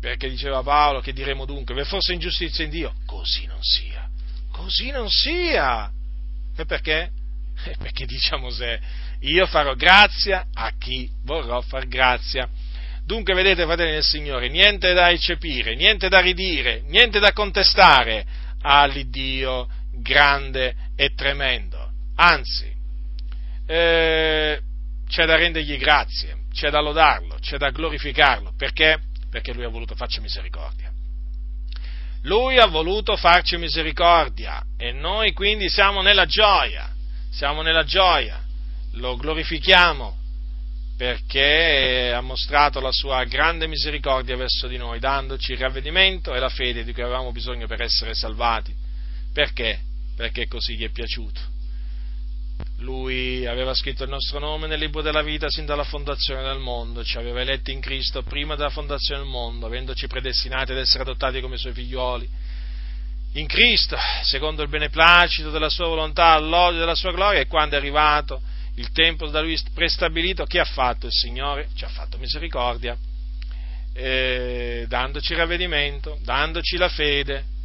[0.00, 4.08] perché diceva Paolo che diremo dunque, vi fosse ingiustizia in Dio, così non sia,
[4.52, 5.90] così non sia.
[6.56, 7.10] E perché?
[7.78, 8.80] Perché diciamo se
[9.20, 12.48] io farò grazia a chi vorrò far grazia.
[13.04, 18.24] Dunque, vedete, fratelli del Signore, niente da eccepire, niente da ridire, niente da contestare
[18.60, 19.66] all'Iddio
[20.00, 21.90] grande e tremendo.
[22.16, 22.72] Anzi,
[23.66, 24.60] eh,
[25.08, 29.00] c'è da rendergli grazie, c'è da lodarlo, c'è da glorificarlo, perché
[29.30, 30.90] perché lui ha voluto farci misericordia.
[32.22, 36.92] Lui ha voluto farci misericordia e noi quindi siamo nella gioia,
[37.30, 38.44] siamo nella gioia.
[38.92, 40.16] lo glorifichiamo
[40.96, 46.48] perché ha mostrato la sua grande misericordia verso di noi, dandoci il ravvedimento e la
[46.48, 48.74] fede di cui avevamo bisogno per essere salvati.
[49.32, 49.78] Perché?
[50.18, 51.40] Perché così gli è piaciuto.
[52.78, 57.04] Lui aveva scritto il nostro nome nel libro della vita sin dalla fondazione del mondo,
[57.04, 61.40] ci aveva eletti in Cristo prima della fondazione del mondo, avendoci predestinati ad essere adottati
[61.40, 62.28] come suoi figlioli.
[63.34, 67.78] In Cristo, secondo il beneplacito della sua volontà, all'odio della sua gloria, e quando è
[67.78, 68.42] arrivato
[68.74, 71.68] il tempo da lui prestabilito, che ha fatto il Signore?
[71.76, 72.98] Ci ha fatto misericordia,
[73.92, 77.56] eh, dandoci ravvedimento, dandoci la fede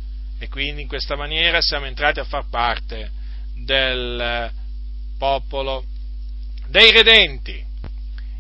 [0.43, 3.09] e quindi in questa maniera siamo entrati a far parte
[3.55, 4.51] del
[5.17, 5.85] popolo
[6.67, 7.63] dei redenti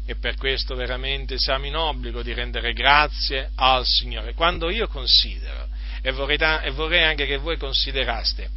[0.05, 4.33] e per questo veramente siamo in obbligo di rendere grazie al Signore.
[4.33, 5.69] Quando io considero,
[6.01, 8.49] e vorrei, e vorrei anche che voi consideraste,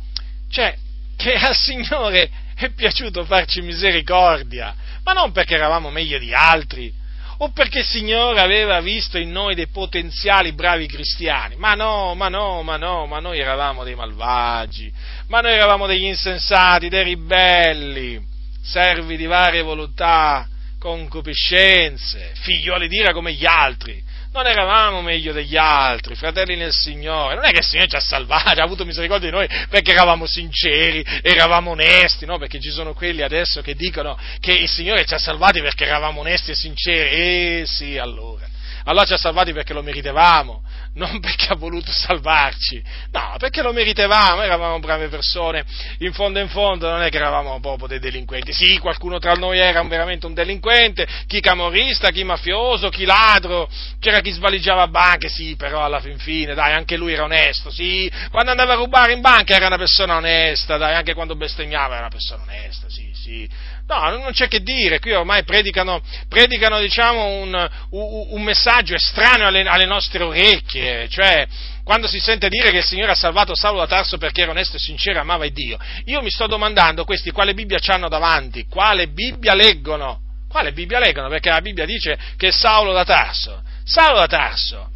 [0.50, 0.76] cioè
[1.16, 4.74] che al Signore è piaciuto farci misericordia,
[5.04, 6.92] ma non perché eravamo meglio di altri,
[7.38, 11.56] o perché il Signore aveva visto in noi dei potenziali bravi cristiani.
[11.56, 14.92] Ma no, ma no, ma no, ma noi eravamo dei malvagi,
[15.28, 18.24] ma noi eravamo degli insensati, dei ribelli,
[18.62, 20.48] servi di varie volontà,
[20.78, 24.05] concupiscenze, figlioli d'ira come gli altri
[24.36, 28.00] non eravamo meglio degli altri, fratelli nel Signore, non è che il Signore ci ha
[28.00, 32.38] salvati, ha avuto misericordia di noi perché eravamo sinceri, eravamo onesti, no?
[32.38, 36.20] Perché ci sono quelli adesso che dicono che il Signore ci ha salvati perché eravamo
[36.20, 38.55] onesti e sinceri, eh sì, allora.
[38.86, 40.62] Allora ci ha salvati perché lo meritevamo,
[40.94, 45.64] non perché ha voluto salvarci, no, perché lo meritevamo, eravamo brave persone,
[45.98, 49.58] in fondo in fondo non è che eravamo proprio dei delinquenti, sì, qualcuno tra noi
[49.58, 53.68] era veramente un delinquente, chi camorrista, chi mafioso, chi ladro,
[53.98, 58.10] c'era chi svaligiava banche, sì, però alla fin fine, dai, anche lui era onesto, sì,
[58.30, 62.06] quando andava a rubare in banca era una persona onesta, dai, anche quando bestemmiava era
[62.06, 63.48] una persona onesta, sì, sì,
[63.86, 69.62] No, non c'è che dire, qui ormai predicano, predicano diciamo, un, un, messaggio estraneo alle,
[69.62, 71.46] alle, nostre orecchie, cioè
[71.84, 74.74] quando si sente dire che il Signore ha salvato Saulo da Tarso perché era onesto
[74.74, 79.06] e sincero, amava il Dio, io mi sto domandando questi quale Bibbia hanno davanti, quale
[79.06, 80.18] Bibbia leggono,
[80.48, 84.90] quale Bibbia leggono, perché la Bibbia dice che Saulo da Tarso, Saulo da Tarso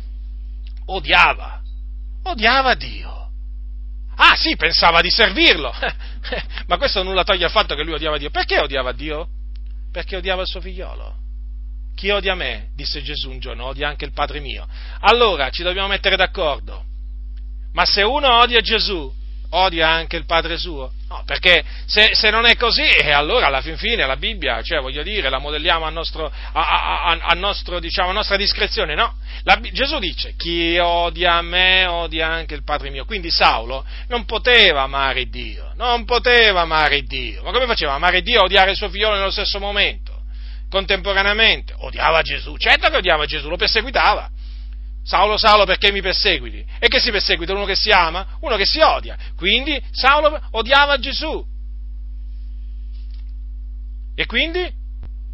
[0.86, 1.60] odiava,
[2.24, 3.19] odiava Dio
[4.16, 5.72] Ah sì, pensava di servirlo,
[6.66, 8.30] ma questo nulla toglie al fatto che lui odiava Dio.
[8.30, 9.28] Perché odiava Dio?
[9.92, 11.16] Perché odiava il suo figliolo.
[11.96, 14.66] Chi odia me, disse Gesù un giorno, odia anche il Padre mio.
[15.00, 16.84] Allora ci dobbiamo mettere d'accordo.
[17.72, 19.12] Ma se uno odia Gesù,
[19.50, 20.92] odia anche il Padre suo?
[21.08, 24.80] No, perché se, se, non è così, eh, allora alla fin fine la Bibbia, cioè
[24.80, 29.16] voglio dire, la modelliamo a, nostro, a, a, a, nostro, diciamo, nostra discrezione, no?
[29.42, 33.04] La, Gesù dice, chi odia me odia anche il Padre mio.
[33.04, 37.42] Quindi Saulo non poteva amare Dio, non poteva amare Dio.
[37.42, 37.94] Ma come faceva?
[37.94, 40.22] Amare Dio e odiare il suo figlio nello stesso momento,
[40.70, 41.74] contemporaneamente?
[41.78, 44.30] Odiava Gesù, certo che odiava Gesù, lo perseguitava
[45.02, 46.64] Saulo, Saulo, perché mi perseguiti?
[46.78, 47.54] E che si perseguita?
[47.54, 48.38] Uno che si ama?
[48.40, 49.16] Uno che si odia.
[49.36, 51.44] Quindi Saulo odiava Gesù.
[54.14, 54.70] E quindi,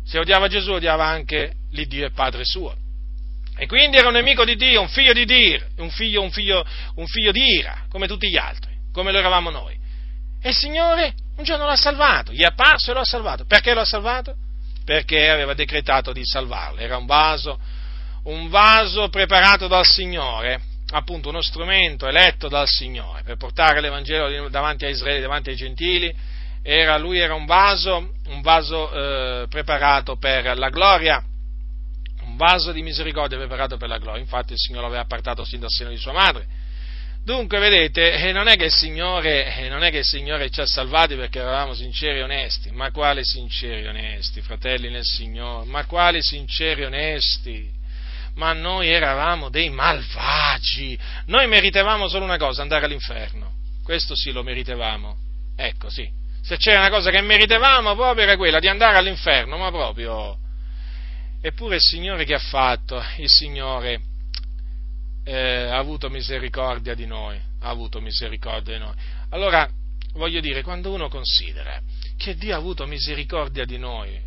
[0.05, 2.75] se odiava Gesù, odiava anche l'Iddio e Padre suo.
[3.59, 6.65] E quindi era un nemico di Dio, un figlio di Dio, un figlio, un figlio,
[6.97, 9.75] un figlio di ira, come tutti gli altri, come lo eravamo noi.
[10.41, 13.45] E il Signore un giorno l'ha salvato, gli è apparso e lo ha salvato.
[13.45, 14.37] Perché lo ha salvato?
[14.85, 16.81] Perché aveva decretato di salvarlo.
[16.81, 17.59] Era un vaso
[18.27, 24.85] un vaso preparato dal Signore, appunto uno strumento eletto dal Signore per portare l'Evangelo davanti
[24.85, 26.15] a Israele, davanti ai gentili,
[26.63, 31.23] era, lui era un vaso, un vaso eh, preparato per la gloria,
[32.25, 35.71] un vaso di misericordia preparato per la gloria, infatti il Signore l'aveva appartato sin dal
[35.71, 36.65] seno di sua madre.
[37.23, 41.15] Dunque, vedete, eh, non è, Signore, eh, non è che il Signore ci ha salvati
[41.15, 46.23] perché eravamo sinceri e onesti, ma quali sinceri e onesti, fratelli nel Signore, ma quali
[46.23, 47.76] sinceri e onesti?
[48.37, 50.99] Ma noi eravamo dei malvagi.
[51.27, 53.55] Noi meritevamo solo una cosa, andare all'inferno.
[53.83, 55.17] Questo sì lo meritevamo.
[55.57, 56.09] Ecco, sì.
[56.43, 60.39] Se c'era una cosa che meritevamo proprio era quella di andare all'inferno, ma proprio.
[61.41, 63.03] Eppure il Signore che ha fatto?
[63.17, 64.01] Il Signore
[65.25, 68.95] eh, ha avuto misericordia di noi, ha avuto misericordia di noi.
[69.31, 69.69] Allora,
[70.13, 71.81] voglio dire, quando uno considera
[72.17, 74.23] che Dio ha avuto misericordia di noi, eh,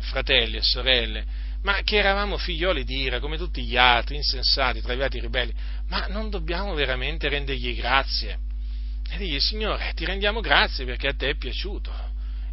[0.00, 1.24] fratelli e sorelle,
[1.64, 5.52] ma che eravamo figlioli di ira come tutti gli altri, insensati, traviati ribelli,
[5.88, 8.38] ma non dobbiamo veramente rendergli grazie?
[9.10, 11.90] E digli, Signore, ti rendiamo grazie perché a te è piaciuto,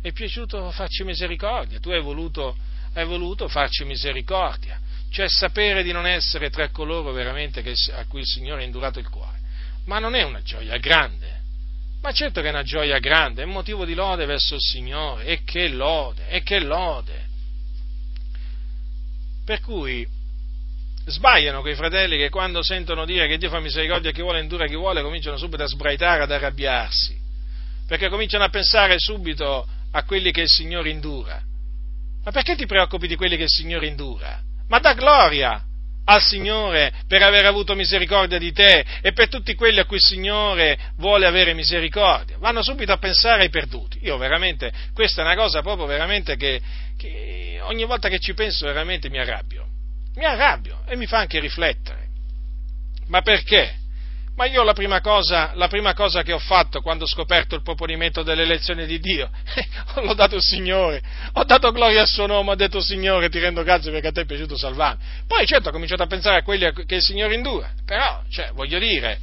[0.02, 2.56] è piaciuto farci misericordia, tu hai voluto,
[2.94, 4.80] hai voluto farci misericordia,
[5.10, 9.00] cioè sapere di non essere tra coloro veramente che, a cui il Signore ha indurato
[9.00, 9.40] il cuore.
[9.86, 11.40] Ma non è una gioia grande,
[12.02, 15.26] Ma certo che è una gioia grande, è un motivo di lode verso il Signore,
[15.26, 17.30] e che lode, e che lode.
[19.52, 20.08] Per cui
[21.08, 24.64] sbagliano quei fratelli che quando sentono dire che Dio fa misericordia a chi vuole, indura
[24.64, 27.20] a chi vuole, cominciano subito a sbraitare, ad arrabbiarsi,
[27.86, 31.44] perché cominciano a pensare subito a quelli che il Signore indura.
[32.24, 34.42] Ma perché ti preoccupi di quelli che il Signore indura?
[34.70, 35.62] Ma da gloria
[36.06, 40.04] al Signore per aver avuto misericordia di te e per tutti quelli a cui il
[40.04, 42.38] Signore vuole avere misericordia.
[42.40, 44.00] Vanno subito a pensare ai perduti.
[44.04, 46.62] Io veramente, questa è una cosa proprio veramente che,
[46.98, 49.68] che ogni volta che ci penso veramente mi arrabbio.
[50.16, 52.08] Mi arrabbio e mi fa anche riflettere.
[53.08, 53.81] Ma perché?
[54.36, 57.62] Ma io la prima, cosa, la prima cosa che ho fatto quando ho scoperto il
[57.62, 59.68] proponimento dell'elezione di Dio, eh,
[60.02, 61.02] l'ho dato al Signore,
[61.34, 64.22] ho dato gloria al suo nome, ho detto Signore ti rendo grazie perché a te
[64.22, 65.04] è piaciuto salvarmi.
[65.28, 68.80] Poi certo ho cominciato a pensare a quelli che il Signore indura, però, cioè, voglio
[68.80, 69.20] dire,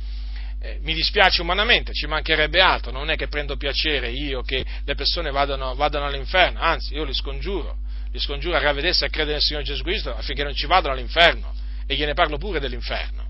[0.61, 4.95] eh, mi dispiace umanamente, ci mancherebbe altro, non è che prendo piacere io che le
[4.95, 7.79] persone vadano, vadano all'inferno, anzi io li scongiuro,
[8.13, 10.95] li scongiuro a ravvedersi e a credere nel Signore Gesù Cristo affinché non ci vadano
[10.95, 11.55] all'inferno.
[11.91, 13.28] E gliene parlo pure dell'inferno.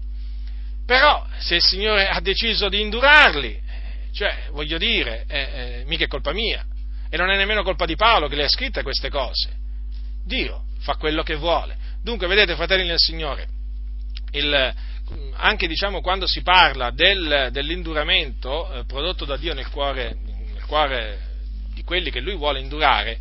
[0.88, 3.60] Però se il Signore ha deciso di indurarli,
[4.10, 6.64] cioè, voglio dire, eh, eh, mica è colpa mia,
[7.10, 9.50] e non è nemmeno colpa di Paolo che le ha scritte queste cose.
[10.24, 11.76] Dio fa quello che vuole.
[12.02, 13.48] Dunque, vedete, fratelli nel Signore,
[14.30, 14.74] il,
[15.34, 20.16] anche diciamo, quando si parla del, dell'induramento eh, prodotto da Dio nel cuore,
[20.54, 21.18] nel cuore
[21.74, 23.18] di quelli che Lui vuole indurare,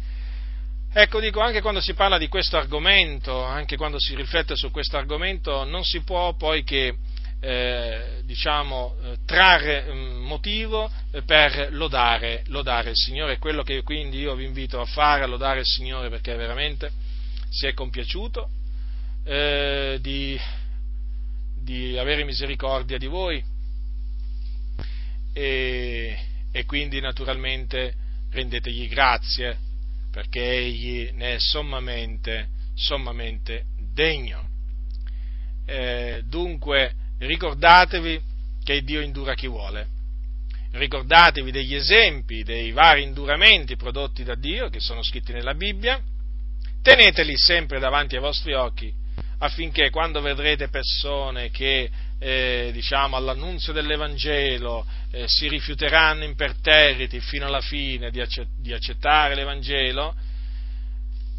[0.93, 4.97] Ecco, dico, anche quando si parla di questo argomento, anche quando si riflette su questo
[4.97, 6.95] argomento, non si può poi che
[7.39, 10.91] eh, diciamo, eh, trarre motivo
[11.25, 13.37] per lodare, lodare, il Signore.
[13.37, 16.91] Quello che quindi io vi invito a fare, a lodare il Signore perché veramente
[17.49, 18.49] si è compiaciuto
[19.23, 20.39] eh, di,
[21.61, 23.43] di, avere misericordia di voi
[25.33, 26.17] e,
[26.51, 27.93] e quindi naturalmente
[28.31, 29.57] rendetegli grazie
[30.11, 34.49] perché egli ne è sommamente, sommamente degno.
[35.65, 38.21] Eh, dunque, ricordatevi
[38.63, 39.87] che Dio indura chi vuole.
[40.71, 45.99] Ricordatevi degli esempi dei vari induramenti prodotti da Dio che sono scritti nella Bibbia,
[46.81, 48.93] teneteli sempre davanti ai vostri occhi
[49.39, 51.89] affinché quando vedrete persone che
[52.19, 59.35] eh, diciamo, all'annunzio dell'Evangelo eh, si rifiuteranno imperterriti fino alla fine di, accett- di accettare
[59.35, 60.15] l'Evangelo,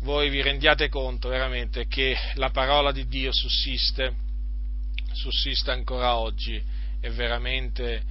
[0.02, 4.26] voi vi rendiate conto veramente che la parola di Dio sussiste
[5.18, 6.62] sussiste ancora oggi
[7.00, 8.02] e veramente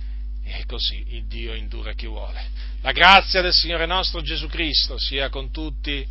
[0.44, 2.42] è così, il Dio indura chi vuole.
[2.82, 6.06] La grazia del Signore nostro Gesù Cristo sia con tutti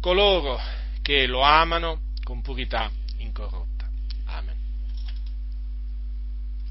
[0.00, 0.60] coloro
[1.00, 2.90] che lo amano con purità